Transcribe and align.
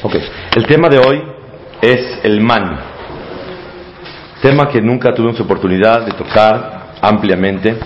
Ok, 0.00 0.14
el 0.54 0.64
tema 0.66 0.88
de 0.88 0.98
hoy 0.98 1.20
es 1.82 2.20
el 2.22 2.40
man. 2.40 2.78
Tema 4.40 4.68
que 4.68 4.80
nunca 4.80 5.12
tuvimos 5.12 5.40
oportunidad 5.40 6.06
de 6.06 6.12
tocar 6.12 6.92
ampliamente. 7.02 7.76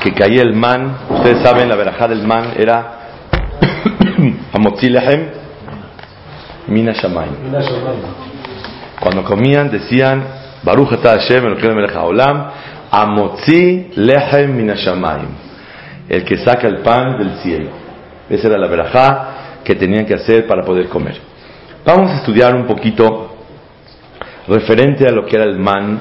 Que 0.00 0.12
caía 0.12 0.42
el 0.42 0.52
man, 0.52 0.96
ustedes 1.10 1.44
saben, 1.44 1.68
la 1.68 1.76
verajá 1.76 2.08
del 2.08 2.26
man 2.26 2.54
era 2.58 2.98
Amotzilehem 4.52 5.28
Mina 6.66 6.92
Shamayim. 6.92 7.36
Cuando 8.98 9.22
comían 9.22 9.70
decían 9.70 10.24
Baruch 10.64 10.92
Ata 10.94 11.10
Hashem 11.10 11.46
Elohim 11.46 11.76
Melech 11.76 11.94
Haolam 11.94 12.50
Amotzi 12.90 13.92
Lehem 13.94 14.56
Mina 14.56 14.74
Shamayim. 14.74 15.28
El 16.08 16.24
que 16.24 16.38
saca 16.38 16.66
el 16.66 16.78
pan 16.78 17.18
del 17.18 17.36
cielo. 17.44 17.70
Esa 18.28 18.48
era 18.48 18.58
la 18.58 18.66
verajá 18.66 19.41
que 19.64 19.74
tenían 19.74 20.06
que 20.06 20.14
hacer 20.14 20.46
para 20.46 20.64
poder 20.64 20.88
comer. 20.88 21.20
Vamos 21.84 22.10
a 22.10 22.16
estudiar 22.16 22.54
un 22.54 22.66
poquito 22.66 23.34
referente 24.48 25.06
a 25.06 25.10
lo 25.10 25.26
que 25.26 25.36
era 25.36 25.44
el 25.44 25.58
man. 25.58 26.00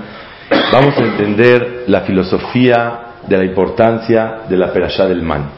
Vamos 0.72 0.98
a 0.98 1.02
entender 1.02 1.86
la 1.88 2.02
filosofía 2.02 3.00
de 3.28 3.38
la 3.38 3.46
importancia 3.46 4.42
de 4.50 4.58
la 4.58 4.72
perashá 4.72 5.08
del 5.08 5.22
man. 5.22 5.50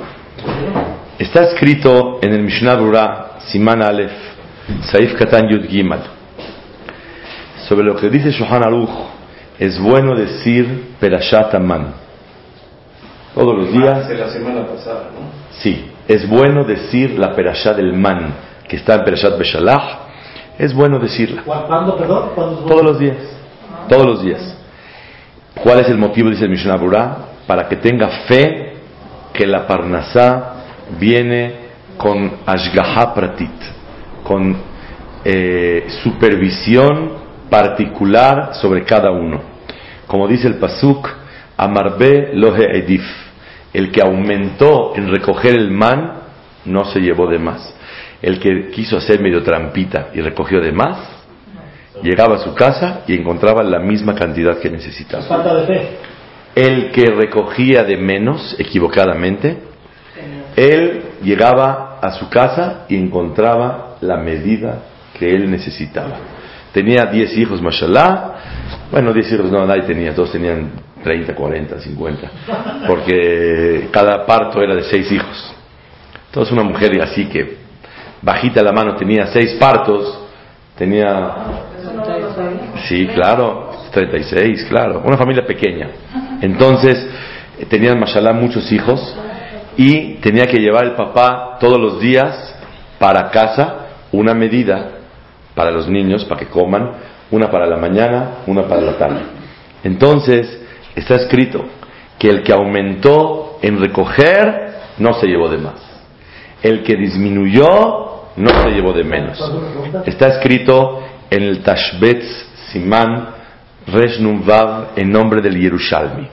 Está 1.17 1.43
escrito 1.43 2.19
en 2.21 2.33
el 2.33 2.41
Mishnah 2.41 2.75
Brura, 2.75 3.31
Siman 3.47 3.81
Aleph, 3.81 4.11
Saif 4.91 5.15
Katan 5.15 5.47
Yud 5.47 5.67
Gimal. 5.67 6.01
Sobre 7.67 7.85
lo 7.85 7.95
que 7.95 8.09
dice 8.09 8.31
Shohan 8.31 8.63
Aruch, 8.63 8.89
es 9.59 9.79
bueno 9.79 10.15
decir 10.15 10.95
perashat 10.99 11.53
man. 11.59 11.93
Todos 13.33 13.57
los 13.57 13.71
días. 13.71 14.09
la 14.09 14.29
semana 14.29 14.67
pasada, 14.67 15.09
¿no? 15.13 15.27
Sí, 15.59 15.92
es 16.07 16.27
bueno 16.27 16.63
decir 16.63 17.17
la 17.17 17.33
perashá 17.35 17.73
del 17.73 17.93
man, 17.93 18.33
que 18.67 18.75
está 18.75 18.95
en 18.95 19.03
Perashat 19.03 19.37
Beshalach. 19.37 20.03
Es 20.57 20.73
bueno 20.73 20.99
decirla. 20.99 21.43
¿Cuándo, 21.43 21.97
perdón? 21.97 22.31
¿Cuándo 22.35 22.53
es 22.53 22.61
bueno? 22.61 22.75
Todos 22.75 22.83
los 22.83 22.99
días. 22.99 23.17
Todos 23.89 24.05
los 24.05 24.23
días. 24.23 24.57
¿Cuál 25.61 25.79
es 25.79 25.89
el 25.89 25.97
motivo? 25.97 26.29
Dice 26.29 26.45
el 26.45 26.51
Mishnah 26.51 26.75
Brura, 26.77 27.17
para 27.47 27.67
que 27.67 27.77
tenga 27.77 28.07
fe 28.27 28.73
que 29.33 29.47
la 29.47 29.65
Parnasá 29.65 30.53
viene 30.99 31.63
con 31.97 32.31
Ashgaha 32.45 33.13
Pratit, 33.13 33.51
con 34.23 34.55
eh, 35.23 35.85
supervisión 36.03 37.23
particular 37.49 38.55
sobre 38.55 38.83
cada 38.83 39.11
uno. 39.11 39.41
Como 40.07 40.27
dice 40.27 40.47
el 40.47 40.55
Pasuk, 40.55 41.07
Amarbe 41.55 42.31
Lohe 42.33 42.77
Edif, 42.77 43.03
el 43.73 43.91
que 43.91 44.01
aumentó 44.01 44.93
en 44.95 45.09
recoger 45.09 45.55
el 45.55 45.71
man 45.71 46.21
no 46.65 46.85
se 46.85 46.99
llevó 46.99 47.27
de 47.27 47.39
más. 47.39 47.73
El 48.21 48.39
que 48.39 48.69
quiso 48.69 48.97
hacer 48.97 49.19
medio 49.19 49.43
trampita 49.43 50.09
y 50.13 50.21
recogió 50.21 50.61
de 50.61 50.71
más, 50.71 50.97
llegaba 52.01 52.35
a 52.35 52.39
su 52.39 52.53
casa 52.53 53.01
y 53.07 53.15
encontraba 53.15 53.63
la 53.63 53.79
misma 53.79 54.15
cantidad 54.15 54.59
que 54.59 54.69
necesitaba. 54.69 55.23
Es 55.23 55.29
falta 55.29 55.55
de 55.55 55.65
fe. 55.65 55.87
El 56.55 56.91
que 56.91 57.05
recogía 57.05 57.83
de 57.83 57.97
menos 57.97 58.55
equivocadamente, 58.59 59.57
él 60.55 61.01
llegaba 61.23 61.99
a 61.99 62.11
su 62.11 62.29
casa 62.29 62.85
y 62.87 62.95
encontraba 62.95 63.97
la 64.01 64.17
medida 64.17 64.83
que 65.17 65.33
él 65.33 65.49
necesitaba. 65.49 66.17
Tenía 66.71 67.05
10 67.05 67.37
hijos, 67.37 67.61
mashallah. 67.61 68.35
Bueno, 68.91 69.13
10 69.13 69.31
hijos 69.31 69.51
no, 69.51 69.65
nadie 69.65 69.83
tenía, 69.83 70.13
todos 70.13 70.31
tenían 70.31 70.71
30, 71.03 71.35
40, 71.35 71.79
50. 71.79 72.31
Porque 72.87 73.89
cada 73.91 74.25
parto 74.25 74.61
era 74.61 74.75
de 74.75 74.83
6 74.83 75.11
hijos. 75.11 75.53
Entonces 76.27 76.51
una 76.51 76.63
mujer 76.63 76.99
así 77.01 77.25
que 77.25 77.57
bajita 78.21 78.63
la 78.63 78.71
mano 78.71 78.95
tenía 78.95 79.27
6 79.27 79.57
partos, 79.59 80.19
tenía... 80.77 81.35
Sí, 82.87 83.07
claro, 83.07 83.71
36, 83.91 84.65
claro. 84.69 85.03
Una 85.05 85.17
familia 85.17 85.45
pequeña. 85.45 85.89
Entonces, 86.41 87.07
tenían, 87.69 87.99
mashallah, 87.99 88.33
muchos 88.33 88.71
hijos 88.71 89.15
y 89.77 90.15
tenía 90.15 90.45
que 90.45 90.57
llevar 90.57 90.85
el 90.85 90.91
papá 90.93 91.57
todos 91.59 91.79
los 91.79 91.99
días 91.99 92.55
para 92.99 93.29
casa 93.29 93.87
una 94.11 94.33
medida 94.33 94.91
para 95.55 95.71
los 95.71 95.87
niños, 95.87 96.25
para 96.25 96.39
que 96.39 96.47
coman, 96.47 96.91
una 97.31 97.49
para 97.49 97.65
la 97.65 97.77
mañana, 97.77 98.37
una 98.47 98.63
para 98.63 98.81
la 98.81 98.97
tarde. 98.97 99.21
Entonces, 99.83 100.61
está 100.95 101.15
escrito 101.15 101.65
que 102.17 102.29
el 102.29 102.43
que 102.43 102.53
aumentó 102.53 103.59
en 103.61 103.79
recoger 103.79 104.73
no 104.97 105.13
se 105.13 105.27
llevó 105.27 105.49
de 105.49 105.57
más. 105.57 105.81
El 106.61 106.83
que 106.83 106.95
disminuyó 106.95 108.29
no 108.35 108.49
se 108.49 108.69
llevó 108.69 108.93
de 108.93 109.03
menos. 109.03 109.39
Está 110.05 110.27
escrito 110.27 111.03
en 111.29 111.43
el 111.43 111.61
Tashbetz 111.63 112.25
Siman 112.71 113.29
Resh 113.87 114.19
Nun 114.19 114.45
Vav 114.45 114.91
en 114.95 115.11
nombre 115.11 115.41
del 115.41 115.59
Yerushalmi. 115.59 116.27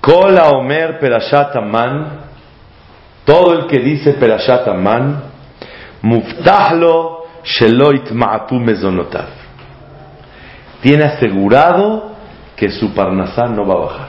Kol 0.00 0.38
Omer 0.38 0.98
Perashat 0.98 1.54
Aman, 1.56 2.20
todo 3.24 3.52
el 3.52 3.66
que 3.66 3.78
dice 3.78 4.14
Perashat 4.14 4.66
Aman, 4.68 5.22
Muftahlo 6.02 7.26
Shelo 7.44 7.92
Itma'atu 7.92 8.54
Mezonotav. 8.56 9.28
Tiene 10.80 11.04
asegurado 11.04 12.09
que 12.60 12.70
su 12.70 12.92
parnasá 12.92 13.46
no 13.46 13.66
va 13.66 13.72
a 13.72 13.78
bajar. 13.78 14.08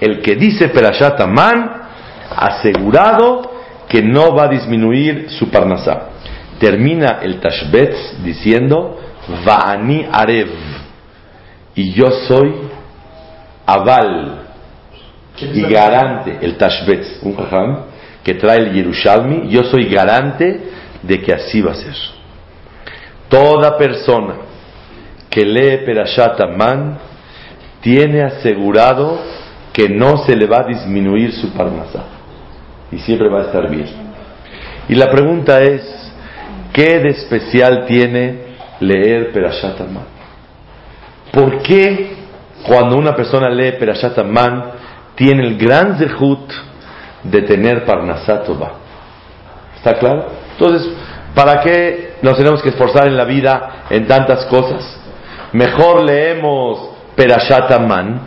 El 0.00 0.22
que 0.22 0.36
dice 0.36 0.68
Perashat 0.68 1.20
Aman, 1.20 1.82
asegurado 2.30 3.42
que 3.88 4.02
no 4.02 4.36
va 4.36 4.44
a 4.44 4.48
disminuir 4.48 5.28
su 5.30 5.50
parnasá. 5.50 6.10
Termina 6.60 7.18
el 7.22 7.40
Tashbetz 7.40 8.22
diciendo, 8.22 9.00
Va'ani 9.44 10.06
Arev, 10.12 10.48
y 11.74 11.92
yo 11.92 12.12
soy 12.28 12.54
aval 13.66 14.42
y 15.40 15.62
garante, 15.62 16.38
el 16.42 16.56
Tashbetz, 16.56 17.18
un 17.22 17.34
jajam 17.34 17.78
que 18.22 18.34
trae 18.34 18.58
el 18.58 18.72
Yerushalmi, 18.74 19.48
yo 19.48 19.64
soy 19.64 19.88
garante 19.88 20.70
de 21.02 21.20
que 21.20 21.32
así 21.32 21.60
va 21.60 21.72
a 21.72 21.74
ser. 21.74 21.96
Toda 23.28 23.76
persona 23.76 24.34
que 25.28 25.44
lee 25.44 25.84
Perashat 25.84 26.40
Aman 26.42 27.09
tiene 27.80 28.22
asegurado 28.22 29.18
que 29.72 29.88
no 29.88 30.18
se 30.24 30.36
le 30.36 30.46
va 30.46 30.60
a 30.60 30.66
disminuir 30.66 31.32
su 31.32 31.52
parnasá 31.52 32.04
y 32.90 32.98
siempre 32.98 33.28
va 33.28 33.40
a 33.40 33.44
estar 33.44 33.70
bien. 33.70 33.86
Y 34.88 34.94
la 34.94 35.10
pregunta 35.10 35.62
es, 35.62 35.82
¿qué 36.72 36.98
de 36.98 37.10
especial 37.10 37.86
tiene 37.86 38.50
leer 38.80 39.32
Perashat 39.32 39.80
Aman? 39.80 40.04
¿Por 41.32 41.62
qué 41.62 42.16
cuando 42.66 42.96
una 42.96 43.14
persona 43.14 43.48
lee 43.48 43.72
Perashat 43.78 44.18
Aman 44.18 44.64
tiene 45.14 45.46
el 45.46 45.56
gran 45.56 45.96
zehut 45.98 46.52
de 47.22 47.42
tener 47.42 47.84
Parnasá 47.84 48.42
Tova? 48.42 48.72
¿Está 49.76 49.94
claro? 49.98 50.26
Entonces, 50.52 50.92
¿para 51.34 51.60
qué 51.60 52.14
nos 52.22 52.36
tenemos 52.36 52.62
que 52.62 52.70
esforzar 52.70 53.06
en 53.06 53.16
la 53.16 53.24
vida 53.24 53.84
en 53.88 54.06
tantas 54.06 54.44
cosas? 54.46 54.98
Mejor 55.52 56.02
leemos 56.02 56.89
Perashat 57.20 57.70
Aman 57.72 58.18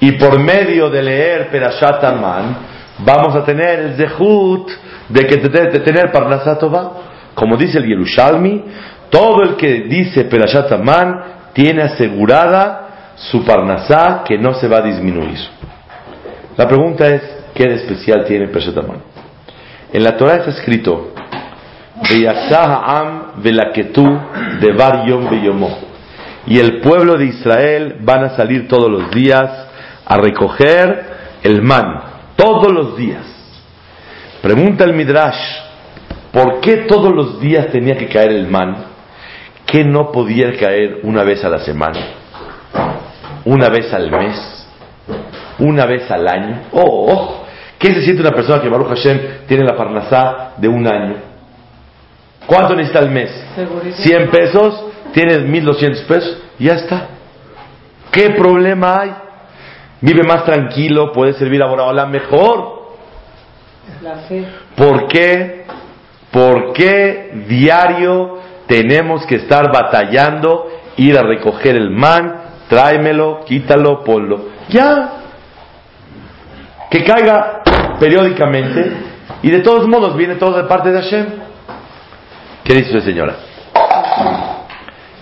y 0.00 0.12
por 0.12 0.38
medio 0.38 0.88
de 0.88 1.02
leer 1.02 1.50
Perashat 1.50 2.02
Aman 2.02 2.56
vamos 3.04 3.36
a 3.36 3.44
tener 3.44 3.78
el 3.80 3.96
zehut 3.96 4.70
de, 5.10 5.26
que, 5.26 5.36
tener 5.36 6.10
Parnasá 6.10 6.58
Tova. 6.58 6.92
Como 7.34 7.58
dice 7.58 7.76
el 7.76 7.84
Yerushalmi, 7.84 8.64
todo 9.10 9.42
el 9.42 9.56
que 9.56 9.82
dice 9.82 10.24
Perashat 10.24 10.72
Aman 10.72 11.24
tiene 11.52 11.82
asegurada 11.82 13.12
su 13.16 13.44
Parnasá 13.44 14.22
que 14.24 14.38
no 14.38 14.54
se 14.54 14.66
va 14.66 14.78
a 14.78 14.82
disminuir. 14.82 15.38
La 16.56 16.66
pregunta 16.66 17.06
es, 17.08 17.20
¿qué 17.54 17.64
de 17.64 17.74
especial 17.74 18.24
tiene 18.24 18.48
Perashat 18.48 18.78
Aman? 18.78 19.02
En 19.92 20.02
la 20.02 20.16
Torah 20.16 20.36
está 20.36 20.52
escrito, 20.52 21.12
Am 22.00 23.42
velaketu 23.42 24.06
devar 24.58 25.04
yom 25.06 25.28
beyomo. 25.28 25.95
Y 26.46 26.58
el 26.58 26.80
pueblo 26.80 27.18
de 27.18 27.26
Israel 27.26 27.96
van 28.00 28.24
a 28.24 28.36
salir 28.36 28.68
todos 28.68 28.90
los 28.90 29.10
días 29.10 29.66
a 30.04 30.16
recoger 30.16 31.04
el 31.42 31.62
man, 31.62 32.02
todos 32.36 32.72
los 32.72 32.96
días. 32.96 33.24
Pregunta 34.42 34.84
el 34.84 34.94
Midrash, 34.94 35.40
¿por 36.32 36.60
qué 36.60 36.84
todos 36.88 37.12
los 37.12 37.40
días 37.40 37.68
tenía 37.72 37.96
que 37.96 38.08
caer 38.08 38.30
el 38.30 38.46
man? 38.46 38.76
¿Qué 39.66 39.84
no 39.84 40.12
podía 40.12 40.56
caer 40.56 41.00
una 41.02 41.24
vez 41.24 41.44
a 41.44 41.48
la 41.48 41.58
semana? 41.58 42.00
¿Una 43.44 43.68
vez 43.68 43.92
al 43.92 44.10
mes? 44.10 44.68
¿Una 45.58 45.86
vez 45.86 46.08
al 46.10 46.28
año? 46.28 46.62
Oh, 46.72 47.06
oh. 47.12 47.46
¿Qué 47.78 47.92
se 47.92 48.02
siente 48.02 48.22
una 48.22 48.30
persona 48.30 48.62
que 48.62 48.68
Baruch 48.68 48.88
Hashem 48.88 49.20
tiene 49.48 49.64
la 49.64 49.76
parnasá 49.76 50.52
de 50.56 50.68
un 50.68 50.86
año? 50.86 51.16
¿Cuánto 52.46 52.76
necesita 52.76 53.00
al 53.00 53.10
mes? 53.10 53.30
Seguridad. 53.54 53.96
100 53.96 54.30
pesos, 54.30 54.85
tienes 55.16 55.44
1200 55.48 56.02
pesos, 56.02 56.42
ya 56.58 56.74
está. 56.74 57.08
¿Qué 58.12 58.28
problema 58.30 59.00
hay? 59.00 59.14
Vive 60.02 60.22
más 60.24 60.44
tranquilo, 60.44 61.10
puede 61.10 61.32
servir 61.32 61.62
a 61.62 61.66
Borahola 61.66 62.04
mejor. 62.04 62.76
La 64.02 64.16
fe. 64.28 64.44
¿Por 64.76 65.08
qué? 65.08 65.64
¿por 66.36 66.74
qué 66.74 67.44
diario 67.48 68.40
tenemos 68.66 69.24
que 69.24 69.36
estar 69.36 69.72
batallando, 69.72 70.68
ir 70.98 71.16
a 71.16 71.22
recoger 71.22 71.76
el 71.76 71.88
man, 71.88 72.42
tráemelo, 72.68 73.40
quítalo, 73.46 74.04
ponlo? 74.04 74.50
Ya. 74.68 75.12
Que 76.90 77.02
caiga 77.04 77.62
periódicamente 77.98 78.92
y 79.42 79.50
de 79.50 79.60
todos 79.60 79.88
modos 79.88 80.14
viene 80.14 80.34
todo 80.34 80.58
de 80.58 80.64
parte 80.64 80.90
de 80.90 81.00
Hashem. 81.00 81.26
¿Qué 82.64 82.74
dice 82.74 82.98
usted, 82.98 83.12
señora? 83.12 83.36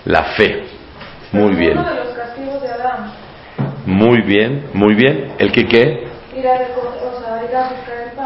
La 0.05 0.23
fe. 0.37 0.65
Muy 1.33 1.55
bien. 1.55 1.79
Muy 3.87 4.21
bien, 4.23 4.67
muy 4.73 4.95
bien. 4.95 5.33
¿El 5.39 5.53
que 5.53 5.67
qué? 5.67 6.05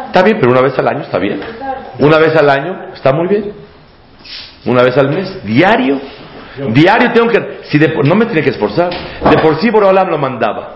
Está 0.07 0.23
bien, 0.23 0.39
pero 0.41 0.53
una 0.53 0.63
vez 0.63 0.79
al 0.79 0.89
año 0.89 1.03
está 1.03 1.19
bien. 1.19 1.41
Una 1.99 2.19
vez 2.19 2.37
al 2.37 2.49
año 2.49 2.93
está 2.95 3.13
muy 3.13 3.29
bien. 3.29 3.53
Una 4.67 4.83
vez 4.83 4.97
al 4.97 5.09
mes, 5.11 5.45
diario. 5.45 6.01
Diario 6.71 7.13
tengo 7.13 7.29
que. 7.29 7.61
Si 7.65 7.79
de 7.79 7.95
no 8.05 8.15
me 8.15 8.27
tiene 8.27 8.43
que 8.43 8.51
esforzar. 8.51 8.91
De 9.31 9.39
por 9.39 9.61
sí 9.61 9.71
Borolam 9.71 10.09
lo 10.09 10.19
mandaba. 10.19 10.75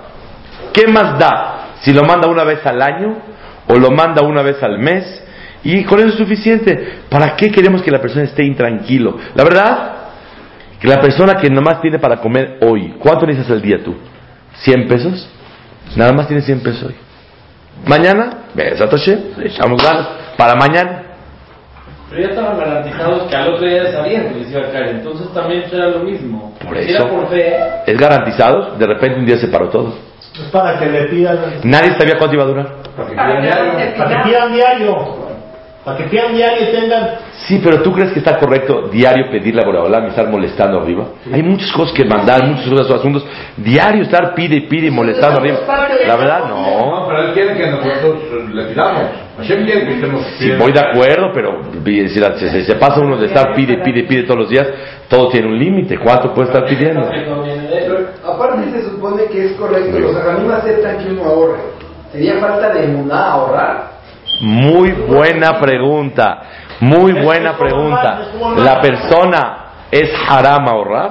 ¿Qué 0.73 0.87
más 0.87 1.19
da 1.19 1.69
si 1.81 1.93
lo 1.93 2.05
manda 2.05 2.29
una 2.29 2.45
vez 2.45 2.65
al 2.65 2.81
año 2.81 3.19
o 3.69 3.75
lo 3.75 3.91
manda 3.91 4.23
una 4.23 4.43
vez 4.43 4.63
al 4.63 4.79
mes? 4.79 5.23
Y 5.65 5.85
con 5.85 5.99
eso 5.99 6.09
es 6.09 6.15
suficiente. 6.15 7.01
¿Para 7.09 7.37
qué 7.37 7.51
queremos 7.51 7.83
que 7.83 7.91
la 7.91 8.01
persona 8.01 8.25
esté 8.25 8.45
intranquilo? 8.45 9.19
La 9.35 9.45
verdad, 9.45 10.02
que 10.83 10.89
la 10.89 11.01
persona 11.01 11.35
que 11.37 11.49
nomás 11.49 11.81
tiene 11.81 11.99
para 12.01 12.17
comer 12.17 12.59
hoy, 12.61 12.97
¿cuánto 12.99 13.25
necesitas 13.25 13.53
al 13.53 13.63
día 13.63 13.79
tú? 13.83 13.95
¿100 14.65 14.89
pesos? 14.89 15.29
Nada 15.97 16.13
más 16.13 16.27
tiene 16.27 16.43
100 16.43 16.61
pesos 16.61 16.83
hoy. 16.89 16.97
Mañana, 17.87 18.31
Besat 18.55 18.91
Hashem, 18.91 19.19
le 19.39 19.47
echamos 19.47 19.83
ganas. 19.83 20.09
Para 20.37 20.55
mañana. 20.57 21.03
Pero 22.11 22.23
ya 22.25 22.29
estaban 22.31 22.59
garantizados 22.59 23.23
que 23.31 23.37
al 23.37 23.53
otro 23.55 23.67
día 23.67 23.85
ya 23.85 23.93
sabían 23.93 24.29
que 24.29 24.41
les 24.41 24.51
iba 24.51 24.61
a 24.61 24.71
caer, 24.73 24.89
entonces 24.97 25.33
también 25.33 25.63
era 25.73 25.89
lo 25.89 26.01
mismo. 26.01 26.53
Por 26.63 26.77
Si 26.77 26.91
eso. 26.91 27.03
Era 27.05 27.11
por 27.11 27.29
fe. 27.29 27.57
Es 27.87 27.99
garantizado, 27.99 28.75
de 28.77 28.87
repente 28.87 29.19
un 29.21 29.27
día 29.27 29.39
se 29.39 29.49
paró 29.49 29.69
todo. 29.69 29.95
Es 30.35 30.41
para 30.51 30.79
que 30.79 30.87
le 30.87 31.05
pidan, 31.05 31.39
Nadie 31.65 31.93
sabía 31.99 32.19
cuánto 32.19 32.35
iba 32.35 32.45
a 32.45 32.47
durar. 32.47 32.67
para 32.97 33.09
que 33.09 33.15
pidan 33.15 33.43
diario. 33.43 33.97
Para 33.97 34.09
que 34.23 34.29
pidan 34.29 34.53
diario 34.53 35.22
y 35.85 36.73
tengan. 36.73 37.11
Sí, 37.47 37.61
pero 37.63 37.83
¿tú 37.83 37.93
crees 37.93 38.13
que 38.13 38.21
está 38.21 38.39
correcto 38.39 38.89
diario 38.89 39.29
pedirle 39.31 39.63
a 39.63 39.67
Boreolam 39.67 40.05
y 40.05 40.09
estar 40.11 40.29
molestando 40.29 40.81
arriba? 40.81 41.07
Hay 41.33 41.43
muchas 41.43 41.73
cosas 41.73 41.93
que 41.93 42.05
mandar, 42.05 42.47
muchos 42.47 42.71
otros 42.73 43.01
asuntos. 43.01 43.27
Diario 43.57 44.03
estar 44.03 44.33
pide 44.35 44.57
y 44.57 44.61
pide 44.69 44.87
y 44.87 44.91
molestando 44.93 45.41
arriba. 45.41 45.59
La 46.07 46.17
verdad, 46.17 46.45
no. 46.49 47.01
No, 47.01 47.07
pero 47.09 47.23
él 47.25 47.33
quiere 47.35 47.57
que 47.57 47.67
nosotros 47.69 48.23
le 48.55 48.65
pidamos. 48.67 49.03
Hashem 49.39 49.65
quiere 49.65 49.87
que 49.87 49.95
estemos 49.95 50.23
Sí, 50.39 50.53
voy 50.57 50.73
de 50.73 50.81
acuerdo, 50.81 51.33
pero 51.35 51.63
si 51.85 52.09
se, 52.09 52.65
se 52.65 52.75
pasa 52.77 53.01
uno 53.01 53.17
de 53.17 53.27
estar 53.27 53.53
pide, 53.55 53.79
pide, 53.79 54.05
pide 54.05 54.23
todos 54.23 54.41
los 54.41 54.51
días, 54.51 54.69
todo 55.09 55.29
tiene 55.31 55.49
un 55.49 55.59
límite. 55.59 55.99
¿Cuánto 55.99 56.33
puede 56.33 56.49
estar 56.49 56.65
pidiendo? 56.65 57.09
Que 57.11 57.27
aparte 58.25 58.71
se 58.71 58.89
supone 58.89 59.25
que 59.25 59.47
es 59.47 59.53
correcto, 59.55 59.99
los 59.99 60.15
ajamim 60.15 60.51
aceptan 60.53 60.99
que 60.99 61.11
uno 61.11 61.25
ahorre. 61.25 61.59
¿Sería 62.13 62.39
falta 62.39 62.73
de 62.73 62.85
emuná 62.85 63.33
ahorrar? 63.33 63.92
Muy 64.43 64.91
buena 64.93 65.59
pregunta. 65.61 66.43
Muy 66.81 67.13
buena 67.13 67.57
pregunta. 67.57 68.21
¿La 68.59 68.81
persona 68.81 69.57
es 69.91 70.11
haram 70.29 70.67
ahorrar? 70.69 71.11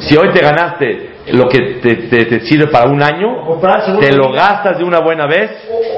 Si 0.00 0.16
hoy 0.16 0.30
te 0.32 0.40
ganaste 0.40 1.10
lo 1.32 1.46
que 1.48 1.58
te, 1.82 1.94
te- 2.08 2.24
te 2.24 2.40
sirve 2.40 2.68
para 2.68 2.88
un 2.88 3.02
año, 3.02 3.44
te 4.00 4.12
lo 4.12 4.32
gastas 4.32 4.78
de 4.78 4.84
una 4.84 5.00
buena 5.00 5.26
vez. 5.26 5.50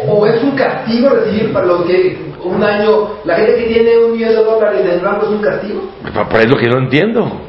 O, 0.06 0.12
o 0.12 0.26
es 0.26 0.42
un 0.42 0.50
castigo 0.56 1.08
recibir 1.08 1.52
para 1.52 1.66
los 1.66 1.84
que 1.86 2.18
un 2.42 2.62
año, 2.64 3.10
la 3.24 3.36
gente 3.36 3.54
que 3.56 3.64
tiene 3.74 3.96
un 3.98 4.12
millón 4.12 4.30
de 4.30 4.36
dólares 4.44 4.80
en 4.82 4.90
el 4.90 5.00
banco 5.00 5.26
es 5.26 5.32
un 5.32 5.40
castigo? 5.42 5.90
Pero 6.02 6.38
es 6.42 6.50
lo 6.50 6.56
que 6.56 6.66
no 6.68 6.78
entiendo. 6.78 7.40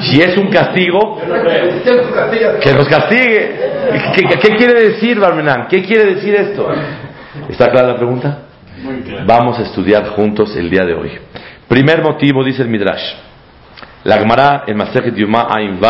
Si 0.00 0.20
es 0.20 0.36
un 0.36 0.48
castigo, 0.50 1.18
que 2.60 2.72
nos 2.72 2.88
castigue. 2.88 3.56
¿Qué, 4.14 4.22
qué- 4.26 4.38
qué 4.38 4.56
quiere 4.56 4.80
decir, 4.90 5.18
Barmenán? 5.18 5.66
¿Qué 5.68 5.82
quiere 5.82 6.14
decir 6.14 6.34
esto? 6.34 6.68
¿Está 7.48 7.70
clara 7.70 7.88
la 7.88 7.96
pregunta? 7.96 8.38
Muy 8.82 9.02
claro. 9.02 9.24
Vamos 9.26 9.58
a 9.58 9.62
estudiar 9.62 10.08
juntos 10.08 10.56
el 10.56 10.70
día 10.70 10.84
de 10.84 10.94
hoy. 10.94 11.10
Primer 11.68 12.02
motivo, 12.02 12.44
dice 12.44 12.62
el 12.62 12.68
Midrash. 12.68 13.14
La 14.04 14.18
Gemara 14.18 14.64
en 14.66 14.76
Masejet 14.76 15.14
Yuma 15.14 15.48
Ain 15.50 15.80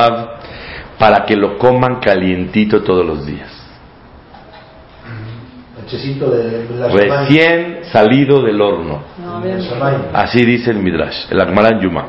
para 0.98 1.24
que 1.24 1.36
lo 1.36 1.58
coman 1.58 2.00
calientito 2.00 2.82
todos 2.82 3.04
los 3.04 3.26
días. 3.26 3.50
Shammai. 5.86 6.92
Recién 6.92 7.84
salido 7.92 8.42
del 8.42 8.60
horno. 8.60 9.02
Así 10.12 10.44
dice 10.44 10.70
el 10.70 10.78
Midrash, 10.78 11.26
el 11.30 11.40
Gemara 11.40 11.70
en 11.70 11.80
Yuma. 11.80 12.06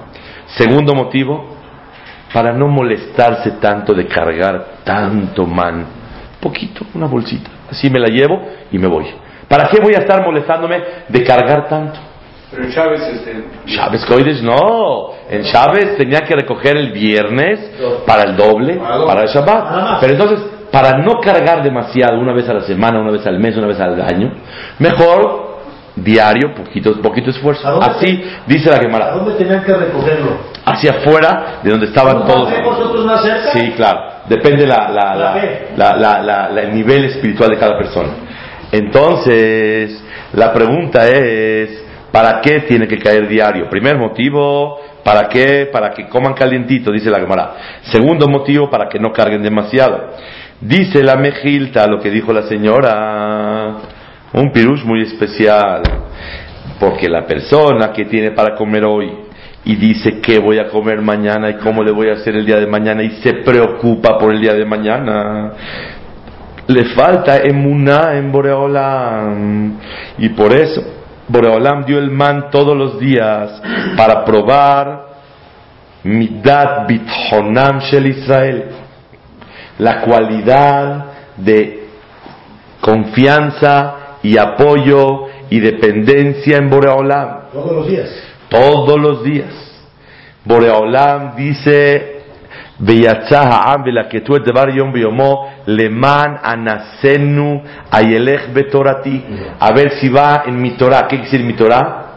Segundo 0.55 0.93
motivo, 0.93 1.55
para 2.33 2.53
no 2.53 2.67
molestarse 2.67 3.51
tanto 3.61 3.93
de 3.93 4.07
cargar 4.07 4.77
tanto 4.83 5.45
man. 5.45 5.85
Poquito, 6.39 6.85
una 6.93 7.07
bolsita. 7.07 7.49
Así 7.69 7.89
me 7.89 7.99
la 7.99 8.07
llevo 8.07 8.41
y 8.71 8.77
me 8.77 8.87
voy. 8.87 9.05
¿Para 9.47 9.67
qué 9.67 9.77
voy 9.81 9.93
a 9.95 9.99
estar 9.99 10.23
molestándome 10.23 10.81
de 11.07 11.23
cargar 11.23 11.67
tanto? 11.67 11.99
Pero 12.51 12.69
Chávez, 12.71 13.01
este. 13.01 13.43
Chávez 13.65 14.05
Coides 14.05 14.41
no. 14.41 15.09
En 15.29 15.43
Chávez 15.43 15.97
tenía 15.97 16.21
que 16.21 16.35
recoger 16.35 16.77
el 16.77 16.91
viernes 16.91 17.71
para 18.05 18.23
el 18.23 18.35
doble, 18.37 18.75
Para 19.05 19.23
el 19.23 19.27
Shabbat. 19.27 19.99
Pero 19.99 20.13
entonces, 20.13 20.39
para 20.71 20.97
no 20.99 21.19
cargar 21.21 21.63
demasiado, 21.63 22.17
una 22.19 22.33
vez 22.33 22.47
a 22.49 22.53
la 22.53 22.61
semana, 22.61 22.99
una 22.99 23.11
vez 23.11 23.25
al 23.27 23.39
mes, 23.39 23.57
una 23.57 23.67
vez 23.67 23.79
al 23.79 23.99
año, 24.01 24.31
mejor 24.79 25.45
diario, 25.95 26.53
poquito, 26.53 27.01
poquito 27.01 27.29
esfuerzo. 27.29 27.67
¿A 27.67 27.85
Así 27.85 28.23
dice 28.47 28.69
la 28.69 28.77
¿A 28.77 28.79
Gemara. 28.81 29.11
dónde 29.11 29.33
tenían 29.35 29.63
que 29.63 29.73
recogerlo? 29.73 30.37
Hacia 30.65 30.91
afuera 30.91 31.59
de 31.63 31.69
donde 31.71 31.85
estaban 31.87 32.25
todos. 32.25 32.51
¿Vosotros 32.63 33.05
más 33.05 33.21
cerca? 33.23 33.51
Sí, 33.51 33.71
claro. 33.75 33.99
Depende 34.27 34.65
la, 34.67 34.89
la, 34.89 35.15
La 35.15 35.15
la- 35.15 35.33
fe. 35.33 35.67
la- 35.77 35.95
la- 35.95 36.21
la- 36.21 36.49
la- 36.49 36.61
el 36.61 36.73
nivel 36.73 37.05
espiritual 37.05 37.49
de 37.49 37.57
cada 37.57 37.77
persona. 37.77 38.09
Entonces, 38.77 40.03
la 40.33 40.51
pregunta 40.51 41.07
es, 41.07 41.81
¿para 42.11 42.41
qué 42.41 42.59
tiene 42.61 42.87
que 42.87 42.97
caer 42.97 43.25
diario? 43.25 43.69
Primer 43.69 43.97
motivo, 43.97 44.81
¿para 45.01 45.29
qué? 45.29 45.69
Para 45.71 45.91
que 45.91 46.09
coman 46.09 46.33
calientito, 46.33 46.91
dice 46.91 47.09
la 47.09 47.19
Gemara. 47.19 47.53
Segundo 47.83 48.27
motivo, 48.27 48.69
para 48.69 48.89
que 48.89 48.99
no 48.99 49.13
carguen 49.13 49.41
demasiado. 49.41 50.09
Dice 50.59 51.03
la 51.03 51.15
Mejilta, 51.15 51.87
lo 51.87 52.01
que 52.01 52.09
dijo 52.09 52.33
la 52.33 52.43
señora, 52.43 53.77
un 54.33 54.51
pirush 54.51 54.83
muy 54.83 55.03
especial, 55.03 55.81
porque 56.77 57.07
la 57.07 57.25
persona 57.25 57.93
que 57.93 58.03
tiene 58.03 58.31
para 58.31 58.55
comer 58.55 58.83
hoy 58.83 59.09
y 59.63 59.75
dice 59.77 60.19
qué 60.21 60.37
voy 60.37 60.59
a 60.59 60.67
comer 60.67 61.01
mañana 61.01 61.49
y 61.49 61.55
cómo 61.55 61.83
le 61.83 61.91
voy 61.91 62.09
a 62.09 62.13
hacer 62.13 62.35
el 62.35 62.45
día 62.45 62.59
de 62.59 62.67
mañana 62.67 63.03
y 63.03 63.21
se 63.21 63.33
preocupa 63.35 64.17
por 64.19 64.33
el 64.33 64.39
día 64.39 64.53
de 64.53 64.65
mañana, 64.65 65.53
le 66.67 66.85
falta 66.95 67.37
emuná 67.37 68.13
en 68.13 68.31
Boreolam. 68.31 69.77
Y 70.17 70.29
por 70.29 70.53
eso 70.53 70.81
Boreolam 71.27 71.85
dio 71.85 71.97
el 71.99 72.11
man 72.11 72.49
todos 72.51 72.75
los 72.77 72.99
días 72.99 73.61
para 73.97 74.23
probar 74.25 75.05
midat 76.03 76.87
bithonam 76.87 77.79
shel 77.79 78.05
Israel, 78.07 78.65
la 79.79 80.01
cualidad 80.01 81.05
de 81.37 81.87
confianza 82.81 83.95
y 84.21 84.37
apoyo 84.37 85.25
y 85.49 85.59
dependencia 85.59 86.57
en 86.57 86.69
Boreolam 86.69 87.49
Todos 87.51 87.71
los 87.71 87.87
días. 87.87 88.09
todos 88.49 88.99
los 88.99 89.23
días. 89.23 89.53
Boreolam 90.43 91.35
dice, 91.35 92.14
ויצא 92.80 93.40
העם 93.40 93.82
ולקטו 93.86 94.36
את 94.36 94.42
דבר 94.44 94.68
יום 94.68 94.92
ביומו 94.92 95.48
למען 95.66 96.34
אנסנו 96.44 97.62
הילך 97.92 98.42
בתורתי. 98.52 99.20
A 99.60 99.70
ver 99.72 99.90
si 100.00 100.08
va 100.08 100.42
en 100.46 100.60
mi 100.60 100.70
Torah. 100.70 101.02
¿Qué 101.08 101.16
quiere 101.16 101.24
decir 101.24 101.44
mi 101.44 101.52
Torah? 101.52 102.16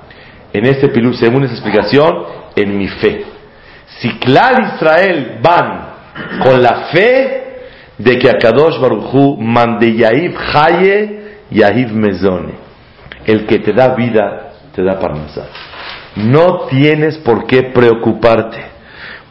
En 0.53 0.65
este 0.65 0.87
pilú, 0.89 1.13
según 1.13 1.43
esa 1.43 1.53
explicación, 1.53 2.11
en 2.55 2.77
mi 2.77 2.87
fe. 2.87 3.25
Si 3.99 4.09
Klal 4.19 4.75
Israel 4.75 5.39
van 5.41 5.93
con 6.43 6.61
la 6.61 6.89
fe 6.91 7.43
de 7.97 8.17
que 8.19 8.29
Akadosh 8.29 8.79
Baruchu 8.79 9.37
mande 9.37 9.95
Yahiv 9.95 10.35
Haye, 10.53 11.21
Yahiv 11.51 11.93
Mezone. 11.93 12.53
El 13.25 13.45
que 13.45 13.59
te 13.59 13.73
da 13.73 13.95
vida, 13.95 14.53
te 14.75 14.83
da 14.83 14.99
parnasá. 14.99 15.47
No 16.15 16.65
tienes 16.69 17.17
por 17.19 17.47
qué 17.47 17.63
preocuparte. 17.63 18.73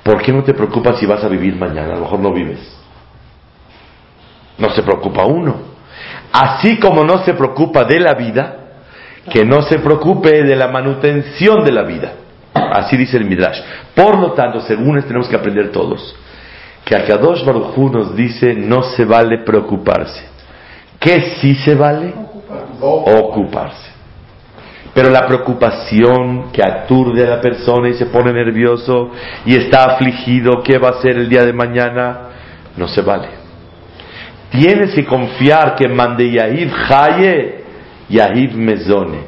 ¿Por 0.08 0.22
qué 0.22 0.32
no 0.32 0.42
te 0.42 0.54
preocupas 0.54 0.98
si 1.00 1.06
vas 1.06 1.22
a 1.22 1.28
vivir 1.28 1.58
mañana? 1.58 1.92
A 1.92 1.96
lo 1.98 2.04
mejor 2.04 2.20
no 2.22 2.32
vives. 2.32 2.60
No 4.58 4.70
se 4.70 4.82
preocupa 4.82 5.26
uno. 5.26 5.58
Así 6.32 6.80
como 6.80 7.04
no 7.04 7.26
se 7.26 7.34
preocupa 7.34 7.84
de 7.84 8.00
la 8.00 8.14
vida, 8.14 8.56
que 9.30 9.44
no 9.44 9.62
se 9.64 9.80
preocupe 9.80 10.44
de 10.44 10.56
la 10.56 10.70
manutención 10.70 11.62
de 11.62 11.74
la 11.74 11.84
vida. 11.84 12.14
Así 12.54 12.96
dice 12.96 13.18
el 13.18 13.26
Midrash. 13.26 13.60
Por 13.94 14.18
lo 14.18 14.32
tanto, 14.32 14.62
según 14.62 14.98
tenemos 15.02 15.28
que 15.28 15.36
aprender 15.36 15.74
todos, 15.74 16.16
que 16.86 16.96
Akadosh 16.96 17.44
Baruj 17.44 17.78
Hu 17.78 17.90
nos 17.90 18.16
dice 18.16 18.54
no 18.54 18.84
se 18.84 19.04
vale 19.04 19.40
preocuparse. 19.40 20.24
¿Qué 21.02 21.36
sí 21.42 21.54
se 21.56 21.76
vale? 21.76 22.14
Ocuparse. 22.80 23.97
Pero 24.98 25.12
la 25.12 25.28
preocupación 25.28 26.52
que 26.52 26.64
aturde 26.64 27.24
a 27.24 27.36
la 27.36 27.40
persona 27.40 27.88
y 27.88 27.94
se 27.94 28.08
pone 28.08 28.34
nervioso 28.34 29.12
y 29.46 29.56
está 29.56 29.94
afligido, 29.94 30.64
¿qué 30.64 30.80
va 30.80 30.88
a 30.88 30.92
hacer 30.94 31.18
el 31.18 31.30
día 31.30 31.46
de 31.46 31.54
mañana? 31.54 32.30
No 32.76 32.88
se 32.88 33.04
vale. 33.04 33.28
Tienes 34.50 34.96
que 34.96 35.06
confiar 35.06 35.76
que 35.76 35.88
mande 35.88 36.32
Yahiv 36.32 36.74
Haye, 36.90 37.64
Yahiv 38.10 38.56
Mezone. 38.56 39.20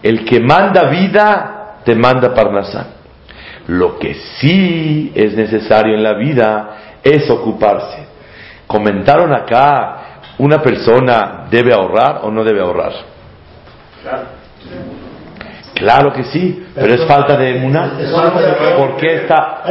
El 0.00 0.24
que 0.24 0.38
manda 0.38 0.88
vida, 0.90 1.78
te 1.84 1.96
manda 1.96 2.32
Parnasá. 2.32 2.86
Lo 3.66 3.98
que 3.98 4.14
sí 4.14 5.10
es 5.12 5.34
necesario 5.34 5.96
en 5.96 6.04
la 6.04 6.14
vida 6.14 7.00
es 7.02 7.28
ocuparse. 7.28 8.06
Comentaron 8.68 9.34
acá, 9.34 10.20
¿una 10.38 10.62
persona 10.62 11.48
debe 11.50 11.74
ahorrar 11.74 12.20
o 12.22 12.30
no 12.30 12.44
debe 12.44 12.60
ahorrar? 12.60 12.92
Claro 14.04 14.36
que 16.12 16.24
sí, 16.24 16.66
pero 16.74 16.94
es 16.94 17.04
falta 17.04 17.36
de 17.36 17.56
emuná. 17.56 17.92
¿Por 18.76 18.96
qué 18.96 19.14
está? 19.16 19.62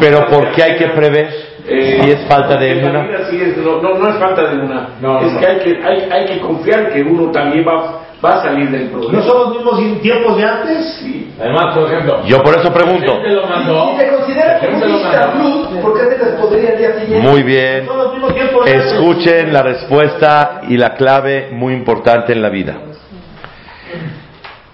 Pero 0.00 0.26
¿por 0.26 0.50
qué 0.52 0.62
hay 0.62 0.76
que 0.76 0.88
prever? 0.88 1.48
Si 1.68 2.10
es 2.10 2.20
falta 2.26 2.56
de 2.56 2.78
emuná. 2.80 3.02
vida 3.02 3.18
sí 3.30 3.40
es- 3.42 3.56
no, 3.58 3.82
no, 3.82 3.98
no 3.98 4.08
es 4.08 4.16
falta 4.16 4.42
de. 4.42 4.56
No, 4.56 5.20
es 5.20 5.32
no. 5.32 5.38
que 5.40 5.46
hay 5.46 5.58
que, 5.58 5.80
hay, 5.84 6.08
hay 6.10 6.24
que 6.26 6.40
confiar 6.40 6.90
que 6.90 7.02
uno 7.02 7.30
también 7.30 7.62
va, 7.68 8.00
va 8.24 8.30
a 8.38 8.42
salir 8.42 8.70
del 8.70 8.88
problema. 8.88 9.18
¿No 9.18 9.22
son 9.22 9.38
los 9.42 9.50
mismos 9.54 10.00
tiempos 10.00 10.36
de 10.38 10.44
antes? 10.44 10.98
Sí. 10.98 11.30
Además, 11.38 11.74
por 11.76 11.92
ejemplo, 11.92 12.24
Yo 12.24 12.42
por 12.42 12.54
eso 12.58 12.72
pregunto. 12.72 13.12
¿quién 13.12 13.22
te 13.22 13.28
lo 13.30 13.46
mandó? 13.46 13.90
Si 13.90 13.96
se 13.98 14.08
considera 14.08 14.58
como 14.58 14.68
¿Quién 14.70 14.80
te 14.80 14.86
un 14.86 14.92
lo 14.92 14.98
mandó? 14.98 15.18
Ishtablut, 15.18 15.80
¿por 15.82 15.92
qué 15.94 16.00
se 16.16 16.24
les 16.24 16.34
podría 16.40 16.70
al 16.70 16.78
día 16.78 17.00
siguiente? 17.00 17.28
Muy 17.28 17.42
bien. 17.42 17.86
Son 17.86 17.98
los 17.98 18.12
mismos 18.14 18.34
tiempos 18.34 18.64
de 18.64 18.72
antes. 18.72 18.92
Escuchen 18.92 19.52
la 19.52 19.62
respuesta 19.62 20.60
y 20.68 20.76
la 20.78 20.94
clave 20.94 21.50
muy 21.52 21.74
importante 21.74 22.32
en 22.32 22.40
la 22.40 22.48
vida. 22.48 22.76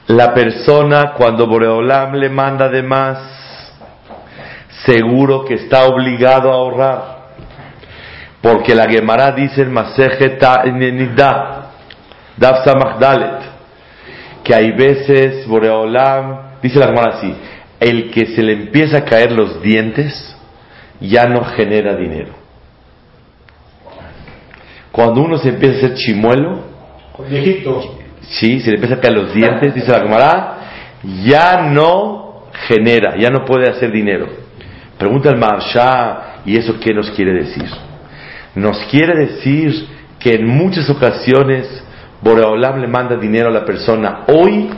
La 0.07 0.35
persona 0.35 1.15
cuando 1.17 1.47
Boreolam 1.47 2.15
le 2.15 2.29
manda 2.29 2.69
de 2.69 2.83
más, 2.83 3.19
seguro 4.85 5.45
que 5.45 5.55
está 5.55 5.87
obligado 5.87 6.51
a 6.51 6.57
ahorrar. 6.57 7.15
Porque 8.43 8.75
la 8.75 8.87
Gemara 8.87 9.33
dice 9.33 9.63
en 9.63 9.73
Masejet 9.73 10.43
Nida, 10.75 11.71
Daf 12.37 12.65
Samach 12.65 12.99
Dalet, 12.99 13.41
que 14.43 14.55
hay 14.55 14.73
veces 14.73 15.47
Boreolam, 15.47 16.59
dice 16.63 16.79
la 16.79 16.89
Gemara 16.89 17.17
así, 17.17 17.35
el 17.81 18.11
que 18.11 18.27
se 18.35 18.43
le 18.43 18.53
empieza 18.53 18.99
a 18.99 19.05
caer 19.05 19.33
los 19.33 19.63
dientes 19.63 20.37
ya 21.01 21.27
no 21.27 21.45
genera 21.45 21.97
dinero. 21.97 22.35
Cuando 24.93 25.23
uno 25.23 25.39
se 25.39 25.49
empieza 25.49 25.75
a 25.75 25.79
hacer 25.79 25.95
chimuelo, 25.95 26.75
Viejito. 27.29 28.04
Sí, 28.31 28.61
se 28.61 28.71
le 28.71 28.77
empieza 28.77 28.97
a 28.97 29.01
caer 29.01 29.15
los 29.15 29.35
dientes, 29.35 29.75
dice 29.75 29.91
la 29.91 30.01
Gemara, 30.01 30.59
ya 31.25 31.63
no 31.71 32.45
genera, 32.67 33.17
ya 33.17 33.31
no 33.31 33.45
puede 33.45 33.71
hacer 33.71 33.91
dinero. 33.91 34.27
Pregunta 34.99 35.31
el 35.31 35.39
Maharsha, 35.39 36.41
¿y 36.45 36.57
eso 36.57 36.79
qué 36.81 36.95
nos 36.95 37.11
quiere 37.11 37.33
decir? 37.33 37.69
Nos 38.55 38.79
quiere 38.91 39.27
decir 39.27 39.87
que 40.19 40.35
en 40.35 40.47
muchas 40.47 40.89
ocasiones 40.89 41.85
Boreolam 42.23 42.81
le 42.81 42.87
manda 42.87 43.17
dinero 43.17 43.49
a 43.49 43.53
la 43.53 43.65
persona 43.65 44.21
hoy 44.29 44.71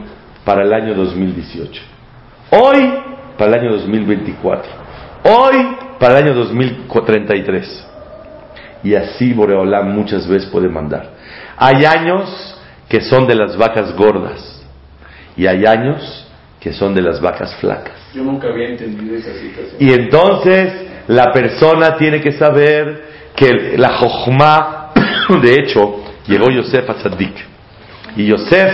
para 0.45 0.63
el 0.63 0.73
año 0.73 0.95
2018, 0.95 1.83
hoy 2.51 2.93
para 3.37 3.55
el 3.55 3.61
año 3.61 3.73
2024, 3.73 4.71
hoy 5.25 5.77
para 6.01 6.19
el 6.19 6.25
año 6.25 6.35
2033. 6.35 7.87
Y 8.83 8.95
así 8.95 9.33
Boreolam 9.33 9.95
muchas 9.95 10.27
veces 10.29 10.49
puede 10.49 10.69
mandar. 10.69 11.11
Hay 11.57 11.85
años 11.85 12.56
que 12.89 13.01
son 13.01 13.27
de 13.27 13.35
las 13.35 13.57
vacas 13.57 13.95
gordas 13.97 14.65
y 15.37 15.47
hay 15.47 15.67
años 15.67 16.27
que 16.61 16.73
son 16.73 16.95
de 16.95 17.03
las 17.03 17.21
vacas 17.21 17.55
flacas. 17.57 17.95
Yo 18.15 18.23
nunca 18.23 18.49
había 18.49 18.69
entendido 18.69 19.17
esa 19.17 19.33
situación. 19.35 19.77
Y 19.79 19.93
entonces 19.93 20.73
la 21.09 21.31
persona 21.33 21.97
tiene 21.97 22.21
que 22.21 22.33
saber 22.33 23.05
que 23.35 23.77
la 23.77 23.91
Jochma, 23.99 24.93
de 25.43 25.55
hecho, 25.55 26.03
llegó 26.27 26.51
Yosef 26.51 26.89
a 26.89 26.95
Tzadik. 26.95 27.37
Y 28.17 28.27
Yosef 28.27 28.73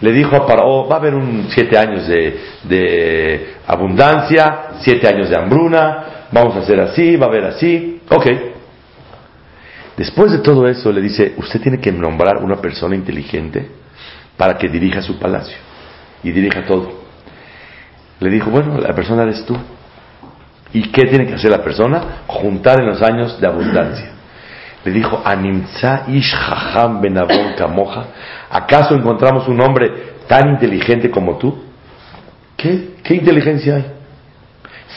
le 0.00 0.12
dijo 0.12 0.36
a 0.36 0.46
Paró, 0.46 0.86
va 0.86 0.96
a 0.96 0.98
haber 0.98 1.14
un 1.14 1.48
siete 1.50 1.76
años 1.76 2.06
de, 2.06 2.38
de 2.64 3.54
abundancia, 3.66 4.68
siete 4.80 5.08
años 5.08 5.28
de 5.28 5.36
hambruna, 5.36 6.28
vamos 6.30 6.54
a 6.56 6.60
hacer 6.60 6.80
así, 6.80 7.16
va 7.16 7.26
a 7.26 7.28
haber 7.28 7.44
así. 7.44 8.00
Ok. 8.08 8.26
Después 9.96 10.30
de 10.30 10.38
todo 10.38 10.68
eso 10.68 10.92
le 10.92 11.00
dice, 11.00 11.34
usted 11.38 11.60
tiene 11.60 11.80
que 11.80 11.90
nombrar 11.90 12.38
una 12.38 12.56
persona 12.56 12.94
inteligente 12.94 13.68
para 14.36 14.58
que 14.58 14.68
dirija 14.68 15.00
su 15.00 15.18
palacio 15.18 15.56
y 16.22 16.30
dirija 16.32 16.64
todo. 16.66 16.92
Le 18.20 18.30
dijo, 18.30 18.50
bueno, 18.50 18.78
la 18.78 18.94
persona 18.94 19.22
eres 19.22 19.44
tú. 19.46 19.56
¿Y 20.72 20.90
qué 20.90 21.06
tiene 21.06 21.26
que 21.26 21.34
hacer 21.34 21.50
la 21.50 21.62
persona? 21.62 22.22
Juntar 22.26 22.80
en 22.80 22.86
los 22.86 23.00
años 23.00 23.40
de 23.40 23.46
abundancia. 23.46 24.10
Le 24.84 24.92
dijo, 24.92 25.22
Animtza 25.24 26.04
ish 26.08 26.34
jajam 26.34 27.00
benabon 27.00 27.54
kamoja. 27.56 28.04
¿Acaso 28.50 28.94
encontramos 28.94 29.48
un 29.48 29.60
hombre 29.60 30.16
tan 30.28 30.50
inteligente 30.50 31.10
como 31.10 31.38
tú? 31.38 31.64
¿Qué, 32.56 32.96
¿Qué 33.02 33.14
inteligencia 33.14 33.76
hay? 33.76 33.86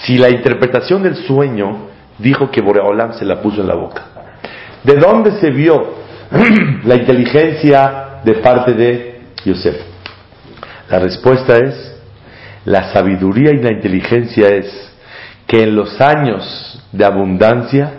Si 0.03 0.17
la 0.17 0.29
interpretación 0.29 1.03
del 1.03 1.15
sueño 1.15 1.87
dijo 2.17 2.51
que 2.51 2.61
Boreolam 2.61 3.13
se 3.13 3.25
la 3.25 3.41
puso 3.41 3.61
en 3.61 3.67
la 3.67 3.75
boca. 3.75 4.18
¿De 4.83 4.95
dónde 4.95 5.39
se 5.39 5.51
vio 5.51 5.95
la 6.85 6.95
inteligencia 6.95 8.21
de 8.23 8.33
parte 8.35 8.73
de 8.73 9.21
Yosef? 9.45 9.75
La 10.89 10.99
respuesta 10.99 11.57
es, 11.57 11.95
la 12.65 12.91
sabiduría 12.93 13.51
y 13.51 13.61
la 13.61 13.71
inteligencia 13.71 14.49
es 14.49 14.91
que 15.47 15.63
en 15.63 15.75
los 15.75 15.99
años 15.99 16.81
de 16.91 17.05
abundancia 17.05 17.91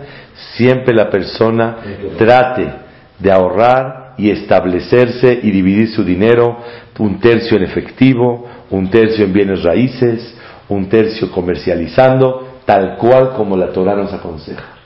siempre 0.55 0.93
la 0.93 1.09
persona 1.09 1.77
trate 2.17 2.71
de 3.19 3.31
ahorrar 3.31 4.13
y 4.17 4.29
establecerse 4.29 5.39
y 5.41 5.51
dividir 5.51 5.89
su 5.89 6.03
dinero, 6.03 6.57
un 6.99 7.19
tercio 7.19 7.57
en 7.57 7.63
efectivo, 7.63 8.47
un 8.69 8.89
tercio 8.89 9.25
en 9.25 9.33
bienes 9.33 9.63
raíces, 9.63 10.35
un 10.69 10.87
tercio 10.89 11.31
comercializando, 11.31 12.59
tal 12.65 12.97
cual 12.97 13.33
como 13.35 13.57
la 13.57 13.71
Torah 13.71 13.95
nos 13.95 14.13
aconseja. 14.13 14.80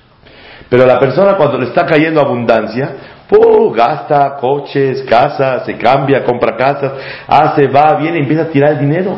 Pero 0.69 0.85
la 0.85 0.99
persona 0.99 1.35
cuando 1.35 1.57
le 1.57 1.67
está 1.67 1.85
cayendo 1.85 2.19
abundancia, 2.19 2.95
¡pum! 3.29 3.71
gasta 3.73 4.35
coches, 4.37 5.03
casas, 5.03 5.65
se 5.65 5.77
cambia, 5.77 6.23
compra 6.23 6.55
casas, 6.55 6.93
hace, 7.27 7.67
va, 7.67 7.95
viene 7.95 8.19
empieza 8.19 8.43
a 8.43 8.49
tirar 8.49 8.71
el 8.71 8.79
dinero. 8.79 9.15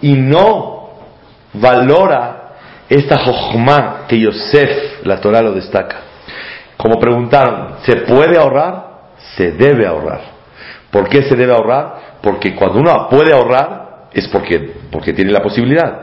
Y 0.00 0.14
no 0.14 0.90
valora 1.52 2.46
esta 2.88 3.18
jochma 3.18 4.04
que 4.08 4.18
Yosef, 4.18 5.04
la 5.04 5.20
Torah 5.20 5.42
lo 5.42 5.52
destaca. 5.52 5.96
Como 6.76 6.98
preguntaron, 6.98 7.76
¿se 7.82 7.96
puede 8.02 8.38
ahorrar? 8.38 8.86
Se 9.36 9.52
debe 9.52 9.86
ahorrar. 9.86 10.20
¿Por 10.90 11.08
qué 11.08 11.22
se 11.22 11.34
debe 11.34 11.52
ahorrar? 11.52 12.16
Porque 12.22 12.54
cuando 12.54 12.78
uno 12.78 13.08
puede 13.08 13.32
ahorrar 13.32 13.85
es 14.16 14.26
porque, 14.28 14.72
porque 14.90 15.12
tiene 15.12 15.30
la 15.30 15.42
posibilidad. 15.42 16.00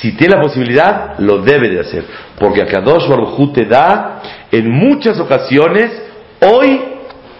Si 0.00 0.12
tiene 0.12 0.36
la 0.36 0.42
posibilidad, 0.42 1.18
lo 1.18 1.38
debe 1.38 1.70
de 1.70 1.80
hacer. 1.80 2.04
Porque 2.38 2.60
Akadosh 2.60 3.08
Baruj 3.08 3.38
Hu 3.38 3.52
te 3.52 3.64
da 3.64 4.20
en 4.52 4.70
muchas 4.70 5.18
ocasiones, 5.18 5.90
hoy 6.40 6.78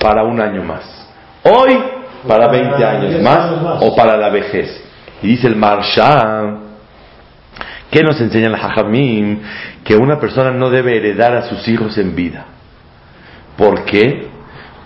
para 0.00 0.24
un 0.24 0.40
año 0.40 0.62
más. 0.62 0.82
Hoy 1.42 1.78
para 2.26 2.48
20 2.48 2.84
años 2.84 3.22
más 3.22 3.82
o 3.82 3.94
para 3.94 4.16
la 4.16 4.30
vejez. 4.30 4.82
Y 5.22 5.28
dice 5.28 5.46
el 5.46 5.56
Marsha, 5.56 6.56
¿qué 7.90 8.02
nos 8.02 8.18
enseña 8.18 8.46
el 8.46 8.54
Hajamim? 8.54 9.40
Que 9.84 9.94
una 9.94 10.18
persona 10.18 10.50
no 10.52 10.70
debe 10.70 10.96
heredar 10.96 11.36
a 11.36 11.42
sus 11.50 11.68
hijos 11.68 11.98
en 11.98 12.16
vida. 12.16 12.46
¿Por 13.58 13.84
qué? 13.84 14.28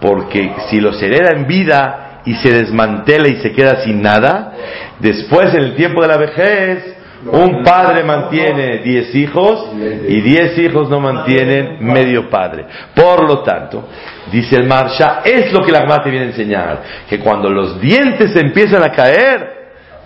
Porque 0.01 0.53
si 0.69 0.81
los 0.81 1.01
hereda 1.01 1.31
en 1.31 1.47
vida 1.47 2.08
y 2.29 2.35
se 2.35 2.53
desmantela 2.53 3.27
y 3.27 3.37
se 3.37 3.53
queda 3.53 3.83
sin 3.83 4.03
nada, 4.03 4.53
después 4.99 5.55
en 5.55 5.63
el 5.63 5.75
tiempo 5.77 6.03
de 6.03 6.09
la 6.09 6.19
vejez, 6.19 6.97
un 7.33 7.65
padre 7.65 8.05
mantiene 8.05 8.83
diez 8.85 9.15
hijos 9.15 9.71
y 10.07 10.21
diez 10.21 10.59
hijos 10.59 10.91
no 10.91 11.01
mantienen 11.01 11.79
medio 11.81 12.29
padre. 12.29 12.67
Por 12.95 13.27
lo 13.27 13.43
tanto, 13.43 13.89
dice 14.31 14.57
el 14.57 14.67
Marsha, 14.67 15.23
es 15.25 15.51
lo 15.55 15.65
que 15.65 15.73
la 15.73 15.81
Gemara 15.81 16.05
te 16.05 16.11
viene 16.11 16.27
a 16.27 16.29
enseñar, 16.29 16.83
que 17.09 17.19
cuando 17.19 17.49
los 17.49 17.81
dientes 17.81 18.37
empiezan 18.37 18.83
a 18.83 18.93
caer, 18.93 19.57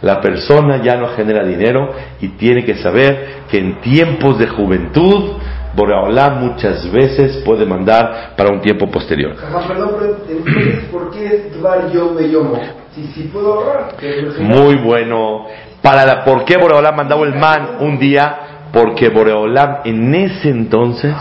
la 0.00 0.20
persona 0.20 0.80
ya 0.80 0.96
no 0.96 1.08
genera 1.08 1.44
dinero 1.44 1.92
y 2.20 2.28
tiene 2.28 2.64
que 2.64 2.76
saber 2.76 3.42
que 3.50 3.58
en 3.58 3.80
tiempos 3.80 4.38
de 4.38 4.46
juventud, 4.46 5.38
Boreolam 5.74 6.40
muchas 6.40 6.90
veces 6.92 7.38
puede 7.44 7.64
mandar 7.64 8.34
para 8.36 8.50
un 8.50 8.60
tiempo 8.60 8.90
posterior. 8.90 9.34
Ajá, 9.42 9.66
perdón, 9.68 9.90
pero 9.98 10.16
entonces, 10.28 10.84
¿por 10.90 11.10
qué 11.10 11.26
es 11.26 11.58
Dvar 11.58 11.90
Yom 11.90 12.18
Yomo? 12.18 12.60
Si, 12.94 13.06
si 13.08 13.22
puedo 13.24 13.54
ahorrar. 13.54 13.96
que 13.96 14.06
por 14.22 14.32
ejemplo- 14.34 14.44
Muy 14.62 14.74
bueno. 14.76 15.46
Para 15.80 16.04
la, 16.06 16.24
¿Por 16.24 16.44
qué 16.44 16.56
Boreolam 16.58 16.94
mandaba 16.94 17.24
el 17.26 17.34
man 17.34 17.76
un 17.80 17.98
día? 17.98 18.38
Porque 18.72 19.08
Boreolam 19.08 19.78
en 19.84 20.14
ese 20.14 20.48
entonces 20.48 21.14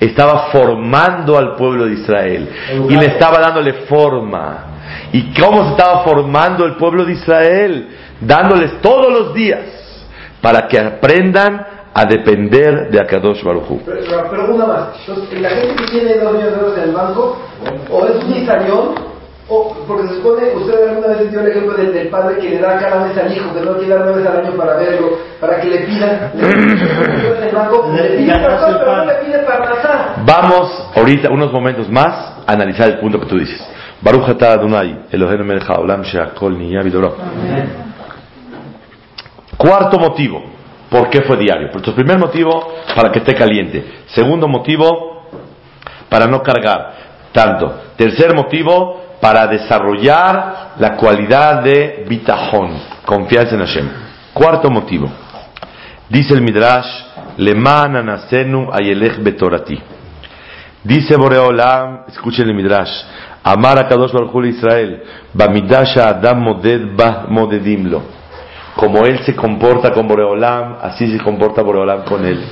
estaba 0.00 0.48
formando 0.52 1.36
al 1.36 1.56
pueblo 1.56 1.86
de 1.86 1.94
Israel 1.94 2.48
y 2.88 2.96
le 2.96 3.06
estaba 3.06 3.38
dándole 3.40 3.72
forma. 3.88 4.64
y 5.12 5.32
cómo 5.38 5.64
se 5.64 5.70
estaba 5.70 6.04
formando 6.04 6.64
el 6.64 6.76
pueblo 6.76 7.04
de 7.04 7.12
Israel, 7.14 7.88
dándoles 8.20 8.80
todos 8.80 9.12
los 9.12 9.34
días 9.34 9.60
para 10.40 10.68
que 10.68 10.78
aprendan 10.78 11.66
a 11.98 12.04
depender 12.04 12.90
de 12.90 13.00
Akadosh 13.00 13.42
Baruj. 13.42 13.80
Pero, 13.86 14.54
una 14.54 14.66
más. 14.66 14.88
Entonces, 15.08 15.40
la 15.40 15.48
gente 15.48 15.76
que 15.76 15.90
tiene 15.92 16.14
dos 16.18 16.34
millones 16.34 16.52
de 16.52 16.60
euros 16.60 16.76
en 16.76 16.84
el 16.84 16.92
banco, 16.92 17.38
o 17.90 18.06
es 18.06 18.22
un 18.22 18.36
israelión, 18.36 18.94
o 19.48 19.74
porque 19.88 20.08
se 20.08 20.16
supone, 20.16 20.42
usted 20.56 20.88
alguna 20.90 21.06
vez 21.06 21.30
dio 21.30 21.40
el 21.40 21.48
ejemplo 21.48 21.72
del, 21.72 21.94
del 21.94 22.08
padre 22.08 22.36
que 22.36 22.50
le 22.50 22.58
da 22.58 22.78
cada 22.78 23.02
mes 23.02 23.16
al 23.16 23.32
hijo, 23.34 23.54
que 23.54 23.60
no 23.62 23.78
quiere 23.78 23.94
dar 23.94 24.02
una 24.02 24.16
vez 24.16 24.26
al 24.26 24.44
año 24.44 24.52
para 24.58 24.76
verlo, 24.76 25.08
para 25.40 25.58
que 25.58 25.68
le 25.68 25.78
pidan, 25.86 26.32
le 26.34 26.46
pide 26.48 27.38
en 27.38 27.48
el 27.48 27.54
banco, 27.54 27.90
le 27.96 28.08
pide 28.18 28.32
para 28.40 28.78
pero 28.78 28.96
no 28.96 29.04
le 29.06 29.14
pide 29.14 29.38
para 29.38 29.58
nazar. 29.60 30.14
Vamos 30.26 30.90
ahorita, 30.94 31.30
unos 31.30 31.50
momentos 31.50 31.88
más, 31.88 32.42
a 32.46 32.52
analizar 32.52 32.88
el 32.88 32.98
punto 32.98 33.18
que 33.20 33.26
tú 33.26 33.38
dices. 33.38 33.66
Baruch 34.02 34.28
atah 34.28 34.52
Adonai, 34.52 35.06
Eloheinu 35.10 35.44
melech 35.44 35.66
haolam 35.66 36.02
she'akol 36.02 36.58
niyah. 36.58 36.82
Cuarto 39.56 39.98
motivo, 39.98 40.55
¿por 40.90 41.10
qué 41.10 41.22
fue 41.22 41.36
diario? 41.36 41.66
Entonces, 41.66 41.94
primer 41.94 42.18
motivo, 42.18 42.74
para 42.94 43.10
que 43.10 43.18
esté 43.20 43.34
caliente. 43.34 44.04
Segundo 44.08 44.48
motivo, 44.48 45.28
para 46.08 46.26
no 46.26 46.42
cargar 46.42 46.94
tanto. 47.32 47.82
Tercer 47.96 48.34
motivo, 48.34 49.02
para 49.20 49.46
desarrollar 49.46 50.74
la 50.78 50.96
cualidad 50.96 51.62
de 51.62 52.04
bitajón, 52.08 52.70
confianza 53.04 53.54
en 53.54 53.60
Hashem. 53.60 53.88
Cuarto 54.32 54.70
motivo, 54.70 55.10
dice 56.08 56.34
el 56.34 56.42
Midrash, 56.42 56.86
Leman 57.38 57.96
anasenu 57.96 58.70
ayelech 58.72 59.22
betorati. 59.22 59.80
Dice 60.84 61.16
Boreolam, 61.16 62.04
escuchen 62.08 62.48
el 62.48 62.54
Midrash, 62.54 62.92
Amar 63.42 63.78
a 63.78 63.88
Kadosh 63.88 64.12
Baruj 64.12 64.46
Israel, 64.46 65.02
Bamidash 65.32 65.96
Adam 65.98 66.40
moded 66.40 66.96
ba 66.96 67.26
modedimlo. 67.28 68.15
Como 68.76 69.06
él 69.06 69.20
se 69.24 69.34
comporta 69.34 69.90
con 69.90 70.06
Boreolam, 70.06 70.76
así 70.82 71.10
se 71.10 71.18
comporta 71.24 71.62
Boreolam 71.62 72.04
con 72.04 72.26
él. 72.26 72.44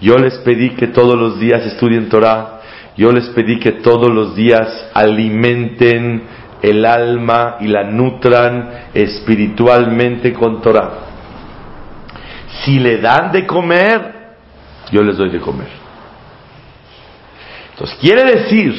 Yo 0.00 0.16
les 0.16 0.38
pedí 0.38 0.70
que 0.76 0.86
todos 0.86 1.18
los 1.18 1.40
días 1.40 1.66
estudien 1.66 2.08
Torah, 2.08 2.60
yo 2.96 3.10
les 3.10 3.28
pedí 3.30 3.58
que 3.58 3.72
todos 3.72 4.10
los 4.10 4.36
días 4.36 4.90
alimenten 4.94 6.22
el 6.62 6.84
alma 6.84 7.56
y 7.60 7.66
la 7.66 7.82
nutran 7.82 8.70
espiritualmente 8.94 10.32
con 10.32 10.62
Torah. 10.62 10.90
Si 12.62 12.78
le 12.78 12.98
dan 12.98 13.32
de 13.32 13.44
comer, 13.44 14.14
yo 14.92 15.02
les 15.02 15.16
doy 15.16 15.30
de 15.30 15.40
comer. 15.40 15.68
Entonces, 17.72 17.98
quiere 18.00 18.24
decir 18.24 18.72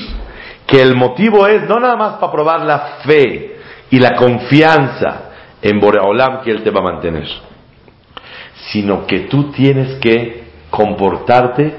que 0.65 0.81
el 0.81 0.95
motivo 0.95 1.47
es 1.47 1.67
no 1.67 1.81
nada 1.81 1.97
más 1.97 2.13
para 2.13 2.31
probar 2.31 2.61
la 2.61 2.79
fe 3.03 3.57
y 3.89 3.99
la 3.99 4.15
confianza 4.15 5.30
en 5.61 5.79
Boreolam 5.79 6.41
que 6.41 6.51
Él 6.51 6.63
te 6.63 6.71
va 6.71 6.79
a 6.79 6.83
mantener, 6.83 7.27
sino 8.71 9.05
que 9.05 9.21
tú 9.21 9.51
tienes 9.51 9.99
que 9.99 10.43
comportarte 10.69 11.73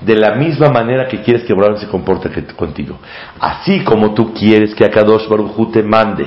de 0.00 0.16
la 0.16 0.34
misma 0.36 0.68
manera 0.68 1.08
que 1.08 1.22
quieres 1.22 1.44
que 1.44 1.52
Boreolam 1.52 1.80
se 1.80 1.88
comporte 1.88 2.30
contigo. 2.54 2.98
Así 3.40 3.82
como 3.84 4.14
tú 4.14 4.32
quieres 4.32 4.74
que 4.74 4.84
Akadosh 4.84 5.28
Baruj 5.28 5.72
te 5.72 5.82
mande 5.82 6.26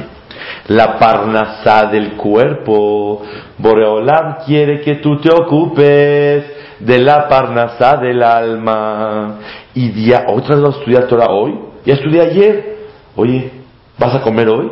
la 0.68 0.98
parnasá 0.98 1.88
del 1.88 2.14
cuerpo, 2.14 3.22
Boreolam 3.58 4.44
quiere 4.46 4.82
que 4.82 4.96
tú 4.96 5.20
te 5.20 5.30
ocupes 5.32 6.46
de 6.80 7.00
la 7.00 7.28
parnasá 7.28 7.98
del 7.98 8.22
alma. 8.24 9.38
Y 9.74 9.90
día, 9.90 10.26
otra 10.28 10.56
vez 10.56 10.64
vas 10.66 10.76
a 10.76 10.80
estudiar 10.80 11.08
Torah 11.08 11.32
hoy, 11.32 11.58
ya 11.86 11.94
estudié 11.94 12.22
ayer. 12.22 12.78
Oye, 13.16 13.52
¿vas 13.98 14.16
a 14.16 14.22
comer 14.22 14.50
hoy? 14.50 14.72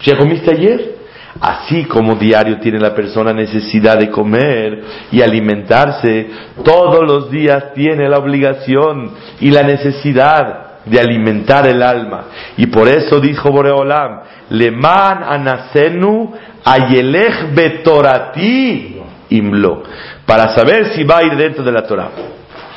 ¿Ya 0.00 0.16
comiste 0.16 0.50
ayer? 0.50 0.97
Así 1.40 1.84
como 1.84 2.16
diario 2.16 2.58
tiene 2.58 2.80
la 2.80 2.94
persona 2.94 3.32
necesidad 3.32 3.98
de 3.98 4.10
comer 4.10 4.82
y 5.12 5.22
alimentarse, 5.22 6.28
todos 6.64 7.06
los 7.06 7.30
días 7.30 7.72
tiene 7.74 8.08
la 8.08 8.18
obligación 8.18 9.12
y 9.40 9.50
la 9.50 9.62
necesidad 9.62 10.82
de 10.84 10.98
alimentar 10.98 11.66
el 11.66 11.82
alma. 11.82 12.24
Y 12.56 12.66
por 12.66 12.88
eso 12.88 13.20
dijo 13.20 13.50
Boreolam, 13.50 14.20
Leman 14.50 15.22
anasenu 15.22 16.32
ayelech 16.64 17.54
betorati 17.54 18.96
imlo, 19.30 19.82
para 20.24 20.54
saber 20.54 20.94
si 20.94 21.04
va 21.04 21.18
a 21.18 21.22
ir 21.24 21.36
dentro 21.36 21.62
de 21.62 21.72
la 21.72 21.86
Torah. 21.86 22.10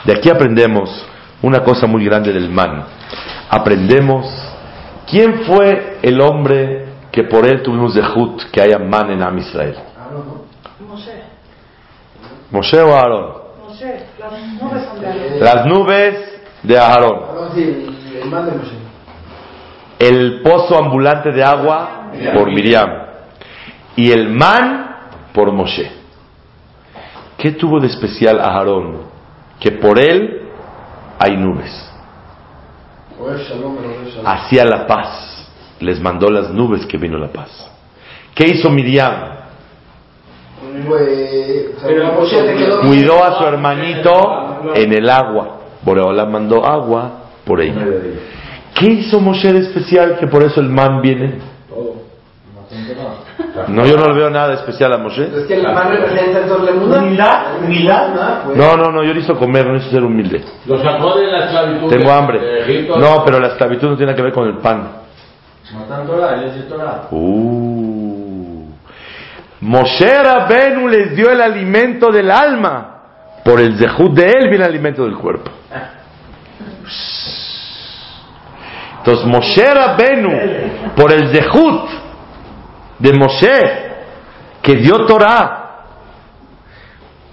De 0.04 0.14
aquí 0.14 0.30
aprendemos 0.30 1.06
una 1.42 1.64
cosa 1.64 1.88
muy 1.88 2.06
grande 2.06 2.34
del 2.34 2.50
man. 2.50 2.84
Aprendemos 3.50 4.28
quién 5.10 5.44
fue 5.46 5.98
el 6.02 6.22
hombre 6.22 6.91
que 7.12 7.24
por 7.24 7.46
él 7.46 7.62
tuvimos 7.62 7.94
de 7.94 8.02
Jut 8.02 8.44
que 8.52 8.62
haya 8.62 8.80
man 8.80 9.12
en 9.12 9.22
Am 9.22 9.38
Israel. 9.38 9.76
Moshe, 10.88 11.24
Moshe 12.50 12.82
o 12.82 12.96
Aarón. 12.96 13.34
Moshe, 13.68 14.06
las 14.20 14.32
nubes 14.62 14.86
son 14.86 15.02
de 15.02 15.08
Aarón. 15.08 15.40
Las 15.40 15.66
nubes 15.66 16.42
de 16.64 16.78
Aarón. 16.78 17.20
El, 17.56 18.20
el 18.22 18.30
man 18.30 18.46
de 18.46 18.52
Moshe. 18.52 18.76
El 20.00 20.42
pozo 20.42 20.78
ambulante 20.78 21.32
de 21.32 21.44
agua 21.44 22.12
por 22.34 22.52
Miriam. 22.52 22.90
Y 23.96 24.12
el 24.12 24.30
man 24.30 24.96
por 25.34 25.52
Moshe. 25.52 25.92
¿Qué 27.38 27.52
tuvo 27.52 27.80
de 27.80 27.88
especial 27.88 28.40
Aarón? 28.40 29.04
Que 29.60 29.72
por 29.72 30.00
él 30.00 30.50
hay 31.20 31.38
nubes. 31.38 31.92
Hacía 34.26 34.66
la 34.66 34.88
paz. 34.88 35.31
Les 35.82 36.00
mandó 36.00 36.30
las 36.30 36.52
nubes 36.52 36.86
que 36.86 36.98
vino 36.98 37.18
la 37.18 37.28
paz. 37.28 37.70
¿Qué 38.36 38.46
hizo 38.48 38.70
Miriam? 38.70 39.42
Cuidó 42.82 43.24
a 43.24 43.38
su 43.38 43.44
hermanito 43.46 44.74
en 44.76 44.94
el 44.94 45.10
agua. 45.10 45.58
Boreola 45.82 46.26
mandó 46.26 46.66
agua 46.66 47.12
por 47.46 47.62
ella. 47.62 47.86
¿Qué 48.76 48.86
hizo 48.86 49.20
Moshe 49.20 49.52
de 49.52 49.60
especial 49.60 50.18
que 50.20 50.28
por 50.28 50.44
eso 50.44 50.62
el 50.62 50.70
man 50.70 51.02
viene? 51.02 51.40
No, 53.68 53.86
yo 53.86 53.98
no 53.98 54.08
le 54.08 54.14
veo 54.14 54.30
nada 54.30 54.54
especial 54.54 54.94
a 54.94 54.98
Moshe. 54.98 55.24
Es 55.24 55.46
que 55.46 55.56
el 55.56 55.64
man 55.64 55.90
representa 55.90 56.40
emuná. 56.70 57.00
Humildad, 57.00 57.64
humildad. 57.64 58.14
Ah, 58.18 58.42
pues. 58.46 58.58
No, 58.58 58.78
no, 58.78 58.92
no, 58.92 59.04
yo 59.04 59.10
necesito 59.14 59.38
comer, 59.38 59.66
no 59.66 59.74
necesito 59.74 59.98
ser 59.98 60.06
humilde. 60.06 60.44
Lo 60.68 60.82
sacó 60.82 61.18
de 61.18 61.28
la 61.28 61.46
esclavitud. 61.46 61.90
Tengo 61.90 62.12
hambre. 62.12 62.88
No, 62.88 63.24
pero 63.26 63.40
la 63.40 63.48
esclavitud 63.48 63.90
no 63.90 63.98
tiene 63.98 64.16
que 64.16 64.22
ver 64.22 64.32
con 64.32 64.48
el 64.48 64.58
pan. 64.60 65.01
Matan 65.74 66.06
Torah, 66.06 66.36
él 66.36 66.44
es 66.50 66.56
de 66.56 66.62
Torah. 66.64 67.08
Uh. 67.12 68.66
Moshe 69.62 70.24
Rabenu 70.24 70.88
les 70.88 71.16
dio 71.16 71.30
el 71.30 71.40
alimento 71.40 72.12
del 72.12 72.32
alma. 72.32 72.88
Por 73.44 73.60
el 73.60 73.78
zehut 73.78 74.14
de 74.14 74.26
él 74.26 74.50
viene 74.50 74.66
el 74.66 74.70
alimento 74.70 75.04
del 75.04 75.16
cuerpo. 75.16 75.52
Entonces 78.98 79.26
Moshe 79.26 79.74
Rabenu, 79.74 80.94
por 80.96 81.12
el 81.12 81.30
zehut 81.30 81.90
de 83.00 83.14
Moshe, 83.14 83.92
que 84.62 84.76
dio 84.76 85.06
Torah, 85.06 85.86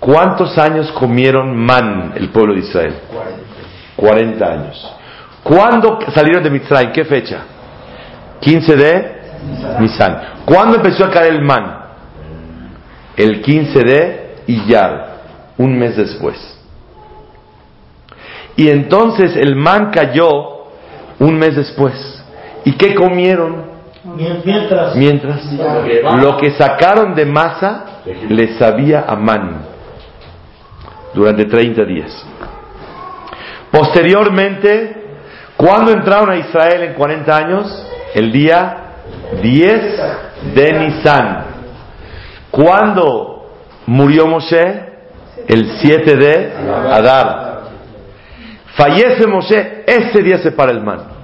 ¿cuántos 0.00 0.56
años 0.56 0.90
comieron 0.92 1.54
man 1.56 2.12
el 2.16 2.30
pueblo 2.30 2.54
de 2.54 2.60
Israel? 2.60 2.94
40 3.96 4.46
años. 4.46 4.94
¿Cuándo 5.42 5.98
salieron 6.14 6.42
de 6.42 6.50
Mitzrayim? 6.50 6.92
¿Qué 6.92 7.04
fecha? 7.04 7.57
15 8.40 8.76
de 8.76 9.18
Nisan. 9.80 10.18
¿Cuándo 10.44 10.76
empezó 10.76 11.04
a 11.04 11.10
caer 11.10 11.34
el 11.34 11.42
man? 11.42 11.78
El 13.16 13.40
15 13.42 13.78
de 13.80 14.34
Iyar, 14.46 15.18
un 15.58 15.78
mes 15.78 15.96
después. 15.96 16.36
Y 18.56 18.68
entonces 18.70 19.36
el 19.36 19.54
man 19.56 19.90
cayó 19.92 20.30
un 21.18 21.38
mes 21.38 21.56
después. 21.56 21.94
¿Y 22.64 22.72
qué 22.72 22.94
comieron 22.94 23.66
Mien- 24.16 24.40
Mientras, 24.44 24.94
mientras? 24.96 25.44
Lo 26.22 26.36
que 26.38 26.52
sacaron 26.52 27.14
de 27.14 27.26
masa 27.26 27.84
les 28.28 28.56
sabía 28.56 29.04
a 29.06 29.16
man 29.16 29.58
durante 31.12 31.44
30 31.44 31.84
días. 31.84 32.24
Posteriormente, 33.70 34.96
¿cuándo 35.56 35.92
entraron 35.92 36.30
a 36.30 36.36
Israel 36.36 36.82
en 36.84 36.94
40 36.94 37.36
años? 37.36 37.84
El 38.14 38.32
día 38.32 38.76
10 39.42 39.80
de 40.54 40.72
Nisan. 40.72 41.44
¿Cuándo 42.50 43.50
murió 43.86 44.26
Moshe? 44.26 44.88
El 45.46 45.70
7 45.80 46.16
de 46.16 46.52
Adar. 46.92 47.62
Fallece 48.76 49.26
Moshe, 49.26 49.84
ese 49.86 50.22
día 50.22 50.38
se 50.38 50.52
para 50.52 50.72
el 50.72 50.82
man. 50.82 51.18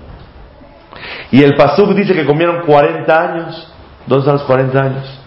Y 1.31 1.43
el 1.43 1.55
Pasuk 1.55 1.95
dice 1.95 2.15
que 2.15 2.25
comieron 2.25 2.65
40 2.65 3.23
años. 3.23 3.73
¿Dónde 4.07 4.21
están 4.21 4.35
los 4.35 4.45
40 4.45 4.81
años? 4.81 5.21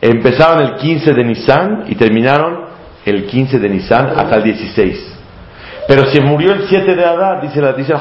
Empezaron 0.00 0.62
el 0.62 0.74
15 0.76 1.12
de 1.12 1.24
Nisan 1.24 1.84
y 1.88 1.94
terminaron 1.94 2.66
el 3.04 3.26
15 3.26 3.58
de 3.58 3.68
Nisan 3.68 4.10
hasta 4.16 4.36
el 4.36 4.42
16. 4.42 5.18
Pero 5.86 6.06
se 6.06 6.20
murió 6.20 6.52
el 6.52 6.66
7 6.68 6.94
de 6.94 7.04
Adar, 7.04 7.42
dice, 7.42 7.60
la, 7.60 7.72
dice 7.72 7.92
el 7.92 7.98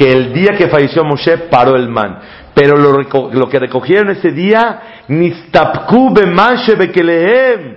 que 0.00 0.10
el 0.10 0.32
día 0.32 0.52
que 0.56 0.68
falleció 0.68 1.04
Moshe 1.04 1.36
paró 1.50 1.76
el 1.76 1.88
man. 1.90 2.18
Pero 2.54 2.76
lo, 2.78 3.02
lo 3.32 3.48
que 3.50 3.58
recogieron 3.58 4.08
ese 4.10 4.30
día, 4.32 4.80
Nistapku 5.08 6.14
bekelehem, 6.14 7.76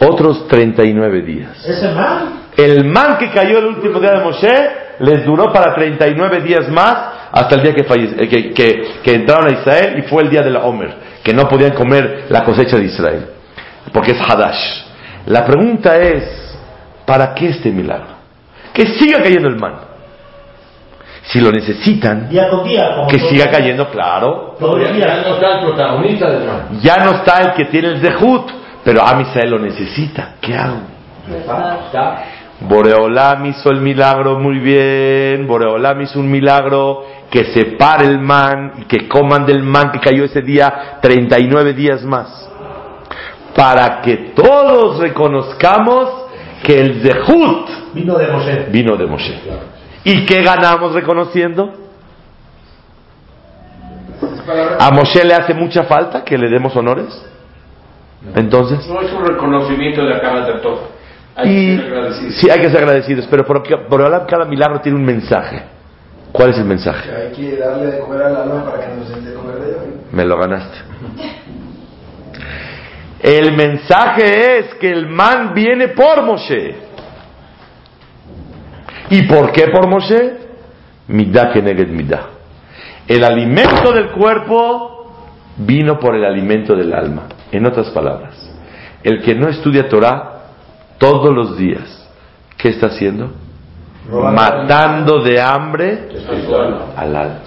otros 0.00 0.48
39 0.48 1.20
días. 1.22 1.62
Ese 1.68 1.92
man. 1.92 2.40
El 2.56 2.84
man 2.86 3.18
que 3.18 3.30
cayó 3.30 3.58
el 3.58 3.66
último 3.66 4.00
día 4.00 4.12
de 4.12 4.24
Moshe 4.24 4.70
les 5.00 5.24
duró 5.26 5.52
para 5.52 5.74
39 5.74 6.40
días 6.40 6.68
más 6.70 6.96
hasta 7.32 7.54
el 7.56 7.62
día 7.62 7.74
que, 7.74 7.84
falle- 7.84 8.14
eh, 8.18 8.28
que, 8.28 8.52
que- 8.52 8.82
que 9.02 9.14
entraron 9.14 9.48
a 9.48 9.52
Israel 9.60 9.98
y 9.98 10.02
fue 10.08 10.22
el 10.22 10.30
día 10.30 10.40
de 10.42 10.50
la 10.50 10.60
Omer, 10.60 10.94
que 11.22 11.34
no 11.34 11.48
podían 11.48 11.72
comer 11.72 12.26
la 12.30 12.44
cosecha 12.44 12.76
de 12.78 12.84
Israel, 12.84 13.26
porque 13.92 14.12
es 14.12 14.18
Hadash. 14.20 14.84
La 15.26 15.44
pregunta 15.44 15.96
es, 15.98 16.24
¿para 17.06 17.34
qué 17.34 17.48
este 17.50 17.70
milagro? 17.70 18.16
Que 18.72 18.86
siga 18.98 19.22
cayendo 19.22 19.48
el 19.48 19.56
man. 19.58 19.91
Si 21.24 21.40
lo 21.40 21.52
necesitan, 21.52 22.28
Día 22.28 22.48
con 22.50 22.64
día. 22.64 22.96
como 22.96 23.08
que 23.08 23.20
siga 23.20 23.50
cayendo, 23.50 23.88
claro. 23.90 24.56
Ya, 24.60 25.22
no 25.22 25.34
está 25.34 25.58
el 25.58 25.66
protagonista 25.66 26.30
del 26.30 26.46
man. 26.46 26.80
Ya 26.82 26.96
no 26.96 27.10
está 27.12 27.40
el 27.42 27.52
que 27.52 27.66
tiene 27.66 27.88
el 27.88 28.00
Zehut, 28.00 28.50
pero 28.84 29.02
a 29.06 29.20
Israel 29.20 29.50
lo 29.50 29.58
necesita. 29.60 30.34
¿Qué 30.40 30.54
hago? 30.56 30.78
Boreolam 32.60 33.46
hizo 33.46 33.70
el 33.70 33.80
milagro 33.80 34.38
muy 34.38 34.58
bien. 34.58 35.46
Boreolam 35.46 36.00
hizo 36.02 36.18
un 36.18 36.30
milagro 36.30 37.04
que 37.30 37.46
separe 37.46 38.06
el 38.06 38.18
man 38.18 38.72
y 38.78 38.84
que 38.84 39.08
coman 39.08 39.46
del 39.46 39.62
man 39.62 39.90
que 39.90 40.00
cayó 40.00 40.24
ese 40.24 40.42
día 40.42 40.98
39 41.00 41.72
días 41.72 42.02
más. 42.02 42.50
Para 43.54 44.00
que 44.00 44.32
todos 44.34 44.98
reconozcamos 44.98 46.08
que 46.62 46.80
el 46.80 47.02
Zehut 47.02 47.68
Vino 47.94 48.16
de 48.16 48.26
Moshe. 48.28 48.66
vino 48.70 48.96
de 48.96 49.06
Moshe. 49.06 49.40
¿Y 50.04 50.26
qué 50.26 50.42
ganamos 50.42 50.92
reconociendo? 50.92 51.72
¿A 54.78 54.90
Moshe 54.90 55.24
le 55.24 55.34
hace 55.34 55.54
mucha 55.54 55.84
falta 55.84 56.24
que 56.24 56.36
le 56.36 56.48
demos 56.50 56.74
honores? 56.76 57.06
Entonces, 58.34 58.86
No 58.88 59.00
es 59.00 59.12
un 59.12 59.24
reconocimiento 59.24 60.02
de 60.04 60.14
acá 60.14 60.40
de 60.46 60.54
todo. 60.60 60.88
Hay 61.34 61.48
y 61.48 61.76
que 61.76 61.82
ser 61.82 61.92
agradecidos. 61.94 62.34
sí 62.36 62.50
hay 62.50 62.60
que 62.60 62.70
ser 62.70 62.78
agradecidos, 62.78 63.26
pero 63.30 63.44
por, 63.46 63.62
por 63.88 64.02
hablar 64.02 64.26
cada 64.26 64.44
milagro 64.44 64.80
tiene 64.80 64.98
un 64.98 65.04
mensaje. 65.04 65.62
¿Cuál 66.30 66.50
es 66.50 66.58
el 66.58 66.64
mensaje? 66.64 67.10
Hay 67.14 67.32
que 67.32 67.56
darle 67.56 67.86
de 67.92 67.98
comer 68.00 68.22
al 68.22 68.36
alma 68.36 68.64
para 68.64 68.86
que 68.86 68.94
nos 68.94 69.08
dé 69.08 69.30
de 69.30 69.34
comer 69.34 69.56
de 69.56 69.68
ella. 69.70 69.78
Me 70.12 70.24
lo 70.24 70.38
ganaste. 70.38 70.78
El 73.20 73.52
mensaje 73.56 74.58
es 74.58 74.74
que 74.74 74.90
el 74.90 75.08
man 75.08 75.52
viene 75.54 75.88
por 75.88 76.22
Moshe. 76.22 76.74
¿Y 79.12 79.24
por 79.24 79.52
qué 79.52 79.66
por 79.68 79.88
Moshe? 79.88 80.38
Midah 81.08 81.52
keneged 81.52 81.88
midah. 81.88 82.28
El 83.06 83.22
alimento 83.24 83.92
del 83.92 84.10
cuerpo 84.12 85.12
vino 85.58 85.98
por 85.98 86.16
el 86.16 86.24
alimento 86.24 86.74
del 86.74 86.94
alma. 86.94 87.24
En 87.50 87.66
otras 87.66 87.90
palabras, 87.90 88.34
el 89.02 89.20
que 89.22 89.34
no 89.34 89.48
estudia 89.48 89.86
Torah 89.86 90.44
todos 90.96 91.34
los 91.34 91.58
días, 91.58 92.08
¿qué 92.56 92.70
está 92.70 92.86
haciendo? 92.86 93.32
Matando 94.10 95.22
de 95.22 95.38
hambre 95.38 96.08
al 96.96 97.14
alma. 97.14 97.40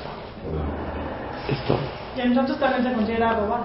Esto. 1.50 1.80
Y 2.16 2.22
entonces 2.22 2.60
también 2.60 2.84
se 2.84 2.94
considera 2.94 3.34
robar. 3.40 3.62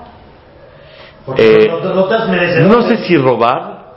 Porque 1.26 1.42
Eh, 1.42 1.68
no, 1.68 1.80
no, 1.80 1.94
no. 1.94 2.76
No 2.76 2.88
sé 2.88 2.96
si 3.04 3.18
robar, 3.18 3.92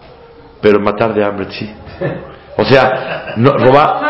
pero 0.61 0.81
matar 0.81 1.13
de 1.13 1.23
hambre 1.23 1.47
sí. 1.51 1.73
O 2.57 2.63
sea, 2.65 3.33
no, 3.37 3.51
robar, 3.51 4.01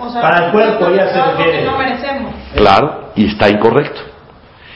o 0.00 0.10
sea, 0.10 0.20
Para 0.22 0.46
el 0.46 0.52
cuerpo 0.52 0.90
ya 0.90 1.08
se 1.08 1.22
refiere. 1.22 1.64
no 1.64 1.78
merecemos. 1.78 2.32
claro, 2.56 3.10
y 3.14 3.26
está 3.26 3.48
incorrecto. 3.48 4.00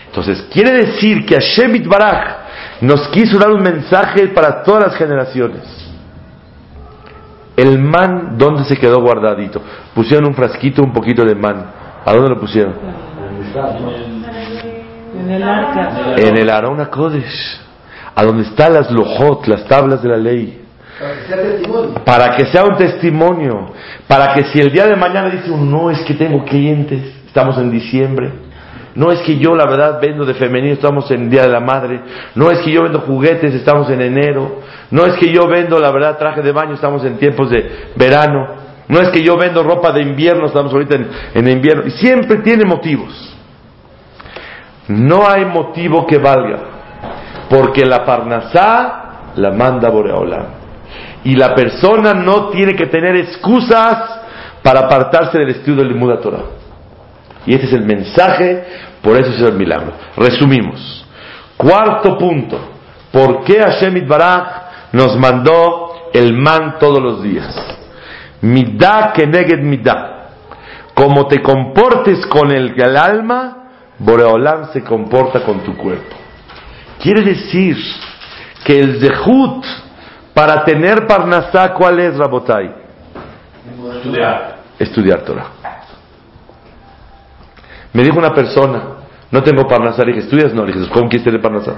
Entonces, 0.06 0.46
quiere 0.52 0.72
decir 0.72 1.26
que 1.26 1.34
Hashem 1.34 1.82
Baraj 1.88 2.36
nos 2.80 3.08
quiso 3.08 3.38
dar 3.38 3.50
un 3.50 3.62
mensaje 3.62 4.28
para 4.28 4.62
todas 4.62 4.84
las 4.84 4.94
generaciones. 4.96 5.62
El 7.56 7.78
man, 7.80 8.38
¿dónde 8.38 8.64
se 8.64 8.76
quedó 8.76 9.00
guardadito? 9.02 9.60
Pusieron 9.94 10.26
un 10.28 10.34
frasquito, 10.34 10.80
un 10.82 10.92
poquito 10.92 11.24
de 11.24 11.34
man. 11.34 11.66
¿A 12.06 12.12
dónde 12.12 12.30
lo 12.30 12.38
pusieron? 12.38 12.74
En 15.18 15.30
el 15.30 15.42
arca. 15.42 16.14
En 16.16 16.36
el 16.36 16.50
Arona 16.50 16.86
Kodesh. 16.88 17.60
A 18.14 18.24
donde 18.24 18.44
están 18.44 18.74
las 18.74 18.90
lojot, 18.90 19.46
las 19.46 19.64
tablas 19.66 20.02
de 20.02 20.08
la 20.08 20.16
ley. 20.16 20.64
Para 22.04 22.36
que 22.36 22.46
sea 22.46 22.64
un 22.64 22.76
testimonio, 22.76 23.72
para 24.08 24.34
que 24.34 24.44
si 24.44 24.60
el 24.60 24.72
día 24.72 24.86
de 24.86 24.96
mañana 24.96 25.30
dice 25.30 25.50
uno, 25.50 25.64
no 25.64 25.90
es 25.90 26.00
que 26.00 26.14
tengo 26.14 26.44
clientes, 26.44 27.00
estamos 27.26 27.56
en 27.58 27.70
diciembre, 27.70 28.32
no 28.96 29.12
es 29.12 29.20
que 29.20 29.38
yo 29.38 29.54
la 29.54 29.64
verdad 29.66 30.00
vendo 30.00 30.24
de 30.24 30.34
femenino, 30.34 30.74
estamos 30.74 31.08
en 31.12 31.30
Día 31.30 31.42
de 31.42 31.50
la 31.50 31.60
Madre, 31.60 32.00
no 32.34 32.50
es 32.50 32.58
que 32.60 32.72
yo 32.72 32.82
vendo 32.82 33.00
juguetes, 33.00 33.54
estamos 33.54 33.88
en 33.90 34.00
enero, 34.00 34.60
no 34.90 35.06
es 35.06 35.14
que 35.14 35.32
yo 35.32 35.46
vendo 35.46 35.78
la 35.78 35.92
verdad 35.92 36.18
traje 36.18 36.42
de 36.42 36.50
baño, 36.50 36.74
estamos 36.74 37.04
en 37.04 37.16
tiempos 37.16 37.48
de 37.48 37.90
verano, 37.94 38.48
no 38.88 38.98
es 39.00 39.10
que 39.10 39.22
yo 39.22 39.36
vendo 39.36 39.62
ropa 39.62 39.92
de 39.92 40.02
invierno, 40.02 40.46
estamos 40.46 40.72
ahorita 40.72 40.96
en, 40.96 41.08
en 41.34 41.48
invierno, 41.48 41.84
y 41.86 41.92
siempre 41.92 42.38
tiene 42.38 42.64
motivos. 42.64 43.36
No 44.88 45.28
hay 45.28 45.44
motivo 45.44 46.04
que 46.04 46.18
valga, 46.18 46.58
porque 47.48 47.86
la 47.86 48.04
Parnasá 48.04 49.32
la 49.36 49.52
manda 49.52 49.90
Boreolam. 49.90 50.57
Y 51.24 51.34
la 51.34 51.54
persona 51.54 52.14
no 52.14 52.48
tiene 52.48 52.74
que 52.74 52.86
tener 52.86 53.16
excusas 53.16 54.20
para 54.62 54.80
apartarse 54.80 55.38
del 55.38 55.50
estudio 55.50 55.78
del 55.78 55.88
Limuda 55.88 56.20
Torah. 56.20 56.44
Y 57.46 57.54
ese 57.54 57.66
es 57.66 57.72
el 57.72 57.84
mensaje, 57.84 58.64
por 59.02 59.16
eso 59.16 59.30
es 59.30 59.40
el 59.40 59.54
milagro. 59.54 59.92
Resumimos. 60.16 61.06
Cuarto 61.56 62.16
punto. 62.18 62.58
¿Por 63.10 63.42
qué 63.44 63.60
Hashem 63.60 63.96
Itbaraj 63.96 64.92
nos 64.92 65.16
mandó 65.16 66.10
el 66.12 66.34
man 66.34 66.76
todos 66.78 67.02
los 67.02 67.22
días? 67.22 67.54
Midah 68.42 69.12
keneged 69.12 69.60
midah. 69.60 70.14
Como 70.94 71.26
te 71.26 71.40
comportes 71.40 72.26
con 72.26 72.50
el, 72.50 72.74
el 72.80 72.96
alma, 72.96 73.70
Boreolam 73.98 74.72
se 74.72 74.82
comporta 74.82 75.40
con 75.40 75.60
tu 75.60 75.76
cuerpo. 75.76 76.16
Quiere 77.00 77.22
decir 77.22 77.76
que 78.64 78.78
el 78.78 79.00
zehut 79.00 79.64
para 80.38 80.64
tener 80.64 81.04
parnasá, 81.04 81.74
¿cuál 81.74 81.98
es, 81.98 82.16
Rabotai? 82.16 82.72
Estudiar. 83.96 84.58
Estudiar 84.78 85.24
Torah. 85.24 85.46
Me 87.92 88.04
dijo 88.04 88.16
una 88.16 88.32
persona, 88.32 88.82
no 89.32 89.42
tengo 89.42 89.66
parnasá, 89.66 90.04
le 90.04 90.12
dije, 90.12 90.26
¿estudias? 90.26 90.54
No, 90.54 90.64
le 90.64 90.74
dije, 90.74 90.88
¿cómo 90.92 91.08
quieres 91.08 91.24
tener 91.24 91.42
parnasá? 91.42 91.74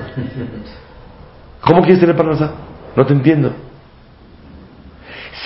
¿Cómo 1.62 1.80
quieres 1.80 2.00
tener 2.00 2.14
parnasá? 2.14 2.50
No 2.94 3.06
te 3.06 3.14
entiendo. 3.14 3.50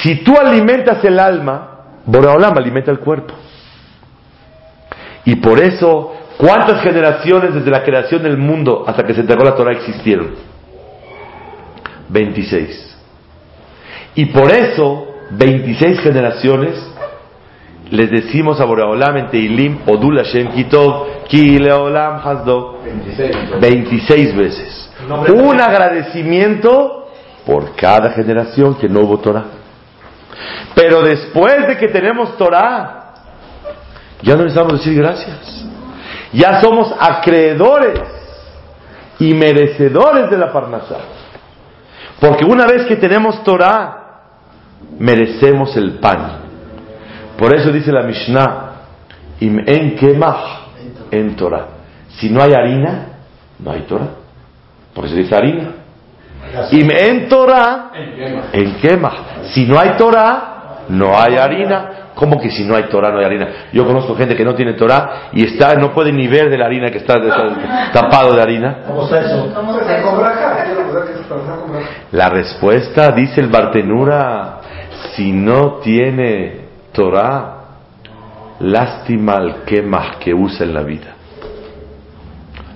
Si 0.03 0.25
tú 0.25 0.37
alimentas 0.37 1.05
el 1.05 1.21
alma, 1.21 1.83
Boreolam 2.07 2.59
alimenta 2.59 2.91
el 2.91 2.99
cuerpo. 2.99 3.33
Y 5.25 5.37
por 5.37 5.61
eso, 5.61 6.15
¿cuántas 6.37 6.83
generaciones 6.83 7.55
desde 7.55 7.71
la 7.71 7.85
creación 7.85 8.25
del 8.25 8.39
mundo 8.39 8.83
hasta 8.89 9.05
que 9.05 9.15
se 9.15 9.21
entregó 9.21 9.45
la 9.45 9.55
Torah 9.55 9.71
existieron? 9.71 10.35
26. 12.09 12.94
Y 14.15 14.27
por 14.27 14.53
eso, 14.53 15.07
26 15.31 16.01
generaciones, 16.01 16.75
les 17.91 18.11
decimos 18.11 18.61
a 18.61 18.65
Boreolam 18.65 19.17
en 19.17 19.31
Teilim, 19.31 19.79
Odul 19.87 20.19
Hashem 20.19 20.53
Kitov, 20.53 21.25
Ki 21.29 21.59
Leolam 21.59 22.21
Hasdo, 22.25 22.79
26. 22.85 23.61
26 23.61 24.37
veces. 24.37 24.91
Un 25.35 25.61
agradecimiento 25.61 27.09
por 27.45 27.75
cada 27.77 28.11
generación 28.11 28.77
que 28.77 28.89
no 28.89 29.01
hubo 29.01 29.19
Torah. 29.19 29.45
Pero 30.75 31.03
después 31.03 31.67
de 31.67 31.77
que 31.77 31.89
tenemos 31.89 32.37
Torah, 32.37 33.13
ya 34.23 34.35
no 34.35 34.45
necesitamos 34.45 34.79
decir 34.79 34.95
gracias. 34.95 35.67
Ya 36.33 36.61
somos 36.61 36.93
acreedores 36.99 38.01
y 39.19 39.35
merecedores 39.35 40.31
de 40.31 40.39
la 40.39 40.53
Parnasá. 40.53 40.97
Porque 42.19 42.45
una 42.45 42.67
vez 42.67 42.87
que 42.87 42.97
tenemos 42.97 43.43
Torah, 43.45 44.04
merecemos 44.99 45.77
el 45.77 45.93
pan. 45.99 46.45
Por 47.37 47.55
eso 47.55 47.71
dice 47.71 47.93
la 47.93 48.03
Mishnah, 48.03 48.71
Im 49.41 49.59
en 49.67 49.97
kemach 49.97 50.69
en 51.11 51.35
Torah. 51.37 51.67
Si 52.09 52.31
no 52.31 52.43
hay 52.43 52.53
harina, 52.53 53.07
no 53.59 53.71
hay 53.71 53.81
Torah. 53.83 54.11
Por 54.95 55.07
eso 55.07 55.17
dice 55.17 55.35
harina. 55.35 55.71
Im 56.71 56.91
en 56.91 57.29
Torah, 57.29 57.91
en 58.53 58.77
kemach. 58.77 59.45
Si 59.53 59.67
no 59.67 59.79
hay 59.79 59.91
Torah, 59.97 60.85
no 60.89 61.19
hay 61.19 61.37
harina. 61.37 61.91
¿Cómo 62.15 62.41
que 62.41 62.49
si 62.51 62.65
no 62.65 62.77
hay 62.77 62.85
Torah 62.85 63.11
no 63.11 63.19
hay 63.19 63.25
harina? 63.25 63.49
Yo 63.73 63.85
conozco 63.85 64.15
gente 64.15 64.37
que 64.37 64.45
no 64.45 64.55
tiene 64.55 64.75
Torah 64.75 65.31
y 65.33 65.45
está, 65.45 65.75
no 65.75 65.93
puede 65.93 66.13
ni 66.13 66.29
ver 66.29 66.49
de 66.49 66.57
la 66.57 66.67
harina 66.67 66.91
que 66.91 66.99
está, 66.99 67.17
está 67.17 67.91
tapado 67.93 68.35
de 68.35 68.41
harina. 68.41 68.79
¿Cómo 68.87 69.05
está 69.05 69.21
eso? 69.21 69.53
La 72.13 72.29
respuesta, 72.29 73.11
dice 73.11 73.41
el 73.41 73.49
Bartenura, 73.49 74.61
si 75.15 75.33
no 75.33 75.81
tiene 75.83 76.65
Torah, 76.93 77.65
lástima 78.61 79.35
al 79.35 79.65
quemaj 79.65 80.19
que 80.19 80.35
usa 80.35 80.65
en 80.65 80.75
la 80.75 80.83
vida. 80.83 81.15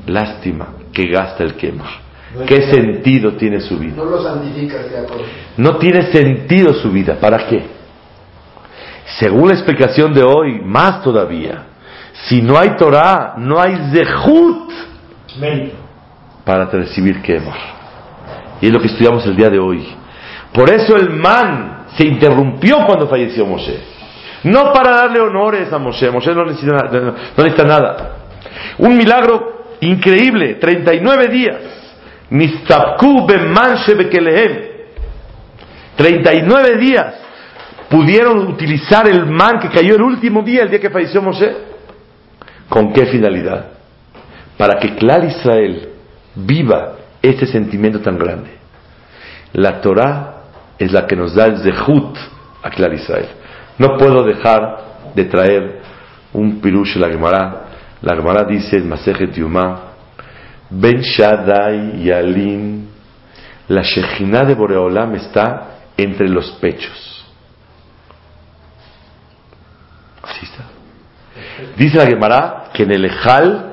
Lástima 0.06 0.68
que 0.92 1.06
gasta 1.08 1.44
el 1.44 1.54
quemaj. 1.54 2.08
¿Qué 2.46 2.70
sentido 2.70 3.32
tiene 3.34 3.60
su 3.60 3.78
vida? 3.78 3.96
No 3.96 4.04
lo 4.04 4.22
santificas, 4.22 4.86
Jacob. 4.90 5.22
No 5.56 5.76
tiene 5.78 6.12
sentido 6.12 6.74
su 6.74 6.90
vida. 6.90 7.16
¿Para 7.18 7.46
qué? 7.46 7.66
Según 9.18 9.48
la 9.48 9.54
explicación 9.54 10.12
de 10.12 10.22
hoy, 10.22 10.60
más 10.62 11.02
todavía. 11.02 11.64
Si 12.28 12.42
no 12.42 12.58
hay 12.58 12.76
Torah, 12.76 13.34
no 13.38 13.60
hay 13.60 13.76
zehut 13.92 14.70
para 16.44 16.66
recibir 16.66 17.22
quemar. 17.22 17.58
Y 18.60 18.66
es 18.66 18.72
lo 18.72 18.80
que 18.80 18.88
estudiamos 18.88 19.24
el 19.26 19.36
día 19.36 19.48
de 19.48 19.58
hoy. 19.58 19.86
Por 20.52 20.70
eso 20.70 20.96
el 20.96 21.10
man 21.10 21.77
se 21.98 22.06
interrumpió 22.06 22.86
cuando 22.86 23.08
falleció 23.08 23.44
Moshe. 23.44 23.76
No 24.44 24.72
para 24.72 24.92
darle 24.92 25.20
honores 25.20 25.72
a 25.72 25.78
Moshe. 25.78 26.08
Moshe 26.12 26.32
no 26.32 26.44
necesita, 26.44 26.88
no 26.92 27.44
necesita 27.44 27.64
nada. 27.64 28.16
Un 28.78 28.96
milagro 28.96 29.74
increíble. 29.80 30.54
39 30.54 31.26
días. 31.26 31.56
Nistapku 32.30 33.26
beman 33.26 33.78
shebekelehem. 33.78 34.68
39 35.96 36.76
días 36.76 37.14
pudieron 37.90 38.46
utilizar 38.46 39.08
el 39.08 39.26
man 39.26 39.58
que 39.58 39.68
cayó 39.68 39.96
el 39.96 40.02
último 40.02 40.42
día, 40.42 40.62
el 40.62 40.70
día 40.70 40.78
que 40.78 40.90
falleció 40.90 41.20
Moshe. 41.20 41.52
¿Con 42.68 42.92
qué 42.92 43.06
finalidad? 43.06 43.70
Para 44.56 44.78
que 44.78 44.94
Clar 44.94 45.24
Israel 45.24 45.88
viva 46.36 46.92
este 47.20 47.46
sentimiento 47.46 48.00
tan 48.00 48.16
grande. 48.16 48.50
La 49.54 49.80
Torah 49.80 50.37
es 50.78 50.92
la 50.92 51.06
que 51.06 51.16
nos 51.16 51.34
da 51.34 51.46
el 51.46 51.58
zehut 51.58 52.16
a 52.62 52.70
Clar 52.70 52.92
Israel. 52.94 53.28
No 53.78 53.96
puedo 53.96 54.22
dejar 54.24 54.78
de 55.14 55.24
traer 55.24 55.80
un 56.32 56.60
pirush 56.60 56.96
la 56.96 57.08
Gemara. 57.08 57.64
La 58.02 58.14
Gemara 58.14 58.44
dice 58.44 58.76
en 58.76 58.88
Masejet 58.88 59.32
Yuma, 59.34 59.82
Ben 60.70 61.00
Shaddai 61.00 62.02
y 62.02 62.10
Alim, 62.10 62.86
la 63.68 63.82
Shejinah 63.82 64.44
de 64.44 64.54
Boreolam 64.54 65.14
está 65.14 65.78
entre 65.96 66.28
los 66.28 66.50
pechos. 66.60 67.26
Así 70.22 70.44
está. 70.44 70.64
Dice 71.76 71.98
la 71.98 72.06
Gemara 72.06 72.64
que 72.72 72.82
en 72.84 72.92
el 72.92 73.04
Ejal, 73.04 73.72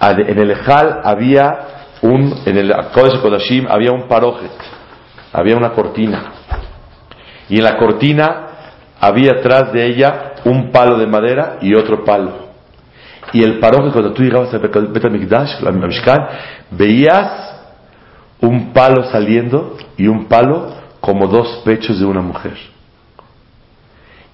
en 0.00 0.38
el 0.38 0.50
Ejal 0.50 1.00
había 1.04 1.58
un, 2.02 2.42
en 2.44 2.56
el 2.56 2.74
Kodesh 2.92 3.20
Kodashim 3.20 3.66
había 3.68 3.92
un 3.92 4.06
parojet, 4.06 4.52
había 5.36 5.54
una 5.54 5.72
cortina. 5.72 6.32
Y 7.50 7.58
en 7.58 7.64
la 7.64 7.76
cortina 7.76 8.46
había 8.98 9.32
atrás 9.32 9.70
de 9.70 9.86
ella 9.86 10.32
un 10.46 10.72
palo 10.72 10.96
de 10.96 11.06
madera 11.06 11.58
y 11.60 11.74
otro 11.74 12.04
palo. 12.04 12.46
Y 13.34 13.42
el 13.42 13.58
parojet, 13.58 13.92
cuando 13.92 14.12
tú 14.14 14.22
llegabas 14.22 14.54
al 14.54 14.60
Bet 14.60 15.04
HaMikdash, 15.04 15.62
al 15.64 15.74
Mishkan, 15.74 16.26
veías 16.70 17.54
un 18.40 18.72
palo 18.72 19.04
saliendo 19.10 19.76
y 19.98 20.06
un 20.06 20.24
palo 20.24 20.74
como 21.00 21.26
dos 21.26 21.60
pechos 21.64 21.98
de 21.98 22.06
una 22.06 22.22
mujer. 22.22 22.56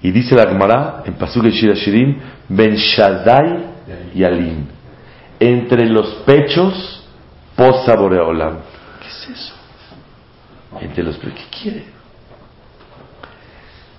Y 0.02 0.12
dice 0.12 0.36
la 0.36 0.46
Gemara 0.46 1.02
en 1.04 1.14
Pasuk 1.14 1.46
Shirim, 1.46 2.20
Ben 2.48 2.76
Shaddai 2.76 3.66
y 4.14 4.22
Alim. 4.22 4.66
Entre 5.40 5.86
los 5.86 6.06
pechos 6.26 7.04
posa 7.56 7.96
Boreolam. 7.96 8.58
¿Qué 9.00 9.08
es 9.08 9.28
eso? 9.30 9.62
Entre 10.80 11.02
los 11.02 11.16
pechos. 11.18 11.35
¿Qué 11.35 11.58
quiere? 11.62 11.85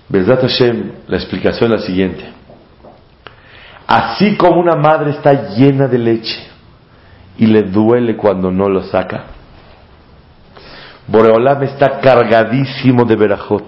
Bezat 0.08 0.42
Hashem, 0.42 0.92
la 1.08 1.16
explicación 1.16 1.72
es 1.72 1.80
la 1.80 1.86
siguiente. 1.86 2.24
Así 3.86 4.36
como 4.36 4.60
una 4.60 4.76
madre 4.76 5.10
está 5.10 5.54
llena 5.54 5.88
de 5.88 5.98
leche 5.98 6.46
y 7.36 7.46
le 7.46 7.62
duele 7.62 8.16
cuando 8.16 8.50
no 8.50 8.68
lo 8.68 8.82
saca, 8.84 9.24
Boreolam 11.06 11.62
está 11.64 12.00
cargadísimo 12.00 13.04
de 13.04 13.16
verajot. 13.16 13.64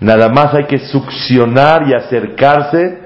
Nada 0.00 0.28
más 0.28 0.52
hay 0.54 0.64
que 0.64 0.78
succionar 0.78 1.88
y 1.88 1.94
acercarse 1.94 3.00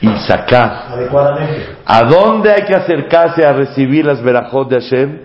y 0.00 0.08
sacar. 0.26 0.86
Adecuadamente. 0.92 1.76
¿A 1.84 2.04
dónde 2.04 2.52
hay 2.52 2.62
que 2.62 2.74
acercarse 2.74 3.44
a 3.44 3.52
recibir 3.52 4.06
las 4.06 4.22
verajot 4.22 4.70
de 4.70 4.80
Hashem? 4.80 5.18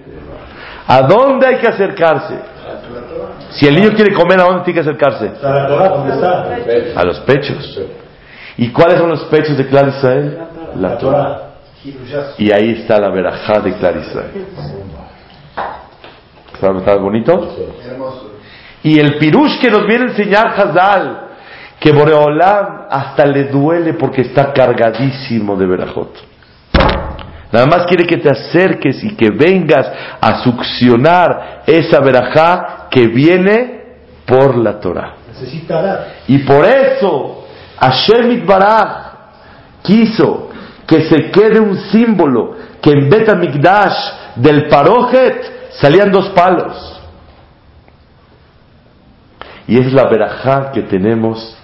¿A 0.91 1.03
dónde 1.03 1.45
hay 1.45 1.57
que 1.57 1.67
acercarse? 1.67 2.33
Si 3.51 3.67
el 3.67 3.75
niño 3.75 3.91
quiere 3.91 4.11
comer, 4.11 4.39
¿a 4.39 4.45
dónde 4.45 4.63
tiene 4.63 4.81
que 4.81 4.89
acercarse? 4.89 5.31
A 6.95 7.03
los 7.03 7.19
pechos. 7.19 7.79
¿Y 8.57 8.69
cuáles 8.71 8.97
son 8.97 9.09
los 9.09 9.25
pechos 9.25 9.55
de 9.55 9.67
Clar 9.67 9.87
Israel? 9.89 10.39
La 10.77 10.97
Torah. 10.97 11.41
Y 12.39 12.51
ahí 12.51 12.81
está 12.81 12.99
la 12.99 13.09
verajá 13.09 13.59
de 13.59 13.73
Clar 13.75 13.97
Israel. 13.97 14.47
¿Está 16.53 16.95
bonito? 16.95 17.55
Y 18.81 18.99
el 18.99 19.19
pirush 19.19 19.59
que 19.61 19.69
nos 19.69 19.85
viene 19.85 20.05
a 20.05 20.07
enseñar 20.07 20.47
Hazal, 20.47 21.27
que 21.79 21.91
Boreolam 21.91 22.87
hasta 22.89 23.27
le 23.27 23.43
duele 23.43 23.93
porque 23.93 24.21
está 24.21 24.51
cargadísimo 24.51 25.55
de 25.55 25.67
verajot. 25.67 26.17
Nada 27.51 27.65
más 27.65 27.85
quiere 27.87 28.05
que 28.05 28.17
te 28.17 28.29
acerques 28.29 29.03
y 29.03 29.15
que 29.15 29.29
vengas 29.31 29.91
a 30.21 30.43
succionar 30.43 31.63
esa 31.65 31.99
verajá 31.99 32.87
que 32.91 33.07
viene 33.07 33.79
por 34.25 34.55
la 34.57 34.79
Torah. 34.79 35.15
Y 36.27 36.39
por 36.39 36.65
eso 36.65 37.45
Hashem 37.79 38.31
Itbaraj 38.31 39.09
quiso 39.81 40.49
que 40.85 41.07
se 41.09 41.31
quede 41.31 41.59
un 41.59 41.77
símbolo 41.91 42.55
que 42.81 42.91
en 42.91 43.09
Bet 43.09 43.29
HaMikdash 43.29 44.35
del 44.35 44.67
Parojet 44.67 45.69
salían 45.79 46.11
dos 46.11 46.29
palos. 46.29 47.01
Y 49.67 49.79
es 49.79 49.93
la 49.93 50.09
verajá 50.09 50.71
que 50.71 50.81
tenemos, 50.81 51.57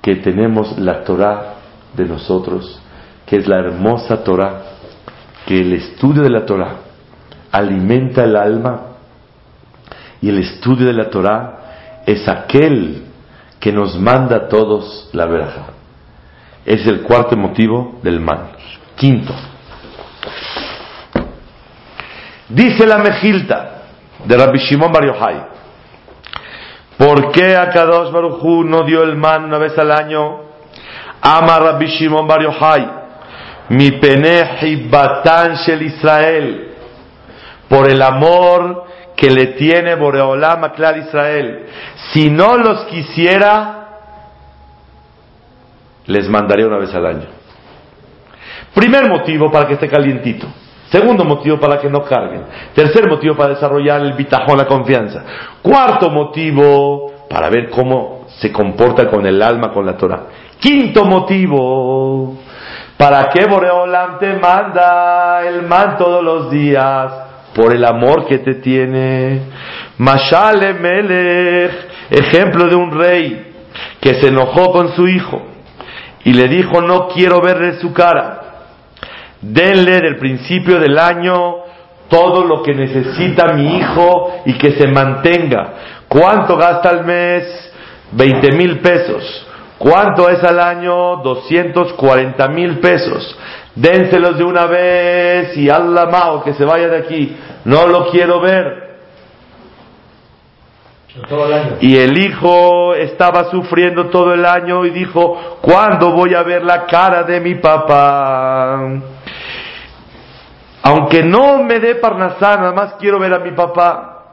que 0.00 0.16
tenemos 0.16 0.78
la 0.78 1.04
Torah 1.04 1.54
de 1.94 2.04
nosotros, 2.06 2.80
que 3.26 3.36
es 3.36 3.46
la 3.46 3.58
hermosa 3.58 4.24
Torah, 4.24 4.75
que 5.46 5.60
el 5.60 5.72
estudio 5.72 6.22
de 6.22 6.30
la 6.30 6.44
Torah 6.44 6.76
alimenta 7.52 8.24
el 8.24 8.36
alma 8.36 8.80
y 10.20 10.28
el 10.28 10.38
estudio 10.38 10.86
de 10.86 10.92
la 10.92 11.08
Torah 11.08 12.02
es 12.04 12.28
aquel 12.28 13.04
que 13.60 13.72
nos 13.72 13.98
manda 13.98 14.36
a 14.36 14.48
todos 14.48 15.08
la 15.12 15.26
verajá. 15.26 15.66
Es 16.64 16.86
el 16.86 17.02
cuarto 17.02 17.36
motivo 17.36 18.00
del 18.02 18.20
mal. 18.20 18.56
Quinto. 18.96 19.32
Dice 22.48 22.86
la 22.86 22.98
Mejilta 22.98 23.82
de 24.24 24.36
Rabbi 24.36 24.58
Shimon 24.58 24.92
Bar 24.92 25.04
Yochai, 25.04 25.46
¿por 26.96 27.30
qué 27.30 27.56
a 27.56 27.70
Kadosh 27.70 28.10
Baruj 28.10 28.64
no 28.64 28.82
dio 28.82 29.02
el 29.02 29.16
man 29.16 29.44
una 29.44 29.58
vez 29.58 29.78
al 29.78 29.92
año? 29.92 30.40
Ama 31.20 31.58
Rabbi 31.58 31.86
Shimon 31.86 32.26
Bar 32.26 32.42
Yochai, 32.42 33.05
mi 33.70 33.92
pene 33.92 34.88
batan 34.88 35.54
shel 35.56 35.82
Israel, 35.82 36.74
por 37.68 37.90
el 37.90 38.00
amor 38.00 38.84
que 39.16 39.30
le 39.30 39.46
tiene 39.54 39.94
Boreolam 39.94 40.64
a 40.64 40.72
Clar 40.72 40.98
Israel. 40.98 41.66
Si 42.12 42.30
no 42.30 42.56
los 42.56 42.84
quisiera, 42.84 43.88
les 46.06 46.28
mandaría 46.28 46.66
una 46.66 46.78
vez 46.78 46.94
al 46.94 47.06
año. 47.06 47.26
Primer 48.74 49.08
motivo 49.08 49.50
para 49.50 49.66
que 49.66 49.74
esté 49.74 49.88
calientito. 49.88 50.46
Segundo 50.90 51.24
motivo 51.24 51.58
para 51.58 51.80
que 51.80 51.88
no 51.88 52.04
carguen. 52.04 52.44
Tercer 52.74 53.08
motivo 53.08 53.34
para 53.34 53.54
desarrollar 53.54 54.02
el 54.02 54.12
bitajón, 54.12 54.58
la 54.58 54.66
confianza. 54.66 55.24
Cuarto 55.62 56.10
motivo 56.10 57.26
para 57.28 57.48
ver 57.48 57.70
cómo 57.70 58.26
se 58.38 58.52
comporta 58.52 59.08
con 59.08 59.26
el 59.26 59.42
alma, 59.42 59.72
con 59.72 59.84
la 59.84 59.96
Torah. 59.96 60.26
Quinto 60.60 61.04
motivo 61.04 62.38
para 62.96 63.28
que 63.28 63.44
Boreolam 63.46 64.18
te 64.18 64.32
manda 64.34 65.46
el 65.46 65.62
man 65.62 65.96
todos 65.98 66.24
los 66.24 66.50
días 66.50 67.12
por 67.54 67.74
el 67.74 67.84
amor 67.84 68.26
que 68.26 68.38
te 68.38 68.54
tiene. 68.54 69.40
Mashale 69.98 70.74
Melech, 70.74 71.72
ejemplo 72.10 72.66
de 72.68 72.74
un 72.74 72.90
rey 72.90 73.52
que 74.00 74.14
se 74.14 74.28
enojó 74.28 74.72
con 74.72 74.94
su 74.94 75.08
hijo 75.08 75.42
y 76.24 76.32
le 76.32 76.48
dijo 76.48 76.80
no 76.80 77.08
quiero 77.08 77.40
verle 77.40 77.74
su 77.80 77.92
cara. 77.92 78.42
Denle 79.40 80.00
del 80.00 80.16
principio 80.16 80.80
del 80.80 80.98
año 80.98 81.66
todo 82.08 82.44
lo 82.44 82.62
que 82.62 82.74
necesita 82.74 83.52
mi 83.52 83.76
hijo 83.76 84.42
y 84.46 84.54
que 84.54 84.72
se 84.72 84.88
mantenga. 84.88 85.74
¿Cuánto 86.08 86.56
gasta 86.56 86.88
al 86.88 87.04
mes? 87.04 87.72
20 88.12 88.52
mil 88.52 88.78
pesos. 88.78 89.46
¿Cuánto 89.78 90.28
es 90.28 90.42
al 90.42 90.58
año? 90.58 91.16
240 91.16 92.48
mil 92.48 92.78
pesos. 92.78 93.38
Dénselos 93.74 94.38
de 94.38 94.44
una 94.44 94.66
vez 94.66 95.56
y 95.56 95.68
Allah 95.68 96.06
mao 96.06 96.42
que 96.42 96.54
se 96.54 96.64
vaya 96.64 96.88
de 96.88 96.98
aquí. 96.98 97.36
No 97.64 97.86
lo 97.86 98.10
quiero 98.10 98.40
ver. 98.40 98.86
Todo 101.28 101.46
el 101.46 101.52
año. 101.52 101.76
Y 101.80 101.96
el 101.96 102.18
hijo 102.18 102.94
estaba 102.94 103.50
sufriendo 103.50 104.06
todo 104.06 104.34
el 104.34 104.44
año 104.44 104.84
y 104.84 104.90
dijo, 104.90 105.58
¿cuándo 105.62 106.12
voy 106.12 106.34
a 106.34 106.42
ver 106.42 106.62
la 106.62 106.86
cara 106.86 107.22
de 107.22 107.40
mi 107.40 107.54
papá? 107.56 108.80
Aunque 110.82 111.22
no 111.22 111.62
me 111.64 111.80
dé 111.80 111.96
parnasá, 111.96 112.56
nada 112.56 112.72
más 112.72 112.94
quiero 112.94 113.18
ver 113.18 113.34
a 113.34 113.40
mi 113.40 113.50
papá. 113.52 114.24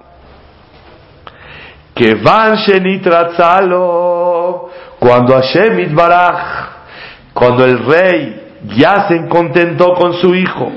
Que 1.95 2.15
van 2.15 2.57
cuando 5.03 5.33
Hashem 5.35 5.79
Itbaraj, 5.81 6.69
cuando 7.33 7.65
el 7.65 7.85
rey 7.85 8.53
ya 8.77 9.05
se 9.09 9.27
contentó 9.27 9.95
con 9.95 10.13
su 10.13 10.33
hijo, 10.33 10.71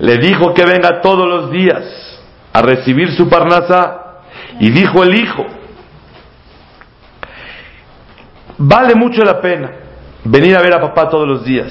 le 0.00 0.16
dijo 0.16 0.52
que 0.52 0.64
venga 0.64 1.00
todos 1.00 1.24
los 1.28 1.52
días 1.52 1.84
a 2.52 2.60
recibir 2.62 3.12
su 3.12 3.28
parnasá, 3.28 3.98
y 4.58 4.70
dijo 4.70 5.04
el 5.04 5.14
hijo, 5.14 5.46
vale 8.58 8.96
mucho 8.96 9.22
la 9.22 9.40
pena 9.40 9.70
venir 10.24 10.56
a 10.56 10.62
ver 10.62 10.74
a 10.74 10.80
papá 10.80 11.08
todos 11.08 11.28
los 11.28 11.44
días, 11.44 11.68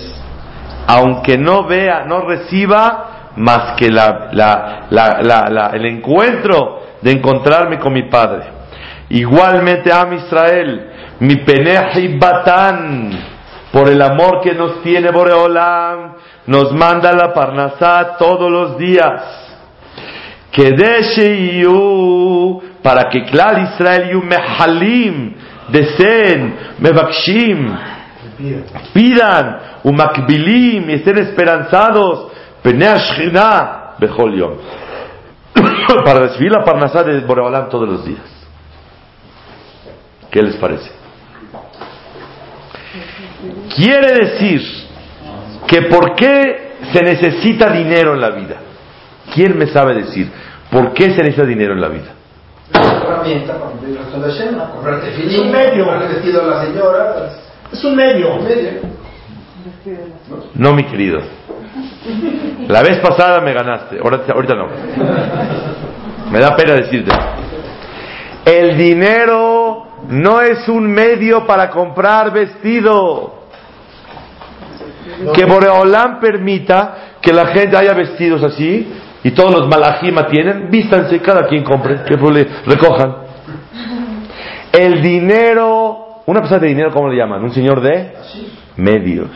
aunque 0.87 1.37
no 1.37 1.65
vea, 1.65 2.05
no 2.05 2.21
reciba 2.21 3.31
más 3.35 3.73
que 3.75 3.91
la- 3.91 4.29
la- 4.31 5.71
el 5.73 5.85
encuentro 5.85 6.81
de 7.01 7.11
encontrarme 7.11 7.77
con 7.77 7.91
mi 7.91 8.03
padre. 8.03 8.60
Igualmente 9.13 9.91
Am 9.91 10.13
Israel, 10.13 10.89
mi 11.19 11.35
peneji 11.43 12.17
batán, 12.17 13.11
por 13.69 13.89
el 13.89 14.01
amor 14.01 14.39
que 14.41 14.53
nos 14.53 14.81
tiene 14.83 15.11
Boreolam, 15.11 16.13
nos 16.47 16.71
manda 16.71 17.11
la 17.11 17.33
parnasá 17.33 18.15
todos 18.17 18.49
los 18.49 18.77
días. 18.77 19.21
Que 20.49 20.71
para 22.81 23.09
que 23.09 23.25
clar 23.25 23.59
Israel 23.59 24.11
yu 24.11 24.21
mehalim, 24.21 25.35
deseen, 25.67 26.55
mevakshim, 26.79 27.77
pidan, 28.93 29.59
umakbilim, 29.83 30.89
y 30.89 30.93
estén 30.93 31.17
esperanzados, 31.17 32.31
peneashchina, 32.63 33.95
bechol. 33.99 34.57
Para 36.05 36.19
recibir 36.21 36.51
la 36.51 36.63
parnasá 36.63 37.03
de 37.03 37.19
Boreolam 37.21 37.67
todos 37.67 37.89
los 37.89 38.05
días. 38.05 38.40
¿Qué 40.31 40.41
les 40.41 40.55
parece? 40.55 40.89
Quiere 43.75 44.13
decir 44.13 44.61
que 45.67 45.83
por 45.83 46.15
qué 46.15 46.71
se 46.93 47.01
necesita 47.03 47.69
dinero 47.71 48.13
en 48.13 48.21
la 48.21 48.29
vida. 48.31 48.55
¿Quién 49.33 49.57
me 49.57 49.67
sabe 49.67 49.93
decir 49.95 50.29
por 50.71 50.93
qué 50.93 51.05
se 51.11 51.17
necesita 51.21 51.45
dinero 51.45 51.73
en 51.73 51.81
la 51.81 51.87
vida? 51.89 52.11
Una 52.73 52.91
herramienta 52.93 53.53
para 53.57 53.71
cumplir 53.71 53.97
Es 53.97 55.39
un 55.39 55.51
medio. 55.51 55.85
comprarle 55.85 56.07
vestido 56.15 56.41
a 56.43 56.47
la 56.47 56.65
señora, 56.65 57.29
Es 57.71 57.83
un 57.83 57.95
medio. 57.95 58.35
un 58.35 58.43
medio. 58.43 58.71
No, 60.55 60.73
mi 60.73 60.83
querido. 60.85 61.19
La 62.67 62.81
vez 62.81 62.99
pasada 62.99 63.41
me 63.41 63.53
ganaste, 63.53 63.97
ahorita, 64.01 64.33
ahorita 64.33 64.55
no. 64.55 64.67
Me 66.31 66.39
da 66.39 66.55
pena 66.55 66.73
decirte. 66.75 67.11
El 68.45 68.77
dinero 68.77 69.60
no 70.11 70.41
es 70.41 70.67
un 70.67 70.91
medio 70.91 71.45
para 71.45 71.69
comprar 71.69 72.31
vestido. 72.31 73.39
Que 75.33 75.45
Boreolam 75.45 76.19
permita 76.19 77.17
que 77.21 77.31
la 77.31 77.47
gente 77.47 77.77
haya 77.77 77.93
vestidos 77.93 78.43
así 78.43 78.91
y 79.23 79.31
todos 79.31 79.51
los 79.51 79.67
malajima 79.67 80.27
tienen, 80.27 80.69
vístanse, 80.69 81.19
cada 81.19 81.47
quien 81.47 81.63
compre, 81.63 82.03
que 82.03 82.15
le 82.15 82.47
recojan. 82.65 83.15
El 84.73 85.01
dinero, 85.01 86.23
una 86.25 86.39
persona 86.41 86.59
de 86.59 86.67
dinero, 86.67 86.91
¿cómo 86.91 87.09
le 87.09 87.17
llaman? 87.17 87.43
Un 87.43 87.53
señor 87.53 87.81
de 87.81 88.13
medios. 88.77 89.29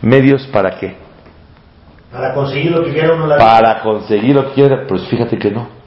¿Medios 0.00 0.46
para 0.48 0.78
qué? 0.78 0.96
Para 2.12 2.32
conseguir 2.34 2.72
lo 2.72 2.84
que 2.84 2.92
quiera 2.92 3.14
uno 3.14 3.26
la 3.26 3.36
vida. 3.36 3.44
Para 3.44 3.80
conseguir 3.80 4.34
lo 4.34 4.48
que 4.48 4.54
quiera, 4.54 4.86
pues 4.88 5.06
fíjate 5.08 5.38
que 5.38 5.50
no. 5.50 5.77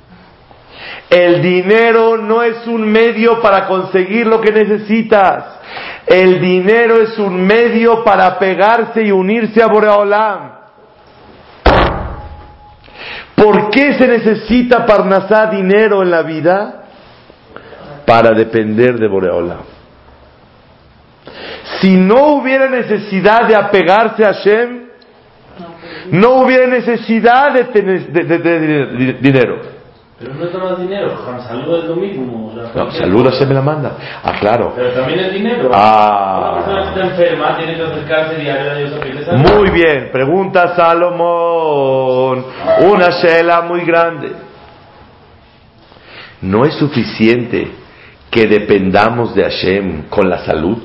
El 1.11 1.41
dinero 1.41 2.15
no 2.15 2.41
es 2.41 2.65
un 2.67 2.89
medio 2.89 3.41
para 3.41 3.67
conseguir 3.67 4.25
lo 4.27 4.39
que 4.39 4.53
necesitas. 4.53 5.59
El 6.07 6.39
dinero 6.39 7.01
es 7.01 7.19
un 7.19 7.45
medio 7.45 8.01
para 8.05 8.39
pegarse 8.39 9.03
y 9.03 9.11
unirse 9.11 9.61
a 9.61 9.67
Boreolam. 9.67 10.51
¿Por 13.35 13.69
qué 13.71 13.93
se 13.95 14.07
necesita 14.07 14.85
Parnasá 14.85 15.47
dinero 15.47 16.01
en 16.01 16.11
la 16.11 16.21
vida? 16.21 16.83
Para 18.05 18.31
depender 18.31 18.97
de 18.97 19.07
Boreolam. 19.09 19.63
Si 21.81 21.97
no 21.97 22.35
hubiera 22.35 22.69
necesidad 22.69 23.47
de 23.49 23.55
apegarse 23.55 24.23
a 24.23 24.33
Hashem, 24.33 24.85
no 26.11 26.35
hubiera 26.41 26.67
necesidad 26.67 27.53
de 27.53 27.63
tener 27.65 28.07
de- 28.11 29.13
dinero. 29.19 29.80
Pero 30.21 30.35
no 30.35 30.45
es 30.45 30.53
más 30.53 30.79
dinero, 30.79 31.17
Juan, 31.25 31.41
salud 31.41 31.79
es 31.79 31.85
lo 31.85 31.95
mismo. 31.95 32.49
o 32.49 32.53
sea, 32.53 32.71
No, 32.75 32.91
salud. 32.91 33.25
Hashem 33.27 33.47
me 33.47 33.55
la 33.55 33.61
manda. 33.63 33.97
Ah, 34.23 34.33
claro. 34.39 34.71
Pero 34.75 34.91
también 34.91 35.19
es 35.19 35.33
dinero. 35.33 35.71
Ah. 35.73 36.51
Una 36.51 36.65
persona 36.65 36.83
que 36.83 36.89
está 36.89 37.01
enferma 37.07 37.57
tiene 37.57 37.75
que 37.75 37.81
acercarse 37.83 38.35
diario 38.35 38.71
a 38.71 38.75
Dios 38.75 39.27
a. 39.27 39.33
Muy 39.37 39.71
bien, 39.71 40.09
pregunta 40.11 40.75
Salomón. 40.75 42.45
Una 42.81 43.09
shela 43.09 43.61
muy 43.63 43.83
grande. 43.83 44.31
¿No 46.41 46.65
es 46.65 46.75
suficiente 46.75 47.71
que 48.29 48.45
dependamos 48.45 49.33
de 49.33 49.43
Hashem 49.43 50.03
con 50.09 50.29
la 50.29 50.45
salud? 50.45 50.77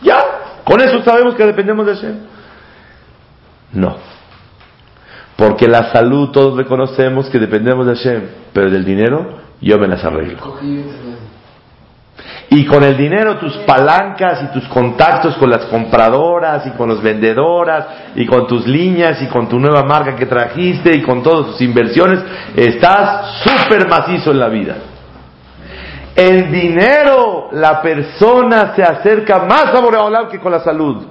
Ya, 0.00 0.18
con 0.64 0.80
eso 0.80 1.02
sabemos 1.02 1.34
que 1.34 1.44
dependemos 1.44 1.84
de 1.84 1.94
Hashem. 1.94 2.18
No. 3.72 4.13
Porque 5.36 5.66
la 5.66 5.92
salud 5.92 6.30
todos 6.30 6.56
reconocemos 6.56 7.28
que 7.28 7.38
dependemos 7.38 7.86
de 7.86 7.96
Hashem, 7.96 8.22
pero 8.52 8.70
del 8.70 8.84
dinero 8.84 9.38
yo 9.60 9.78
me 9.78 9.88
las 9.88 10.04
arreglo. 10.04 10.58
Y 12.50 12.66
con 12.66 12.84
el 12.84 12.96
dinero, 12.96 13.38
tus 13.38 13.56
palancas 13.66 14.44
y 14.44 14.52
tus 14.52 14.68
contactos 14.68 15.36
con 15.36 15.50
las 15.50 15.64
compradoras 15.64 16.64
y 16.66 16.70
con 16.70 16.88
las 16.88 17.02
vendedoras 17.02 17.86
y 18.14 18.26
con 18.26 18.46
tus 18.46 18.66
líneas 18.66 19.20
y 19.22 19.26
con 19.26 19.48
tu 19.48 19.58
nueva 19.58 19.82
marca 19.82 20.14
que 20.14 20.26
trajiste 20.26 20.96
y 20.96 21.02
con 21.02 21.22
todas 21.22 21.46
tus 21.46 21.62
inversiones, 21.62 22.20
estás 22.54 23.42
súper 23.42 23.88
macizo 23.88 24.30
en 24.30 24.38
la 24.38 24.48
vida. 24.48 24.76
El 26.14 26.52
dinero, 26.52 27.48
la 27.50 27.82
persona 27.82 28.72
se 28.76 28.84
acerca 28.84 29.40
más 29.40 29.74
a 29.74 29.80
Boreolam 29.80 30.28
que 30.28 30.38
con 30.38 30.52
la 30.52 30.60
salud. 30.60 31.04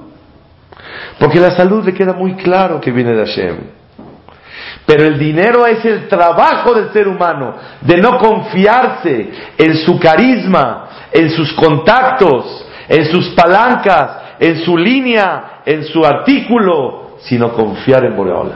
Porque 1.20 1.42
la 1.42 1.52
salud 1.52 1.84
le 1.84 1.94
queda 1.94 2.14
muy 2.14 2.36
claro 2.36 2.80
que 2.80 2.92
viene 2.92 3.12
de 3.14 3.26
Hashem. 3.26 3.83
Pero 4.86 5.06
el 5.06 5.18
dinero 5.18 5.66
es 5.66 5.84
el 5.86 6.08
trabajo 6.08 6.74
del 6.74 6.92
ser 6.92 7.08
humano, 7.08 7.56
de 7.82 7.98
no 7.98 8.18
confiarse 8.18 9.32
en 9.58 9.78
su 9.78 9.98
carisma, 9.98 10.90
en 11.12 11.30
sus 11.32 11.54
contactos, 11.54 12.68
en 12.90 13.06
sus 13.06 13.30
palancas, 13.30 14.36
en 14.40 14.58
su 14.64 14.78
línea, 14.78 15.62
en 15.66 15.86
su 15.86 16.04
artículo, 16.06 17.18
sino 17.20 17.54
confiar 17.54 18.04
en 18.04 18.16
Boreola. 18.16 18.56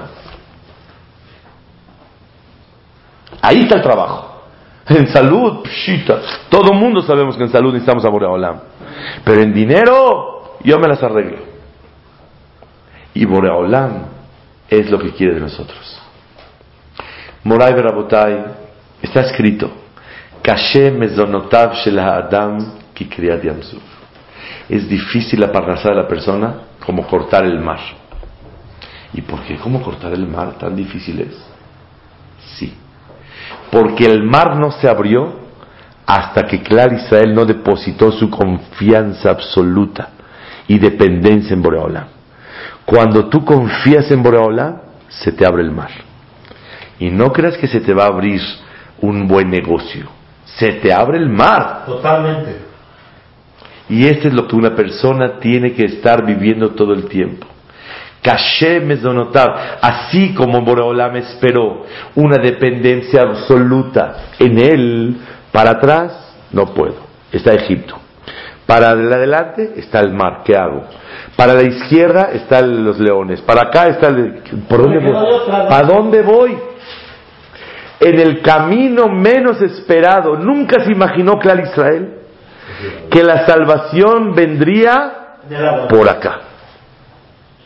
Ahí 3.42 3.62
está 3.62 3.76
el 3.76 3.82
trabajo. 3.82 4.42
En 4.90 5.08
salud, 5.08 5.66
pshita. 5.66 6.20
Todo 6.50 6.72
el 6.74 6.80
mundo 6.80 7.02
sabemos 7.02 7.38
que 7.38 7.44
en 7.44 7.52
salud 7.52 7.74
necesitamos 7.74 8.06
a 8.06 8.10
Boreolam. 8.10 8.60
Pero 9.24 9.42
en 9.42 9.54
dinero, 9.54 10.58
yo 10.64 10.80
me 10.80 10.88
las 10.88 11.04
arreglo. 11.04 11.40
Y 13.14 13.26
Boreolam 13.26 14.06
es 14.70 14.90
lo 14.90 15.00
que 15.00 15.12
quiere 15.12 15.36
de 15.36 15.42
nosotros. 15.42 16.02
Moray 17.48 17.74
Berabotai, 17.74 18.44
está 19.02 19.22
escrito, 19.22 19.72
Kashe 20.44 20.92
mezonotav 20.92 21.76
shel 21.76 21.98
ha'adam 21.98 22.58
ki 22.94 23.06
kriyat. 23.06 23.42
Es 24.68 24.90
difícil 24.90 25.40
la 25.40 25.50
parnasá 25.50 25.90
de 25.90 25.96
la 25.96 26.08
persona 26.10 26.56
como 26.86 27.08
cortar 27.08 27.46
el 27.46 27.60
mar. 27.62 27.80
¿Y 29.14 29.22
por 29.22 29.44
qué? 29.44 29.56
¿Cómo 29.56 29.82
cortar 29.82 30.12
el 30.12 30.28
mar 30.28 30.58
tan 30.58 30.76
difícil 30.76 31.22
es? 31.22 31.38
Sí. 32.58 32.74
Porque 33.72 34.06
el 34.06 34.24
mar 34.24 34.58
no 34.58 34.72
se 34.72 34.90
abrió 34.90 35.48
hasta 36.06 36.44
que 36.44 36.62
Clar 36.62 36.92
Israel 36.92 37.34
no 37.34 37.46
depositó 37.46 38.12
su 38.12 38.30
confianza 38.30 39.30
absoluta 39.30 40.10
y 40.68 40.80
dependencia 40.80 41.54
en 41.54 41.62
Boreola. 41.62 42.08
Cuando 42.84 43.30
tú 43.30 43.46
confías 43.46 44.12
en 44.12 44.22
Boreola, 44.22 44.82
se 45.08 45.32
te 45.32 45.46
abre 45.46 45.64
el 45.64 45.72
mar. 45.72 46.07
Y 47.00 47.10
no 47.10 47.32
creas 47.32 47.58
que 47.58 47.68
se 47.68 47.80
te 47.82 47.94
va 47.94 48.06
a 48.06 48.08
abrir 48.08 48.42
un 49.02 49.28
buen 49.28 49.50
negocio. 49.50 50.10
Se 50.46 50.74
te 50.74 50.92
abre 50.92 51.18
el 51.18 51.30
mar. 51.30 51.84
Totalmente. 51.86 52.58
Y 53.90 54.06
esto 54.08 54.28
es 54.28 54.34
lo 54.34 54.48
que 54.48 54.56
una 54.56 54.76
persona 54.76 55.40
tiene 55.40 55.74
que 55.74 55.86
estar 55.86 56.26
viviendo 56.26 56.72
todo 56.72 56.94
el 56.94 57.06
tiempo. 57.08 57.48
Así 59.82 60.34
como 60.34 60.62
Boreolam 60.62 61.16
esperó 61.16 61.86
una 62.16 62.38
dependencia 62.38 63.22
absoluta 63.22 64.32
en 64.40 64.58
él, 64.58 65.18
para 65.52 65.72
atrás 65.72 66.36
no 66.52 66.66
puedo, 66.74 66.96
está 67.32 67.54
Egipto. 67.54 67.96
Para 68.66 68.92
el 68.92 69.12
adelante 69.12 69.76
está 69.78 70.02
el 70.02 70.12
mar, 70.12 70.42
¿qué 70.44 70.58
hago? 70.58 70.84
Para 71.38 71.54
la 71.54 71.64
izquierda 71.64 72.32
están 72.34 72.84
los 72.84 73.00
leones, 73.00 73.42
para 73.42 73.70
acá 73.70 73.88
está 73.88 74.08
el... 74.08 74.42
¿Por 74.68 74.82
dónde 74.82 75.00
voy? 75.00 75.26
¿Para 75.48 75.88
dónde 75.88 76.22
voy? 76.22 76.58
En 78.00 78.20
el 78.20 78.42
camino 78.42 79.08
menos 79.08 79.62
esperado, 79.62 80.38
nunca 80.38 80.84
se 80.84 80.92
imaginó 80.92 81.40
Clar 81.40 81.60
Israel 81.60 82.18
que 83.10 83.24
la 83.24 83.46
salvación 83.46 84.36
vendría 84.36 85.38
por 85.90 86.08
acá. 86.08 86.42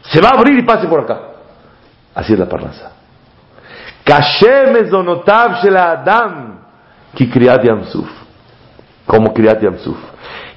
Se 0.03 0.21
va 0.21 0.29
a 0.29 0.37
abrir 0.37 0.59
y 0.59 0.63
pase 0.63 0.87
por 0.87 1.01
acá. 1.01 1.19
Así 2.15 2.33
es 2.33 2.39
la 2.39 2.47
parnasa. 2.47 2.91
Kashem 4.03 4.73
shel 5.61 5.77
Adam 5.77 6.59
ki 7.15 7.29
kriyat 7.29 7.63
Yamsuf. 7.63 8.09
Como 9.05 9.33
kriyat 9.33 9.61
Yamsuf. 9.61 9.97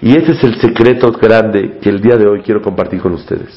Y 0.02 0.16
ese 0.16 0.32
es 0.32 0.44
el 0.44 0.60
secreto 0.60 1.10
grande 1.12 1.78
que 1.80 1.88
el 1.88 2.00
día 2.00 2.16
de 2.16 2.26
hoy 2.26 2.42
quiero 2.42 2.62
compartir 2.62 3.00
con 3.00 3.12
ustedes. 3.12 3.50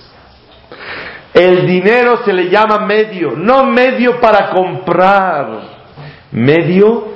El 1.33 1.67
dinero 1.67 2.23
se 2.23 2.33
le 2.33 2.49
llama 2.49 2.79
medio, 2.79 3.33
no 3.35 3.65
medio 3.65 4.19
para 4.19 4.49
comprar, 4.49 5.76
medio 6.31 7.07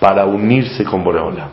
para 0.00 0.24
unirse 0.26 0.84
con 0.84 1.04
Boreola, 1.04 1.48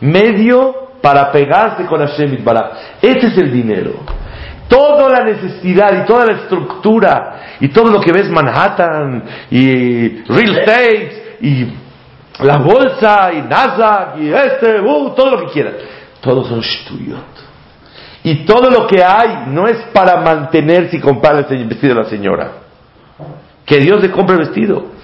medio 0.00 0.88
para 1.00 1.30
pegarse 1.30 1.86
con 1.86 2.00
Hashem 2.00 2.34
Itbaraj. 2.34 2.72
Ese 3.00 3.28
es 3.28 3.38
el 3.38 3.52
dinero. 3.52 3.92
Toda 4.68 5.08
la 5.08 5.24
necesidad 5.24 6.02
y 6.02 6.06
toda 6.06 6.26
la 6.26 6.32
estructura 6.42 7.40
y 7.60 7.68
todo 7.68 7.90
lo 7.90 8.00
que 8.00 8.12
ves 8.12 8.28
Manhattan 8.28 9.22
y 9.50 10.22
real 10.24 10.58
estate 10.58 11.38
y 11.40 11.66
la 12.40 12.58
bolsa 12.58 13.32
y 13.32 13.42
Nasdaq 13.42 14.18
y 14.20 14.32
este, 14.32 14.80
uh, 14.80 15.14
todo 15.14 15.30
lo 15.30 15.46
que 15.46 15.52
quieras, 15.52 15.74
todos 16.20 16.48
son 16.48 16.60
shtuyot. 16.60 17.48
Y 18.24 18.44
todo 18.44 18.70
lo 18.70 18.86
que 18.86 19.02
hay 19.02 19.46
no 19.46 19.66
es 19.66 19.78
para 19.92 20.20
mantenerse 20.20 20.96
y 20.96 21.00
comprar 21.00 21.46
el 21.50 21.64
vestido 21.66 21.94
de 21.94 22.02
la 22.02 22.08
señora. 22.08 22.50
Que 23.64 23.78
Dios 23.78 24.02
le 24.02 24.10
compre 24.10 24.36
el 24.36 24.40
vestido. 24.40 24.97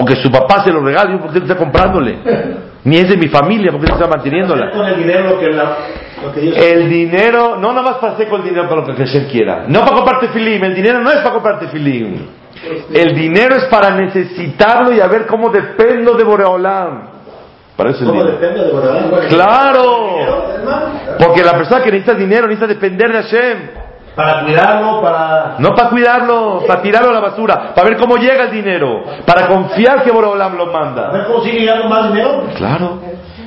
O 0.00 0.04
que 0.04 0.16
su 0.16 0.30
papá 0.30 0.62
se 0.64 0.70
lo 0.72 0.80
regale, 0.80 1.12
¿yo 1.12 1.20
¿por 1.20 1.32
qué 1.32 1.38
está 1.38 1.56
comprándole? 1.56 2.18
Ni 2.84 2.96
es 2.98 3.08
de 3.08 3.16
mi 3.16 3.28
familia, 3.28 3.72
¿por 3.72 3.80
qué 3.80 3.92
está 3.92 4.06
manteniéndola? 4.06 4.70
Con 4.70 4.86
el 4.86 4.96
dinero 4.96 5.30
lo 5.30 5.38
que, 5.38 5.48
la, 5.48 5.76
lo 6.22 6.32
que 6.32 6.40
Dios 6.40 6.56
El 6.56 6.88
dinero, 6.88 7.56
no 7.58 7.72
nada 7.72 7.82
más 7.82 7.96
para 7.98 8.12
hacer 8.14 8.28
con 8.28 8.40
el 8.42 8.48
dinero 8.48 8.68
para 8.68 8.82
lo 8.82 8.86
que 8.86 8.94
Hashem 8.94 9.28
quiera. 9.28 9.64
No 9.66 9.80
para 9.80 9.96
comprarte 9.96 10.28
filim, 10.28 10.62
el 10.62 10.74
dinero 10.74 11.00
no 11.00 11.10
es 11.10 11.16
para 11.16 11.32
comprarte 11.32 11.68
filim. 11.68 12.26
El 12.92 13.14
dinero 13.14 13.56
es 13.56 13.64
para 13.64 13.90
necesitarlo 13.90 14.92
y 14.92 15.00
a 15.00 15.06
ver 15.06 15.26
cómo 15.26 15.50
dependo 15.50 16.14
de 16.14 16.24
Boreolam. 16.24 17.08
Para 17.76 17.90
eso 17.90 17.98
es 17.98 18.02
el 18.02 18.08
¿Cómo 18.08 18.22
dinero. 18.22 18.38
depende 18.38 18.64
de 18.64 18.72
Boreolam? 18.72 19.10
Claro. 19.28 20.16
Porque 21.18 21.42
la 21.44 21.52
persona 21.52 21.82
que 21.82 21.90
necesita 21.90 22.14
dinero 22.14 22.46
necesita 22.46 22.66
depender 22.66 23.12
de 23.12 23.22
Hashem. 23.22 23.58
Para 24.18 24.42
cuidarlo, 24.42 25.00
para... 25.00 25.54
No 25.60 25.76
para 25.76 25.90
cuidarlo, 25.90 26.64
para 26.66 26.82
tirarlo 26.82 27.10
a 27.10 27.12
la 27.12 27.20
basura, 27.20 27.72
para 27.72 27.88
ver 27.88 27.96
cómo 27.96 28.16
llega 28.16 28.46
el 28.46 28.50
dinero, 28.50 29.04
para 29.24 29.46
confiar 29.46 30.02
que 30.02 30.10
Boreolam 30.10 30.56
lo 30.56 30.66
manda. 30.72 31.12
ver 31.12 31.26
cómo 31.28 31.44
sigue 31.44 31.60
llegando 31.60 31.88
más 31.88 32.08
dinero. 32.12 32.42
Claro. 32.56 32.98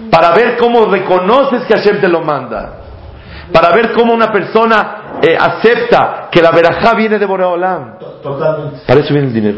Para 0.09 0.31
ver 0.31 0.55
cómo 0.57 0.85
reconoces 0.85 1.63
que 1.63 1.73
Hashem 1.73 1.99
te 1.99 2.07
lo 2.07 2.21
manda. 2.21 2.75
Para 3.51 3.75
ver 3.75 3.91
cómo 3.91 4.13
una 4.13 4.31
persona 4.31 5.19
eh, 5.21 5.35
acepta 5.37 6.29
que 6.31 6.41
la 6.41 6.51
verajá 6.51 6.93
viene 6.93 7.19
de 7.19 7.25
Boreolam. 7.25 7.99
Totalmente. 8.23 8.79
Para 8.87 9.01
eso 9.01 9.13
viene 9.13 9.27
el 9.27 9.33
dinero. 9.33 9.57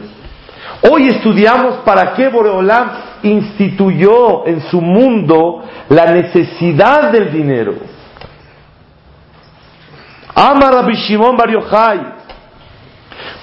Hoy 0.90 1.10
estudiamos 1.10 1.76
para 1.86 2.14
qué 2.14 2.30
Boreolam 2.30 2.90
instituyó 3.22 4.48
en 4.48 4.62
su 4.62 4.82
mundo 4.82 5.64
la 5.90 6.08
necesidad 6.08 7.12
del 7.12 7.32
dinero. 7.32 7.93
Amar 10.36 10.74
Rabbi 10.74 10.96
Shimon 10.96 11.38
Bar 11.38 11.50
Yochai. 11.50 12.00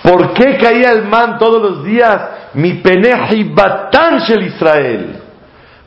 ¿Por 0.02 0.32
qué 0.32 0.56
caía 0.56 0.92
el 0.92 1.04
man 1.04 1.38
todos 1.38 1.62
los 1.62 1.84
días? 1.84 2.20
Mi 2.54 2.74
peneji 2.74 3.44
batán 3.44 4.18
shel 4.20 4.42
Israel. 4.46 5.20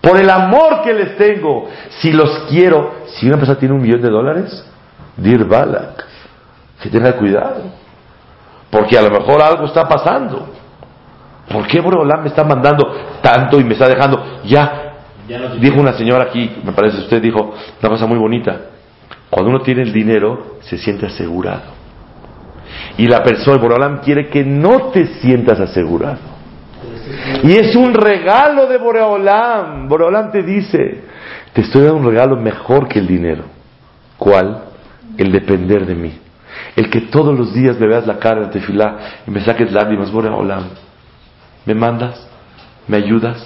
Por 0.01 0.17
el 0.17 0.29
amor 0.29 0.81
que 0.83 0.93
les 0.93 1.17
tengo. 1.17 1.69
Si 1.99 2.11
los 2.11 2.45
quiero. 2.49 3.03
Si 3.07 3.27
una 3.27 3.37
persona 3.37 3.59
tiene 3.59 3.75
un 3.75 3.81
millón 3.81 4.01
de 4.01 4.09
dólares, 4.09 4.65
dir 5.17 5.45
balak. 5.45 6.05
Que 6.81 6.89
tenga 6.89 7.13
cuidado. 7.13 7.63
Porque 8.69 8.97
a 8.97 9.01
lo 9.01 9.09
mejor 9.11 9.41
algo 9.41 9.65
está 9.65 9.87
pasando. 9.87 10.47
¿Por 11.51 11.67
qué 11.67 11.81
Boreolam 11.81 12.21
me 12.21 12.29
está 12.29 12.43
mandando 12.43 12.91
tanto 13.21 13.59
y 13.59 13.63
me 13.63 13.73
está 13.73 13.87
dejando? 13.87 14.41
Ya, 14.45 14.93
Ya 15.27 15.39
no 15.39 15.55
dijo 15.55 15.79
una 15.79 15.93
señora 15.93 16.23
aquí, 16.23 16.57
me 16.63 16.71
parece 16.71 16.97
usted 16.99 17.21
dijo 17.21 17.53
una 17.81 17.89
cosa 17.89 18.05
muy 18.05 18.17
bonita. 18.17 18.72
Cuando 19.33 19.49
uno 19.49 19.61
tiene 19.61 19.81
el 19.81 19.91
dinero, 19.91 20.57
se 20.61 20.77
siente 20.77 21.07
asegurado. 21.07 21.63
Y 22.99 23.07
la 23.07 23.23
persona, 23.23 23.57
Boreolam 23.57 24.01
quiere 24.01 24.29
que 24.29 24.43
no 24.45 24.91
te 24.91 25.07
sientas 25.07 25.59
asegurado. 25.59 26.19
Y 27.41 27.53
es 27.53 27.75
un 27.75 27.95
regalo 27.95 28.67
de 28.67 28.77
Boreolam. 28.77 29.89
Boreolam 29.89 30.29
te 30.29 30.43
dice, 30.43 31.05
te 31.51 31.61
estoy 31.61 31.81
dando 31.81 31.97
un 31.97 32.05
regalo 32.05 32.35
mejor 32.37 32.87
que 32.87 32.99
el 32.99 33.07
dinero. 33.07 33.45
¿Cuál? 34.19 34.65
El 35.17 35.31
depender 35.31 35.87
de 35.87 35.95
mí. 35.95 36.13
El 36.75 36.91
que 36.91 37.01
todos 37.01 37.35
los 37.35 37.55
días 37.55 37.79
me 37.79 37.87
veas 37.87 38.05
la 38.05 38.19
cara 38.19 38.41
de 38.41 38.47
tefilá 38.49 38.97
y 39.25 39.31
me 39.31 39.43
saques 39.43 39.71
lágrimas, 39.71 40.11
Boreolam. 40.11 40.65
¿Me 41.65 41.73
mandas? 41.73 42.23
¿Me 42.87 42.97
ayudas? 42.97 43.43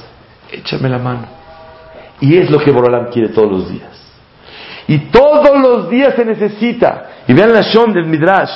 Échame 0.52 0.90
la 0.90 0.98
mano. 0.98 1.28
Y 2.20 2.36
es 2.36 2.52
lo 2.52 2.60
que 2.60 2.72
Boreolam 2.72 3.10
quiere 3.10 3.30
todos 3.30 3.50
los 3.50 3.72
días. 3.72 4.07
Y 4.88 4.98
todos 5.12 5.60
los 5.60 5.90
días 5.90 6.16
se 6.16 6.24
necesita. 6.24 7.08
Y 7.28 7.34
vean 7.34 7.54
la 7.54 7.62
Shon 7.62 7.94
del 7.94 8.06
Midrash. 8.06 8.52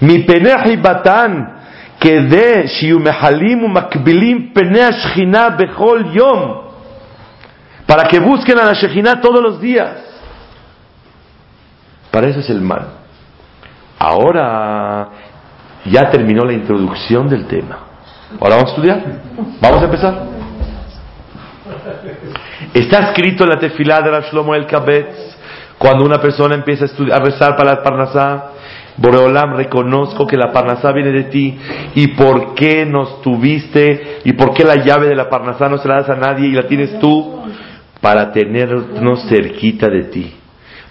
Mi 0.00 0.20
peneji 0.20 0.76
batán, 0.76 1.60
que 1.98 2.20
de 2.20 2.66
shiumehalim 2.66 3.64
umakbilim 3.64 4.52
peneashchina 4.52 5.50
bechol 5.50 6.12
yom. 6.12 6.62
Para 7.86 8.04
que 8.04 8.20
busquen 8.20 8.58
a 8.58 8.64
la 8.64 8.74
Shejina 8.74 9.20
todos 9.20 9.42
los 9.42 9.60
días. 9.60 9.90
Para 12.10 12.28
eso 12.28 12.40
es 12.40 12.50
el 12.50 12.60
mal. 12.60 12.86
Ahora 13.98 15.08
ya 15.84 16.10
terminó 16.10 16.44
la 16.44 16.52
introducción 16.52 17.28
del 17.28 17.46
tema. 17.46 17.78
Ahora 18.40 18.56
vamos 18.56 18.70
a 18.70 18.74
estudiar. 18.74 19.02
Vamos 19.60 19.82
a 19.82 19.84
empezar. 19.84 20.22
Está 22.72 23.10
escrito 23.10 23.44
en 23.44 23.50
la 23.50 23.58
tefilá 23.58 24.00
de 24.00 24.10
Rav 24.10 24.24
Shlomo 24.30 24.54
el 24.54 24.66
Kabetz 24.66 25.31
cuando 25.82 26.04
una 26.04 26.20
persona 26.20 26.54
empieza 26.54 26.84
a, 26.84 27.18
rezar 27.18 27.56
para 27.56 27.74
la 27.74 27.82
Parnasá, 27.82 28.44
Boreolam, 28.98 29.56
reconozco 29.56 30.28
que 30.28 30.36
la 30.36 30.52
Parnasá 30.52 30.92
viene 30.92 31.10
de 31.10 31.24
ti, 31.24 31.58
y 31.96 32.06
por 32.14 32.54
qué 32.54 32.86
nos 32.86 33.20
tuviste, 33.20 34.20
y 34.22 34.32
por 34.34 34.54
qué 34.54 34.62
la 34.62 34.76
llave 34.76 35.08
de 35.08 35.16
la 35.16 35.28
Parnasá 35.28 35.68
no 35.68 35.78
se 35.78 35.88
la 35.88 35.96
das 35.96 36.10
a 36.10 36.14
nadie 36.14 36.46
y 36.46 36.52
la 36.52 36.68
tienes 36.68 37.00
tú, 37.00 37.42
para 38.00 38.30
tenernos 38.30 39.26
cerquita 39.28 39.88
de 39.88 40.04
ti, 40.04 40.32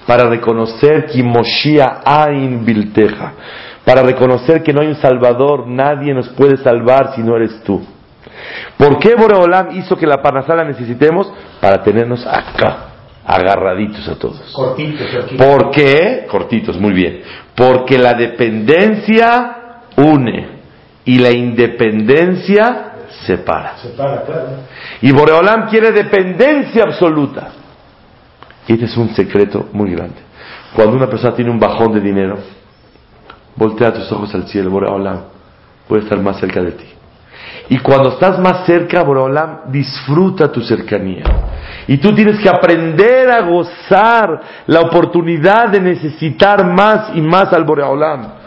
para 0.05 0.27
reconocer 0.27 1.05
que 1.05 1.23
Moshia 1.23 2.01
Ain 2.03 2.65
Bilteja, 2.65 3.31
para 3.85 4.03
reconocer 4.03 4.61
que 4.61 4.73
no 4.73 4.81
hay 4.81 4.87
un 4.87 4.95
Salvador, 4.95 5.69
nadie 5.69 6.13
nos 6.13 6.27
puede 6.31 6.57
salvar 6.57 7.15
si 7.15 7.21
no 7.21 7.37
eres 7.37 7.63
tú. 7.63 7.81
¿Por 8.75 8.99
qué 8.99 9.15
Boreolam 9.15 9.77
hizo 9.77 9.95
que 9.95 10.05
la 10.05 10.21
Parnasá 10.21 10.53
la 10.53 10.65
necesitemos? 10.65 11.31
Para 11.61 11.81
tenernos 11.81 12.27
acá, 12.27 12.90
agarraditos 13.26 14.07
a 14.07 14.15
todos. 14.15 14.41
Cortito, 14.53 15.03
cerquita. 15.05 15.45
¿Por 15.45 15.72
qué? 15.72 16.26
Cortitos, 16.30 16.80
muy 16.80 16.93
bien. 16.93 17.22
Porque 17.55 17.97
la 17.97 18.13
dependencia 18.13 19.57
une 19.97 20.61
y 21.05 21.19
la 21.19 21.32
independencia 21.32 22.91
separa. 23.26 23.78
Se 23.78 23.89
para, 23.89 24.24
claro. 24.24 24.49
Y 25.01 25.11
Boreolam 25.11 25.69
quiere 25.69 25.91
dependencia 25.91 26.84
absoluta. 26.84 27.49
Y 28.67 28.74
este 28.74 28.86
es 28.86 28.97
un 28.97 29.13
secreto 29.15 29.69
muy 29.74 29.91
grande. 29.91 30.17
Cuando 30.74 30.95
una 30.95 31.07
persona 31.07 31.36
tiene 31.36 31.51
un 31.51 31.59
bajón 31.59 31.93
de 31.93 31.99
dinero, 31.99 32.38
voltea 33.55 33.93
tus 33.93 34.11
ojos 34.11 34.34
al 34.34 34.47
cielo, 34.47 34.69
Boreolam, 34.72 35.24
puede 35.88 36.03
estar 36.03 36.19
más 36.19 36.39
cerca 36.39 36.61
de 36.61 36.72
ti. 36.72 36.86
Y 37.70 37.80
cuando 37.80 38.10
estás 38.10 38.39
más 38.39 38.66
cerca, 38.66 39.04
Boreolam, 39.04 39.72
disfruta 39.72 40.52
tu 40.52 40.62
cercanía. 40.62 41.24
Y 41.88 41.97
tú 41.97 42.14
tienes 42.14 42.39
que 42.39 42.49
aprender 42.49 43.32
a 43.32 43.41
gozar 43.41 44.41
la 44.68 44.82
oportunidad 44.82 45.70
de 45.70 45.80
necesitar 45.80 46.66
más 46.66 47.12
y 47.16 47.22
más 47.22 47.52
al 47.54 47.64
Boreolam. 47.64 48.41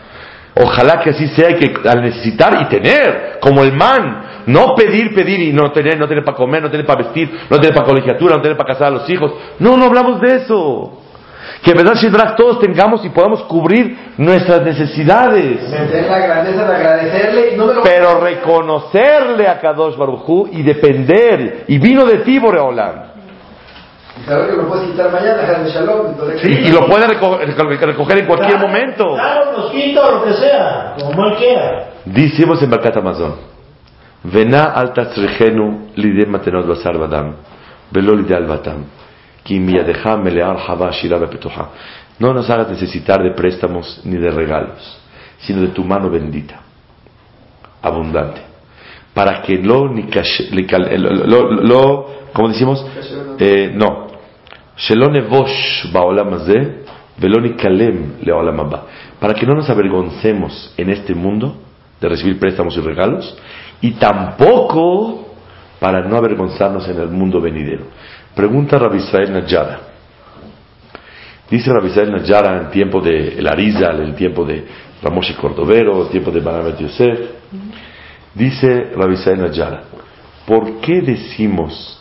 Ojalá 0.56 1.00
que 1.00 1.10
así 1.10 1.26
sea, 1.28 1.56
que 1.56 1.74
al 1.88 2.02
necesitar 2.02 2.58
y 2.62 2.66
tener, 2.66 3.38
como 3.40 3.62
el 3.62 3.72
man, 3.72 4.44
no 4.46 4.74
pedir, 4.74 5.14
pedir 5.14 5.40
y 5.40 5.52
no 5.52 5.72
tener, 5.72 5.98
no 5.98 6.06
tener 6.06 6.24
para 6.24 6.36
comer, 6.36 6.62
no 6.62 6.70
tener 6.70 6.86
para 6.86 7.02
vestir, 7.04 7.28
no 7.50 7.58
tener 7.58 7.74
para 7.74 7.86
colegiatura, 7.86 8.36
no 8.36 8.42
tener 8.42 8.56
para 8.56 8.74
casar 8.74 8.88
a 8.88 8.90
los 8.90 9.10
hijos. 9.10 9.32
No, 9.58 9.76
no 9.76 9.86
hablamos 9.86 10.20
de 10.20 10.36
eso. 10.36 11.03
Que 11.64 11.72
verdad 11.72 11.94
Shidrak 11.94 12.36
todos 12.36 12.60
tengamos 12.60 13.04
y 13.04 13.08
podamos 13.08 13.42
cubrir 13.44 13.96
nuestras 14.18 14.62
necesidades. 14.62 15.70
La 15.70 16.18
grandeza 16.18 16.68
de 16.68 16.76
agradecerle. 16.76 17.56
No 17.56 17.66
me 17.66 17.74
lo 17.74 17.82
Pero 17.82 18.20
reconocerle 18.20 19.48
a 19.48 19.58
Kadosh 19.60 19.96
Baruj 19.96 20.48
y 20.52 20.62
depender. 20.62 21.64
Y 21.68 21.78
vino 21.78 22.04
de 22.04 22.18
ti, 22.18 22.38
Boreolam. 22.38 23.14
Y 24.20 24.28
saber 24.28 24.50
que 24.50 24.56
lo 24.56 24.68
puedes 24.68 24.90
quitar 24.90 25.10
mañana, 25.10 25.42
Shalom. 25.66 26.06
Entonces, 26.08 26.44
Y, 26.44 26.68
y 26.68 26.70
lo 26.70 26.86
puede 26.86 27.06
reco- 27.08 27.40
reco- 27.40 27.78
recoger 27.80 28.18
en 28.18 28.26
cualquier 28.26 28.52
Claro, 28.58 28.68
momento. 28.68 29.14
Claro, 29.14 29.52
los 29.56 29.70
quito, 29.72 30.10
lo 30.18 30.24
que 30.24 30.34
sea, 30.34 30.94
como 31.00 31.26
él 31.28 31.34
quiera. 31.36 31.84
Decimos 32.04 32.62
en 32.62 32.70
Barcat 32.70 32.96
Amazon, 32.98 33.34
Vena 34.22 34.64
alta 34.74 35.10
tzrejenu 35.10 35.88
lidem 35.96 36.30
matenot 36.30 36.66
basar 36.66 36.96
badam, 36.96 37.34
velo 37.90 38.14
lide 38.14 38.34
al 38.34 38.46
batam, 38.46 38.84
no 42.18 42.32
nos 42.32 42.48
hagas 42.48 42.70
necesitar 42.70 43.22
de 43.22 43.32
préstamos 43.32 44.00
ni 44.04 44.16
de 44.16 44.30
regalos, 44.30 44.98
sino 45.38 45.60
de 45.60 45.68
tu 45.68 45.84
mano 45.84 46.10
bendita, 46.10 46.60
abundante. 47.82 48.40
Para 49.12 49.42
que 49.42 49.58
lo, 49.58 49.86
lo, 49.86 51.62
lo 51.62 52.48
decimos? 52.48 52.84
Eh, 53.38 53.72
no. 53.74 54.08
Para 59.20 59.34
que 59.34 59.46
no 59.46 59.54
nos 59.54 59.70
avergoncemos 59.70 60.74
en 60.76 60.90
este 60.90 61.14
mundo 61.14 61.56
de 62.00 62.08
recibir 62.08 62.38
préstamos 62.38 62.76
y 62.76 62.80
regalos, 62.80 63.36
y 63.80 63.92
tampoco 63.92 65.28
para 65.78 66.02
no 66.08 66.16
avergonzarnos 66.16 66.88
en 66.88 66.98
el 67.00 67.08
mundo 67.08 67.40
venidero. 67.40 67.84
Pregunta 68.34 68.78
Rabbi 68.78 68.98
Israel 68.98 69.32
Najara. 69.32 69.80
Dice 71.50 71.72
Rabbi 71.72 71.88
Israel 71.88 72.12
Najara 72.12 72.62
en 72.62 72.70
tiempo 72.70 73.00
de 73.00 73.38
el 73.38 73.46
Arizal, 73.46 74.00
en 74.00 74.06
el 74.06 74.14
tiempo 74.14 74.44
de 74.44 74.64
Ramoshe 75.02 75.34
Cordovero, 75.36 75.96
en 75.96 76.02
el 76.02 76.08
tiempo 76.08 76.30
de 76.30 76.40
Banamet 76.40 76.78
Yosef. 76.78 77.18
Dice 78.34 78.92
Rabbi 78.96 79.14
Israel 79.14 79.40
Najara, 79.40 79.82
¿por 80.46 80.80
qué 80.80 81.00
decimos 81.00 82.00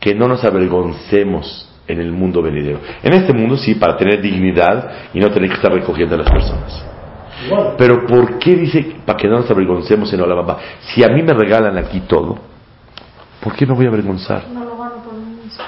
que 0.00 0.14
no 0.14 0.28
nos 0.28 0.44
avergoncemos 0.44 1.70
en 1.86 2.00
el 2.00 2.12
mundo 2.12 2.42
venidero. 2.42 2.80
En 3.02 3.12
este 3.12 3.32
mundo 3.32 3.56
sí, 3.56 3.74
para 3.74 3.96
tener 3.96 4.20
dignidad 4.20 4.90
y 5.12 5.20
no 5.20 5.30
tener 5.30 5.48
que 5.50 5.56
estar 5.56 5.72
recogiendo 5.72 6.14
a 6.14 6.18
las 6.18 6.30
personas. 6.30 6.84
Pero 7.76 8.06
¿por 8.06 8.38
qué 8.38 8.54
dice 8.54 8.96
para 9.04 9.18
que 9.18 9.28
no 9.28 9.40
nos 9.40 9.50
avergoncemos 9.50 10.12
en 10.12 10.20
Olam 10.20 10.56
Si 10.80 11.02
a 11.02 11.08
mí 11.08 11.22
me 11.22 11.34
regalan 11.34 11.76
aquí 11.76 12.00
todo, 12.00 12.38
¿por 13.40 13.54
qué 13.54 13.66
me 13.66 13.74
voy 13.74 13.86
a 13.86 13.88
avergonzar? 13.88 14.44
No 14.52 14.64
lo 14.64 14.78
gano 14.78 14.96
por 15.04 15.14
mí 15.14 15.42
mismo. 15.42 15.64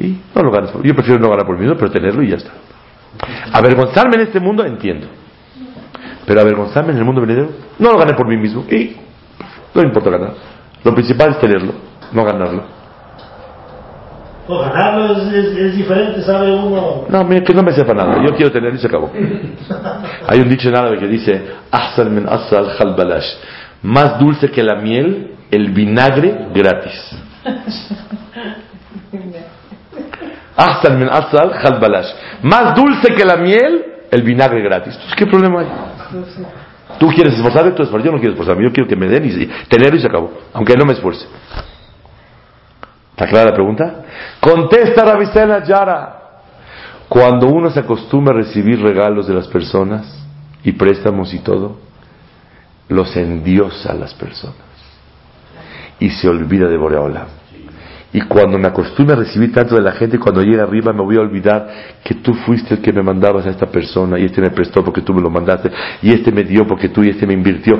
Y 0.00 0.18
no 0.34 0.42
lo 0.42 0.50
ganas 0.50 0.70
por 0.70 0.82
Yo 0.82 0.94
prefiero 0.94 1.20
no 1.20 1.28
ganar 1.28 1.46
por 1.46 1.56
mí 1.56 1.62
mismo, 1.62 1.76
pero 1.76 1.90
tenerlo 1.90 2.22
y 2.22 2.30
ya 2.30 2.36
está. 2.36 2.52
Avergonzarme 3.52 4.16
en 4.16 4.22
este 4.22 4.40
mundo, 4.40 4.64
entiendo. 4.64 5.08
Pero 6.26 6.40
avergonzarme 6.40 6.92
en 6.92 6.98
el 6.98 7.04
mundo 7.04 7.20
venidero, 7.20 7.50
no 7.78 7.92
lo 7.92 7.98
gané 7.98 8.14
por 8.14 8.26
mí 8.26 8.38
mismo. 8.38 8.64
Y 8.70 8.96
no 9.74 9.82
importa 9.82 10.08
ganar. 10.08 10.32
Lo 10.82 10.94
principal 10.94 11.32
es 11.32 11.38
tenerlo, 11.38 11.74
no 12.12 12.24
ganarlo. 12.24 12.62
Pues 14.46 14.60
ganarlo 14.60 15.18
es, 15.18 15.32
es, 15.34 15.56
es 15.56 15.76
diferente, 15.76 16.22
sabe 16.22 16.50
uno. 16.50 17.04
No, 17.08 17.24
mira, 17.24 17.44
que 17.44 17.52
no 17.52 17.62
me 17.62 17.72
sepa 17.72 17.92
nada. 17.92 18.24
Yo 18.24 18.34
quiero 18.34 18.50
tenerlo 18.50 18.78
y 18.78 18.80
se 18.80 18.86
acabó. 18.86 19.10
Hay 20.26 20.40
un 20.40 20.48
dicho 20.48 20.70
en 20.70 20.76
árabe 20.76 20.98
que 20.98 21.08
dice, 21.08 21.42
Ahsan 21.70 22.14
min 22.14 22.26
asal 22.26 22.74
khal 22.78 22.94
balash. 22.96 23.26
Más 23.82 24.18
dulce 24.18 24.50
que 24.50 24.62
la 24.62 24.76
miel, 24.76 25.34
el 25.50 25.72
vinagre 25.72 26.48
gratis. 26.54 27.16
Min 30.98 31.08
asal. 31.08 31.52
Más 32.42 32.74
dulce 32.74 33.14
que 33.14 33.24
la 33.24 33.36
miel, 33.36 33.84
el 34.10 34.22
vinagre 34.22 34.62
gratis. 34.62 34.98
¿qué 35.16 35.26
problema 35.26 35.60
hay? 35.60 35.68
Tú 36.98 37.08
quieres 37.08 37.34
esforzarte, 37.34 37.70
tú 37.72 37.82
esfuerzas. 37.82 38.06
Yo 38.06 38.12
no 38.12 38.18
quiero 38.18 38.32
esforzarme. 38.32 38.64
Yo 38.64 38.72
quiero 38.72 38.88
que 38.88 38.96
me 38.96 39.08
den 39.08 39.24
y 39.24 39.46
tenerlo 39.68 39.96
y 39.96 40.00
se 40.00 40.06
acabó. 40.06 40.32
Aunque 40.52 40.74
no 40.76 40.84
me 40.84 40.92
esfuerce. 40.92 41.26
¿Está 43.12 43.26
clara 43.26 43.50
la 43.50 43.54
pregunta? 43.54 44.04
Contesta 44.40 45.04
Rabisela 45.04 45.64
Yara. 45.64 46.16
Cuando 47.08 47.48
uno 47.48 47.70
se 47.70 47.80
acostumbra 47.80 48.34
a 48.34 48.36
recibir 48.38 48.80
regalos 48.80 49.26
de 49.26 49.34
las 49.34 49.48
personas 49.48 50.26
y 50.62 50.72
préstamos 50.72 51.34
y 51.34 51.40
todo, 51.40 51.78
los 52.88 53.16
endiosa 53.16 53.92
a 53.92 53.94
las 53.94 54.14
personas 54.14 54.70
y 55.98 56.10
se 56.10 56.28
olvida 56.28 56.68
de 56.68 56.76
Boreola. 56.76 57.26
Y 58.12 58.22
cuando 58.22 58.58
me 58.58 58.66
acostumbro 58.66 59.14
a 59.14 59.18
recibir 59.18 59.52
tanto 59.52 59.76
de 59.76 59.82
la 59.82 59.92
gente, 59.92 60.18
cuando 60.18 60.42
llegue 60.42 60.60
arriba 60.60 60.92
me 60.92 61.02
voy 61.02 61.16
a 61.16 61.20
olvidar 61.20 61.68
que 62.02 62.14
tú 62.16 62.34
fuiste 62.34 62.74
el 62.74 62.80
que 62.82 62.92
me 62.92 63.02
mandabas 63.02 63.46
a 63.46 63.50
esta 63.50 63.66
persona 63.66 64.18
y 64.18 64.24
este 64.24 64.40
me 64.40 64.50
prestó 64.50 64.82
porque 64.84 65.02
tú 65.02 65.14
me 65.14 65.20
lo 65.20 65.30
mandaste 65.30 65.70
y 66.02 66.12
este 66.12 66.32
me 66.32 66.42
dio 66.42 66.66
porque 66.66 66.88
tú 66.88 67.04
y 67.04 67.10
este 67.10 67.26
me 67.26 67.34
invirtió. 67.34 67.78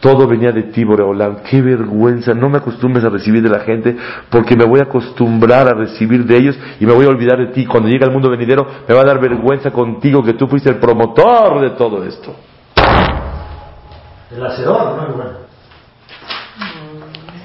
Todo 0.00 0.26
venía 0.26 0.52
de 0.52 0.64
ti, 0.64 0.84
Boreolam. 0.84 1.38
Qué 1.42 1.60
vergüenza. 1.60 2.32
No 2.34 2.48
me 2.48 2.58
acostumbres 2.58 3.04
a 3.04 3.08
recibir 3.08 3.42
de 3.42 3.48
la 3.48 3.60
gente 3.60 3.96
porque 4.30 4.56
me 4.56 4.64
voy 4.64 4.80
a 4.80 4.84
acostumbrar 4.84 5.68
a 5.68 5.74
recibir 5.74 6.24
de 6.24 6.36
ellos 6.36 6.58
y 6.80 6.86
me 6.86 6.92
voy 6.92 7.06
a 7.06 7.08
olvidar 7.08 7.38
de 7.38 7.48
ti. 7.48 7.66
Cuando 7.66 7.88
llegue 7.88 8.04
al 8.04 8.12
mundo 8.12 8.30
venidero 8.30 8.66
me 8.88 8.94
va 8.94 9.02
a 9.02 9.04
dar 9.04 9.20
vergüenza 9.20 9.70
contigo 9.70 10.22
que 10.22 10.34
tú 10.34 10.46
fuiste 10.46 10.70
el 10.70 10.76
promotor 10.76 11.60
de 11.60 11.70
todo 11.70 12.04
esto. 12.04 12.34
El 14.34 14.44
hacedor, 14.44 14.96
¿no? 14.96 15.14
Bueno. 15.14 15.30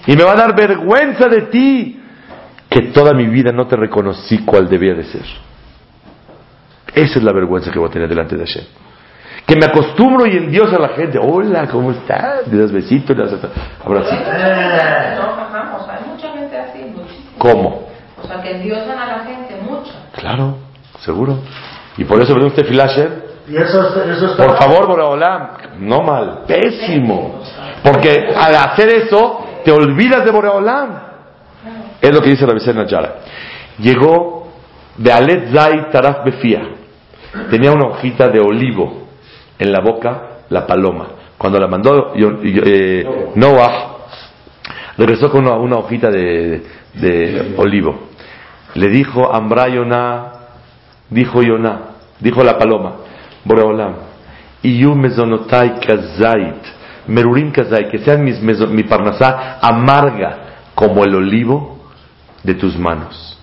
Y 0.07 0.15
me 0.15 0.23
va 0.23 0.31
a 0.33 0.35
dar 0.35 0.55
vergüenza 0.55 1.27
de 1.27 1.41
ti 1.43 2.00
que 2.71 2.83
toda 2.93 3.13
mi 3.13 3.27
vida 3.27 3.51
no 3.51 3.67
te 3.67 3.75
reconocí 3.75 4.45
cual 4.45 4.69
debía 4.69 4.93
de 4.93 5.03
ser. 5.03 5.25
Esa 6.95 7.19
es 7.19 7.23
la 7.23 7.33
vergüenza 7.33 7.69
que 7.69 7.77
voy 7.79 7.89
a 7.89 7.91
tener 7.91 8.07
delante 8.07 8.35
de 8.37 8.45
Hashem. 8.45 8.63
Que 9.45 9.55
me 9.57 9.65
acostumbro 9.65 10.25
y 10.25 10.37
en 10.37 10.49
Dios 10.51 10.71
a 10.73 10.79
la 10.79 10.89
gente. 10.89 11.19
Hola, 11.21 11.67
¿cómo 11.67 11.91
estás? 11.91 12.47
Le 12.47 12.57
das 12.61 12.71
besitos, 12.71 13.15
le 13.15 13.23
das 13.25 13.33
abracitos. 13.83 14.25
No, 14.25 14.33
ajá, 14.33 15.77
o 15.81 15.85
sea, 15.85 15.95
hay 15.95 16.09
mucha 16.09 16.31
gente 16.31 16.57
así, 16.57 16.79
muchísimo. 16.95 17.31
¿Cómo? 17.37 17.87
O 18.23 18.27
sea, 18.27 18.41
que 18.41 18.51
endiosan 18.51 18.97
a 18.97 19.05
la 19.17 19.19
gente 19.25 19.55
mucho. 19.67 19.91
Claro, 20.13 20.55
seguro. 20.99 21.39
Y 21.97 22.05
por 22.05 22.21
eso, 22.21 22.33
¿verdad 22.33 22.47
usted, 22.49 22.65
Filasher? 22.67 23.31
Y 23.49 23.57
eso, 23.57 23.85
es- 23.87 24.17
eso 24.17 24.27
está. 24.27 24.45
Por 24.47 24.57
favor, 24.57 24.87
Boreolam, 24.87 25.47
no 25.79 26.01
mal, 26.03 26.43
pésimo. 26.47 27.41
Porque 27.83 28.33
al 28.33 28.55
hacer 28.55 28.89
eso, 28.89 29.45
te 29.65 29.71
olvidas 29.71 30.23
de 30.23 30.31
Boreolam. 30.31 31.10
Es 32.01 32.11
lo 32.11 32.21
que 32.21 32.31
dice 32.31 32.47
la 32.47 32.53
Vicena 32.53 32.85
Yara. 32.87 33.15
Llegó 33.77 34.47
de 34.97 35.11
Alet 35.11 35.53
Zai 35.53 35.91
Taraf 35.91 36.25
Befia. 36.25 36.61
Tenía 37.49 37.71
una 37.71 37.87
hojita 37.87 38.27
de 38.27 38.39
olivo 38.39 39.07
en 39.59 39.71
la 39.71 39.79
boca, 39.81 40.39
la 40.49 40.65
paloma. 40.65 41.07
Cuando 41.37 41.59
la 41.59 41.67
mandó 41.67 42.13
eh, 42.15 43.31
Noah, 43.35 43.97
regresó 44.97 45.31
con 45.31 45.47
una, 45.47 45.77
hojita 45.77 46.09
de, 46.09 47.53
olivo. 47.57 48.09
Le 48.73 48.89
dijo 48.89 49.33
Ambra 49.33 49.67
dijo 51.09 51.41
Yonah, 51.41 51.79
dijo 52.19 52.43
la 52.43 52.57
paloma, 52.57 52.95
Boreolam, 53.43 53.95
Iyu 54.63 54.95
mezonotai 54.95 55.79
kazait, 55.79 56.63
merurim 57.07 57.51
kazait, 57.51 57.89
que 57.89 57.99
sean 57.99 58.23
mis 58.23 58.39
mi 58.41 58.83
parnasá 58.83 59.59
amarga 59.61 60.37
como 60.75 61.03
el 61.03 61.15
olivo 61.15 61.80
de 62.43 62.55
tus 62.55 62.77
manos 62.77 63.37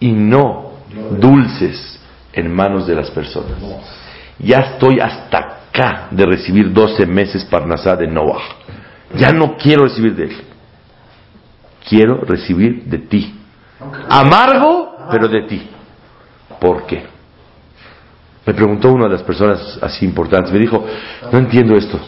y 0.00 0.12
no 0.12 0.72
dulces 1.18 2.00
en 2.32 2.54
manos 2.54 2.86
de 2.86 2.94
las 2.94 3.10
personas. 3.10 3.56
Ya 4.38 4.58
estoy 4.58 5.00
hasta 5.00 5.38
acá 5.38 6.08
de 6.10 6.26
recibir 6.26 6.72
12 6.72 7.06
meses 7.06 7.44
parnasá 7.44 7.96
de 7.96 8.06
Noah. 8.06 8.42
Ya 9.16 9.32
no 9.32 9.56
quiero 9.56 9.84
recibir 9.84 10.14
de 10.14 10.24
él. 10.24 10.36
Quiero 11.88 12.20
recibir 12.22 12.84
de 12.84 12.98
ti. 12.98 13.34
Amargo, 14.08 14.96
pero 15.10 15.28
de 15.28 15.42
ti. 15.42 15.68
¿Por 16.60 16.86
qué? 16.86 17.06
Me 18.44 18.54
preguntó 18.54 18.92
una 18.92 19.04
de 19.04 19.12
las 19.12 19.22
personas 19.22 19.78
así 19.82 20.04
importantes. 20.04 20.52
Me 20.52 20.58
dijo, 20.58 20.84
no 21.32 21.38
entiendo 21.38 21.74
esto. 21.74 21.98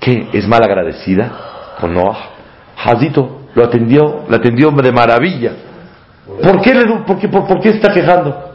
¿Qué? 0.00 0.28
¿Es 0.32 0.46
mal 0.46 0.62
agradecida 0.62 1.76
con 1.80 1.94
Noah? 1.94 2.30
Hazito 2.76 3.45
lo 3.56 3.64
atendió, 3.64 4.24
la 4.28 4.36
atendió 4.36 4.70
de 4.70 4.92
maravilla. 4.92 5.52
¿Por 6.42 6.60
qué, 6.60 6.74
le, 6.74 6.84
por, 7.06 7.18
qué, 7.18 7.28
por, 7.28 7.46
por 7.46 7.58
qué 7.58 7.70
está 7.70 7.90
quejando? 7.90 8.52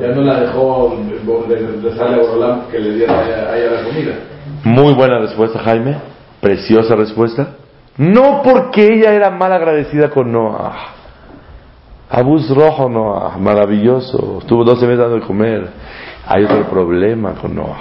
Ya 0.00 0.08
no 0.08 0.22
la 0.22 0.40
dejó 0.40 0.98
de, 1.48 1.78
de 1.78 1.96
sale 1.96 2.16
a 2.16 2.18
Borolam 2.18 2.62
que 2.70 2.80
le 2.80 2.96
diera 2.96 3.16
a 3.16 3.56
ella 3.56 3.70
la 3.70 3.84
comida. 3.84 4.12
Muy 4.64 4.92
buena 4.92 5.20
respuesta, 5.20 5.60
Jaime. 5.60 5.98
Preciosa 6.40 6.96
respuesta. 6.96 7.54
No 7.96 8.42
porque 8.42 8.92
ella 8.92 9.12
era 9.12 9.30
mal 9.30 9.52
agradecida 9.52 10.10
con 10.10 10.32
Noah. 10.32 10.76
Abus 12.10 12.50
rojo 12.50 12.88
Noah, 12.88 13.38
maravilloso. 13.38 14.38
Estuvo 14.40 14.64
12 14.64 14.84
meses 14.84 14.98
dando 14.98 15.14
de 15.14 15.26
comer. 15.26 15.68
Hay 16.26 16.42
otro 16.42 16.68
problema 16.68 17.34
con 17.34 17.54
Noah. 17.54 17.78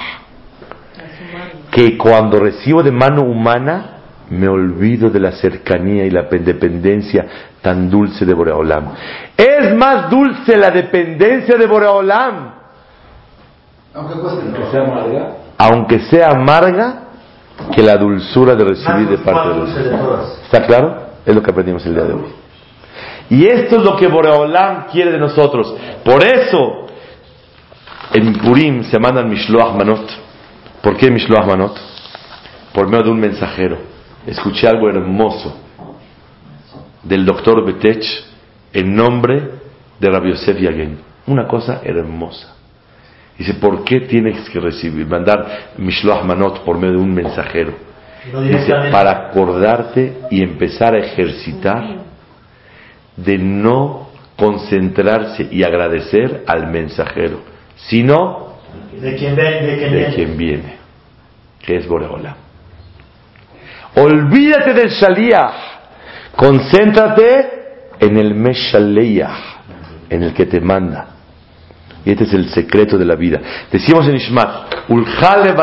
Que 1.71 1.97
cuando 1.97 2.39
recibo 2.39 2.83
de 2.83 2.91
mano 2.91 3.23
humana, 3.23 3.94
me 4.29 4.47
olvido 4.47 5.09
de 5.09 5.19
la 5.19 5.31
cercanía 5.33 6.05
y 6.05 6.09
la 6.09 6.23
dependencia 6.23 7.25
tan 7.61 7.89
dulce 7.89 8.25
de 8.25 8.33
Boreolam. 8.33 8.93
Es 9.37 9.75
más 9.75 10.09
dulce 10.09 10.57
la 10.57 10.71
dependencia 10.71 11.57
de 11.57 11.65
Boreolam 11.67 12.51
Aunque 13.93 14.15
sea 14.71 14.81
amarga. 14.81 15.35
aunque 15.57 15.99
sea 15.99 16.29
amarga, 16.31 17.01
que 17.73 17.81
la 17.81 17.95
dulzura 17.97 18.55
de 18.55 18.65
recibir 18.65 19.07
de 19.07 19.17
parte 19.19 19.49
de 19.49 19.55
Dios. 19.55 20.39
¿Está 20.43 20.65
claro? 20.65 21.05
Es 21.25 21.33
lo 21.33 21.41
que 21.41 21.51
aprendimos 21.51 21.85
el 21.85 21.93
día 21.95 22.03
de 22.03 22.13
hoy. 22.13 22.25
Y 23.29 23.45
esto 23.47 23.77
es 23.77 23.83
lo 23.83 23.95
que 23.95 24.07
Boreolam 24.07 24.87
quiere 24.91 25.11
de 25.11 25.17
nosotros. 25.17 25.73
Por 26.03 26.23
eso, 26.23 26.87
en 28.13 28.33
Purim 28.39 28.83
se 28.83 28.99
mandan 28.99 29.29
Mishloach 29.29 29.73
Manot. 29.75 30.07
¿Por 30.81 30.97
qué 30.97 31.09
Mishloach 31.09 31.45
Manot? 31.47 31.75
Por 32.73 32.87
medio 32.87 33.05
de 33.05 33.11
un 33.11 33.19
mensajero. 33.19 33.94
Escuché 34.25 34.67
algo 34.67 34.89
hermoso 34.89 35.55
del 37.03 37.25
doctor 37.25 37.63
Betech 37.65 38.03
en 38.73 38.95
nombre 38.95 39.41
de 39.99 40.09
Rabbi 40.09 40.31
Yosef 40.31 40.59
Yagen. 40.59 40.97
Una 41.27 41.47
cosa 41.47 41.81
hermosa. 41.83 42.55
Dice, 43.37 43.55
¿por 43.55 43.83
qué 43.83 44.01
tienes 44.01 44.49
que 44.49 44.59
recibir, 44.59 45.05
mandar 45.05 45.73
Mishloach 45.77 46.23
Manot 46.23 46.63
por 46.63 46.77
medio 46.77 46.97
de 46.97 47.03
un 47.03 47.13
mensajero? 47.13 47.73
Dice, 48.41 48.73
para 48.91 49.29
acordarte 49.29 50.21
y 50.31 50.41
empezar 50.41 50.95
a 50.95 50.99
ejercitar 50.99 51.97
de 53.15 53.37
no 53.37 54.09
concentrarse 54.35 55.47
y 55.51 55.63
agradecer 55.63 56.43
al 56.47 56.67
mensajero, 56.67 57.41
sino 57.75 58.55
De 58.99 59.15
quien 59.15 59.35
de 59.35 59.77
quien 59.77 59.91
de 59.91 59.97
viene. 59.97 60.15
quien 60.15 60.37
viene, 60.37 60.75
que 61.61 61.77
es 61.77 61.87
Boreola. 61.87 62.35
Olvídate 63.95 64.73
del 64.73 64.89
Shaliach, 64.89 65.53
concéntrate 66.35 67.95
en 67.99 68.17
el 68.17 68.35
Meshaleach, 68.35 70.09
en 70.09 70.23
el 70.23 70.33
que 70.33 70.45
te 70.45 70.59
manda. 70.59 71.07
Y 72.03 72.11
este 72.11 72.25
es 72.25 72.33
el 72.33 72.49
secreto 72.49 72.97
de 72.97 73.05
la 73.05 73.15
vida. 73.15 73.39
Decimos 73.71 74.07
en 74.07 74.15
Ishmat, 74.15 74.89
Ulchale. 74.89 75.55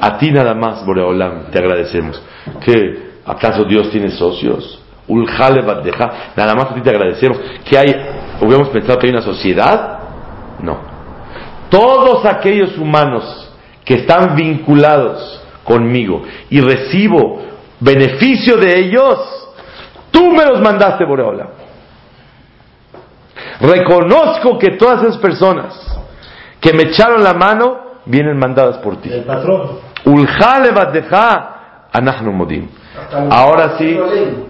A 0.00 0.18
ti 0.18 0.30
nada 0.30 0.54
más, 0.54 0.84
Boreolam, 0.86 1.50
te 1.50 1.58
agradecemos. 1.58 2.22
¿Qué? 2.64 3.12
¿Acaso 3.26 3.64
Dios 3.64 3.90
tiene 3.90 4.10
socios? 4.10 4.80
Ulchale 5.08 5.62
nada 5.62 6.54
más 6.54 6.70
a 6.70 6.74
ti 6.74 6.80
te 6.80 6.90
agradecemos. 6.90 7.40
¿Qué 7.64 7.76
hay? 7.76 7.94
¿Hubiéramos 8.40 8.68
pensado 8.68 8.98
que 8.98 9.06
hay 9.06 9.12
una 9.12 9.22
sociedad? 9.22 9.98
No. 10.60 10.78
Todos 11.68 12.24
aquellos 12.24 12.78
humanos 12.78 13.50
que 13.84 13.94
están 13.94 14.36
vinculados 14.36 15.41
conmigo 15.64 16.22
y 16.50 16.60
recibo 16.60 17.40
beneficio 17.80 18.56
de 18.56 18.78
ellos, 18.78 19.18
tú 20.10 20.30
me 20.30 20.44
los 20.44 20.60
mandaste, 20.60 21.04
Boreola. 21.04 21.48
Reconozco 23.60 24.58
que 24.58 24.76
todas 24.76 25.02
esas 25.02 25.18
personas 25.18 25.74
que 26.60 26.72
me 26.72 26.84
echaron 26.84 27.22
la 27.22 27.34
mano 27.34 27.92
vienen 28.06 28.38
mandadas 28.38 28.78
por 28.78 28.96
ti. 28.96 29.10
El 29.12 29.24
patrón. 29.24 29.78
Modim. 32.34 32.68
Ahora 33.30 33.76
sí. 33.78 33.98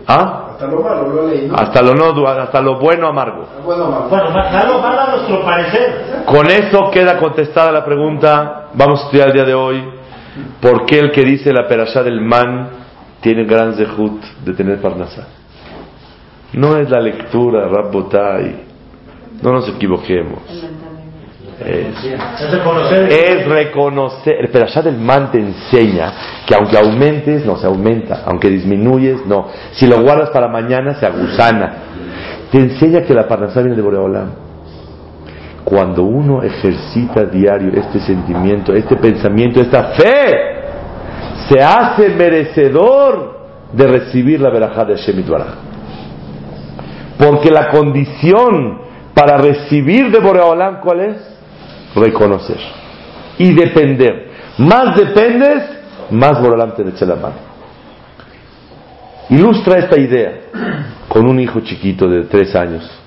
¿Ah? 0.06 0.48
Hasta 0.52 0.66
lo 0.66 0.80
malo, 0.80 1.08
lo 1.08 1.28
leí, 1.28 1.46
¿no? 1.48 1.54
Hasta 1.56 1.82
lo 1.82 1.94
no, 1.94 2.26
hasta 2.28 2.60
lo 2.60 2.78
bueno 2.78 3.08
amargo. 3.08 3.46
Bueno, 3.64 3.88
malo. 3.88 4.08
Bueno, 4.08 4.30
malo, 4.30 4.78
malo 4.80 5.00
a 5.00 5.16
nuestro 5.16 5.44
parecer. 5.44 6.24
Con 6.24 6.50
eso 6.50 6.90
queda 6.90 7.18
contestada 7.18 7.72
la 7.72 7.84
pregunta. 7.84 8.68
Vamos 8.74 9.00
a 9.00 9.04
estudiar 9.04 9.28
el 9.28 9.34
día 9.34 9.44
de 9.44 9.54
hoy. 9.54 10.01
¿Por 10.60 10.86
qué 10.86 10.98
el 10.98 11.10
que 11.10 11.22
dice 11.22 11.52
la 11.52 11.66
perashá 11.66 12.02
del 12.02 12.20
man 12.20 12.68
tiene 13.20 13.44
gran 13.44 13.74
zehut 13.74 14.22
de 14.44 14.52
tener 14.54 14.80
parnasá? 14.80 15.26
No 16.52 16.76
es 16.76 16.90
la 16.90 17.00
lectura, 17.00 17.68
Rabbotai. 17.68 18.72
No 19.42 19.52
nos 19.52 19.68
equivoquemos. 19.68 20.40
Es, 21.64 22.04
Es 23.10 23.46
reconocer. 23.46 24.36
El 24.40 24.48
perashá 24.50 24.82
del 24.82 24.98
man 24.98 25.30
te 25.30 25.38
enseña 25.38 26.12
que 26.46 26.54
aunque 26.54 26.76
aumentes, 26.76 27.44
no 27.46 27.56
se 27.56 27.66
aumenta. 27.66 28.22
Aunque 28.26 28.48
disminuyes, 28.48 29.24
no. 29.26 29.48
Si 29.72 29.86
lo 29.86 30.00
guardas 30.02 30.30
para 30.30 30.48
mañana, 30.48 30.94
se 30.94 31.06
agusana. 31.06 31.74
Te 32.50 32.58
enseña 32.58 33.02
que 33.02 33.14
la 33.14 33.26
parnasá 33.26 33.60
viene 33.60 33.76
de 33.76 33.82
Boreolam. 33.82 34.41
Cuando 35.72 36.02
uno 36.02 36.42
ejercita 36.42 37.24
diario 37.24 37.72
este 37.72 37.98
sentimiento, 38.00 38.74
este 38.74 38.94
pensamiento, 38.96 39.58
esta 39.58 39.84
fe, 39.94 40.60
se 41.48 41.62
hace 41.62 42.10
merecedor 42.10 43.40
de 43.72 43.86
recibir 43.86 44.38
la 44.38 44.50
verajá 44.50 44.84
de 44.84 44.96
Hashem. 44.96 45.24
Porque 47.16 47.50
la 47.50 47.70
condición 47.70 48.82
para 49.14 49.38
recibir 49.38 50.10
de 50.10 50.20
Boreolam, 50.20 50.80
¿cuál 50.82 51.00
es? 51.00 51.16
Reconocer 51.94 52.58
y 53.38 53.54
depender. 53.54 54.28
Más 54.58 54.94
dependes, 54.94 55.62
más 56.10 56.38
Boreolam 56.38 56.74
te 56.74 56.86
echa 56.86 57.06
la 57.06 57.16
mano. 57.16 57.36
Ilustra 59.30 59.78
esta 59.78 59.98
idea 59.98 60.32
con 61.08 61.26
un 61.26 61.40
hijo 61.40 61.60
chiquito 61.60 62.10
de 62.10 62.24
tres 62.24 62.54
años. 62.54 63.01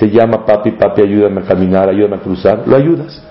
Te 0.00 0.08
llama 0.10 0.44
papi, 0.46 0.72
papi, 0.72 1.02
ayúdame 1.02 1.42
a 1.42 1.44
caminar, 1.44 1.88
ayúdame 1.90 2.16
a 2.16 2.20
cruzar, 2.20 2.62
lo 2.66 2.74
ayudas. 2.74 3.22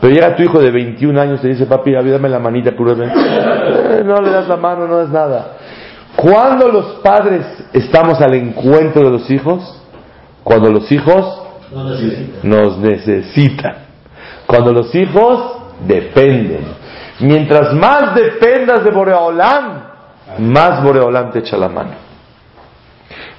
Pero 0.00 0.12
llega 0.12 0.34
tu 0.34 0.42
hijo 0.42 0.58
de 0.58 0.70
21 0.70 1.20
años 1.20 1.38
y 1.40 1.42
te 1.42 1.48
dice, 1.48 1.66
papi, 1.66 1.94
ayúdame 1.94 2.28
la 2.30 2.38
manita, 2.38 2.74
cruzarme. 2.74 3.12
Eh, 3.14 4.02
no 4.04 4.20
le 4.22 4.30
das 4.30 4.48
la 4.48 4.56
mano, 4.56 4.88
no 4.88 5.02
es 5.02 5.10
nada. 5.10 5.58
Cuando 6.16 6.68
los 6.68 6.86
padres 7.02 7.44
estamos 7.74 8.20
al 8.22 8.34
encuentro 8.34 9.04
de 9.04 9.10
los 9.10 9.30
hijos, 9.30 9.82
cuando 10.42 10.70
los 10.70 10.90
hijos 10.90 11.42
No 11.74 11.84
necesita. 11.90 12.38
nos 12.42 12.78
necesitan. 12.78 13.74
Cuando 14.46 14.72
los 14.72 14.94
hijos 14.94 15.58
dependen. 15.86 16.64
Mientras 17.20 17.72
más 17.74 18.14
dependas 18.14 18.82
de 18.84 18.90
Boreolam, 18.90 19.82
más 20.38 20.82
Boreolam 20.82 21.30
te 21.32 21.40
echa 21.40 21.56
la 21.58 21.68
mano. 21.68 22.03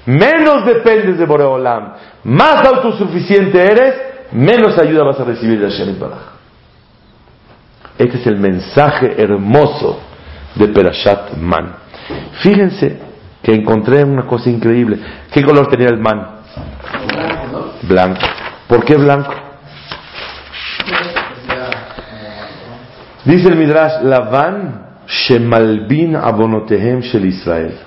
Menos 0.06 0.64
dependes 0.64 1.18
de 1.18 1.26
Boreolam, 1.26 1.94
más 2.24 2.64
autosuficiente 2.64 3.60
eres, 3.60 3.94
menos 4.32 4.78
ayuda 4.78 5.04
vas 5.04 5.18
a 5.18 5.24
recibir 5.24 5.60
de 5.60 5.68
Hashem 5.68 5.98
Baraj. 5.98 6.36
Este 7.98 8.18
es 8.18 8.26
el 8.26 8.36
mensaje 8.36 9.20
hermoso 9.20 10.00
de 10.54 10.68
Perashat 10.68 11.36
Man. 11.38 11.74
Fíjense 12.40 13.00
que 13.42 13.52
encontré 13.52 14.04
una 14.04 14.26
cosa 14.26 14.48
increíble. 14.48 14.98
¿Qué 15.32 15.42
color 15.42 15.68
tenía 15.68 15.88
el 15.88 15.98
man? 15.98 16.36
Blanco. 17.82 18.20
¿Por 18.68 18.84
qué 18.84 18.96
blanco? 18.96 19.32
Dice 23.24 23.48
el 23.48 23.56
Midrash, 23.56 24.02
Lavan 24.02 24.86
shemalbin 25.08 26.14
abonotehem 26.14 27.00
shel 27.00 27.24
Israel. 27.24 27.85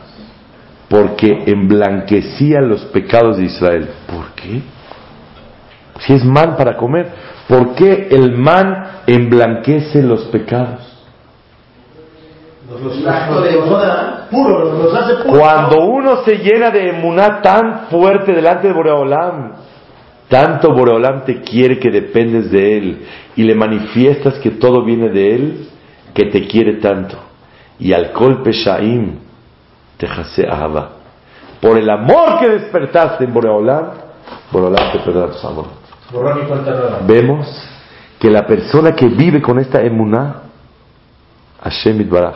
Porque 0.90 1.44
emblanquecía 1.46 2.62
los 2.62 2.86
pecados 2.86 3.38
de 3.38 3.46
Israel. 3.46 3.90
¿Por 4.08 4.32
qué? 4.32 4.62
Si 6.00 6.14
es 6.14 6.26
man 6.26 6.56
para 6.58 6.78
comer, 6.78 7.12
¿por 7.48 7.76
qué 7.76 8.08
el 8.10 8.36
man 8.36 9.02
emblanquece 9.06 10.02
los 10.02 10.26
pecados? 10.26 10.82
Los, 12.70 12.82
los, 12.82 12.98
El 12.98 13.08
acto 13.08 13.42
de 13.42 13.58
boda. 13.58 14.28
puro, 14.32 14.60
los, 14.66 14.84
los 14.86 14.94
hace 14.96 15.24
puros. 15.24 15.40
Cuando 15.40 15.86
uno 15.86 16.24
se 16.24 16.38
llena 16.38 16.70
de 16.70 16.90
emuná 16.90 17.42
tan 17.42 17.88
fuerte 17.90 18.32
delante 18.32 18.68
de 18.68 18.74
Boreolam, 18.74 19.54
tanto 20.28 20.72
Boreolam 20.74 21.26
te 21.26 21.42
quiere 21.42 21.80
que 21.80 21.90
dependes 21.90 22.52
de 22.52 22.78
él 22.78 23.06
y 23.36 23.44
le 23.44 23.56
manifiestas 23.56 24.36
que 24.36 24.52
todo 24.52 24.84
viene 24.84 25.10
de 25.10 25.36
él, 25.36 25.68
que 26.14 26.26
te 26.26 26.48
quiere 26.48 26.74
tanto. 26.76 27.18
Y 27.80 27.94
al 27.94 28.12
golpe 28.14 28.52
Shaim 28.52 29.29
te 30.00 30.08
jase 30.08 30.48
ahava. 30.48 30.92
Por 31.62 31.78
el 31.78 31.90
amor 31.90 32.40
que 32.40 32.48
despertaste 32.48 33.26
en 33.26 33.34
Boreolam, 33.34 33.92
Boreolam 34.50 34.94
te 34.94 35.00
perdona 35.00 35.34
tus 35.34 35.44
amores. 35.44 35.72
Vemos 37.06 37.48
que 38.18 38.30
la 38.30 38.48
persona 38.48 38.96
que 38.96 39.08
vive 39.08 39.42
con 39.42 39.60
esta 39.60 39.82
emuná, 39.82 40.44
Hashem 41.62 42.00
Itbaraj, 42.00 42.36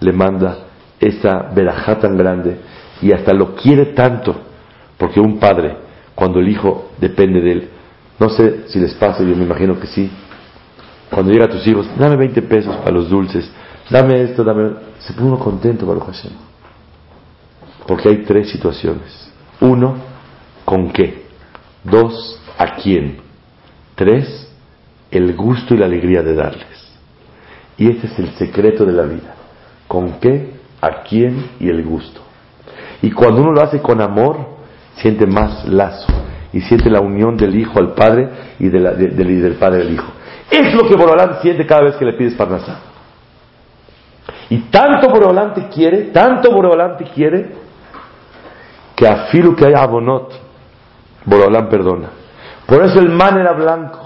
le 0.00 0.12
manda 0.12 0.58
esa 0.98 1.50
verajá 1.54 1.98
tan 2.00 2.16
grande 2.16 2.60
y 3.00 3.12
hasta 3.12 3.32
lo 3.32 3.54
quiere 3.54 3.86
tanto, 3.86 4.34
porque 4.98 5.20
un 5.20 5.38
padre, 5.38 5.76
cuando 6.14 6.40
el 6.40 6.48
hijo 6.48 6.90
depende 6.98 7.40
de 7.40 7.52
él, 7.52 7.70
no 8.18 8.30
sé 8.30 8.68
si 8.68 8.80
les 8.80 8.94
pasa, 8.94 9.22
yo 9.22 9.36
me 9.36 9.44
imagino 9.44 9.78
que 9.78 9.86
sí, 9.86 10.10
cuando 11.10 11.30
llega 11.30 11.44
a 11.44 11.50
tus 11.50 11.64
hijos, 11.68 11.86
dame 11.96 12.16
20 12.16 12.42
pesos 12.42 12.74
para 12.78 12.90
los 12.90 13.08
dulces, 13.08 13.48
dame 13.88 14.22
esto, 14.22 14.42
dame... 14.42 14.72
Se 14.98 15.12
pone 15.12 15.28
uno 15.28 15.38
contento, 15.38 15.86
Baruch 15.86 16.06
Hashem. 16.06 16.32
Porque 17.86 18.08
hay 18.08 18.16
tres 18.24 18.50
situaciones. 18.50 19.30
Uno, 19.60 19.96
¿con 20.64 20.90
qué? 20.90 21.24
Dos, 21.84 22.40
¿a 22.58 22.74
quién? 22.76 23.18
Tres, 23.94 24.52
el 25.10 25.34
gusto 25.36 25.74
y 25.74 25.78
la 25.78 25.86
alegría 25.86 26.22
de 26.22 26.34
darles. 26.34 26.66
Y 27.78 27.90
ese 27.90 28.06
es 28.08 28.18
el 28.18 28.30
secreto 28.36 28.84
de 28.84 28.92
la 28.92 29.02
vida. 29.04 29.34
¿Con 29.86 30.18
qué? 30.20 30.54
¿A 30.80 31.02
quién? 31.02 31.50
Y 31.60 31.68
el 31.68 31.84
gusto. 31.84 32.20
Y 33.02 33.10
cuando 33.12 33.42
uno 33.42 33.52
lo 33.52 33.62
hace 33.62 33.80
con 33.80 34.00
amor, 34.00 34.38
siente 34.96 35.26
más 35.26 35.66
lazo. 35.68 36.06
y 36.52 36.60
siente 36.62 36.88
la 36.88 37.00
unión 37.00 37.36
del 37.36 37.54
hijo 37.54 37.78
al 37.78 37.92
padre 37.92 38.30
y, 38.58 38.68
de 38.68 38.80
la- 38.80 38.92
de- 38.92 39.08
del 39.08 39.54
padre 39.56 39.82
al 39.82 39.92
hijo. 39.92 40.10
Es 40.50 40.72
lo 40.72 40.88
que 40.88 40.96
Borolán 40.96 41.42
siente 41.42 41.66
cada 41.66 41.82
vez 41.82 41.96
que 41.96 42.04
le 42.06 42.14
pides 42.14 42.32
parnasá. 42.34 42.78
Y 44.48 44.58
tanto 44.70 45.10
Borolán 45.10 45.52
te 45.52 45.68
quiere, 45.68 46.04
tanto 46.12 46.50
Borolán 46.52 46.96
te 46.96 47.04
quiere, 47.04 47.50
que 48.96 49.06
a 49.06 49.26
filo 49.26 49.54
que 49.54 49.66
haya 49.66 49.82
abonot, 49.82 50.32
Borolán 51.26 51.68
perdona. 51.68 52.08
Por 52.66 52.84
eso 52.84 52.98
el 52.98 53.10
man 53.10 53.38
era 53.38 53.52
blanco, 53.52 54.00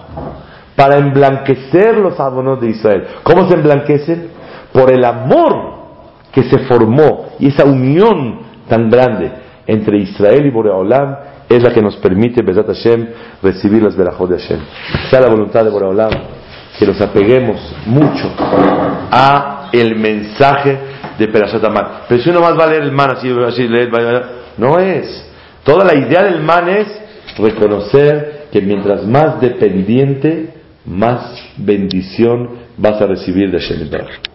para 0.74 0.98
emblanquecer 0.98 1.96
los 1.96 2.18
abonot 2.18 2.60
de 2.60 2.70
Israel. 2.70 3.06
¿Cómo 3.22 3.48
se 3.48 3.54
emblanquecen? 3.54 4.30
Por 4.72 4.92
el 4.92 5.04
amor 5.04 5.80
que 6.32 6.42
se 6.42 6.58
formó 6.60 7.30
y 7.38 7.48
esa 7.48 7.64
unión 7.64 8.40
tan 8.68 8.90
grande 8.90 9.32
entre 9.66 9.98
Israel 9.98 10.46
y 10.46 10.50
Boreolam 10.50 11.16
es 11.48 11.62
la 11.62 11.72
que 11.72 11.80
nos 11.80 11.96
permite, 11.96 12.42
Bezat 12.42 12.66
Hashem, 12.66 13.08
recibir 13.42 13.82
las 13.82 13.96
verajot 13.96 14.30
de 14.30 14.38
Hashem. 14.38 14.60
Sea 15.10 15.20
la 15.20 15.28
voluntad 15.28 15.64
de 15.64 15.70
Boreolam 15.70 16.10
que 16.78 16.86
nos 16.86 17.00
apeguemos 17.00 17.60
mucho 17.86 18.30
a 19.10 19.68
el 19.72 19.96
mensaje 19.96 20.78
de 21.18 21.28
Perashat 21.28 21.62
Aman. 21.64 21.86
Pero 22.08 22.22
si 22.22 22.30
uno 22.30 22.40
más 22.40 22.58
va 22.58 22.64
a 22.64 22.66
leer 22.68 22.82
el 22.82 22.92
man 22.92 23.10
así, 23.16 23.30
así 23.46 23.68
leer, 23.68 23.90
no 24.60 24.78
es. 24.78 25.24
Toda 25.64 25.84
la 25.84 25.94
idea 25.94 26.22
del 26.22 26.40
man 26.42 26.68
es 26.68 26.86
reconocer 27.36 28.48
que 28.52 28.60
mientras 28.60 29.06
más 29.06 29.40
dependiente, 29.40 30.50
más 30.84 31.20
bendición 31.56 32.50
vas 32.76 33.00
a 33.00 33.06
recibir 33.06 33.50
de 33.50 33.58
Hashem. 33.58 33.78
Yitbaraj. 33.84 34.29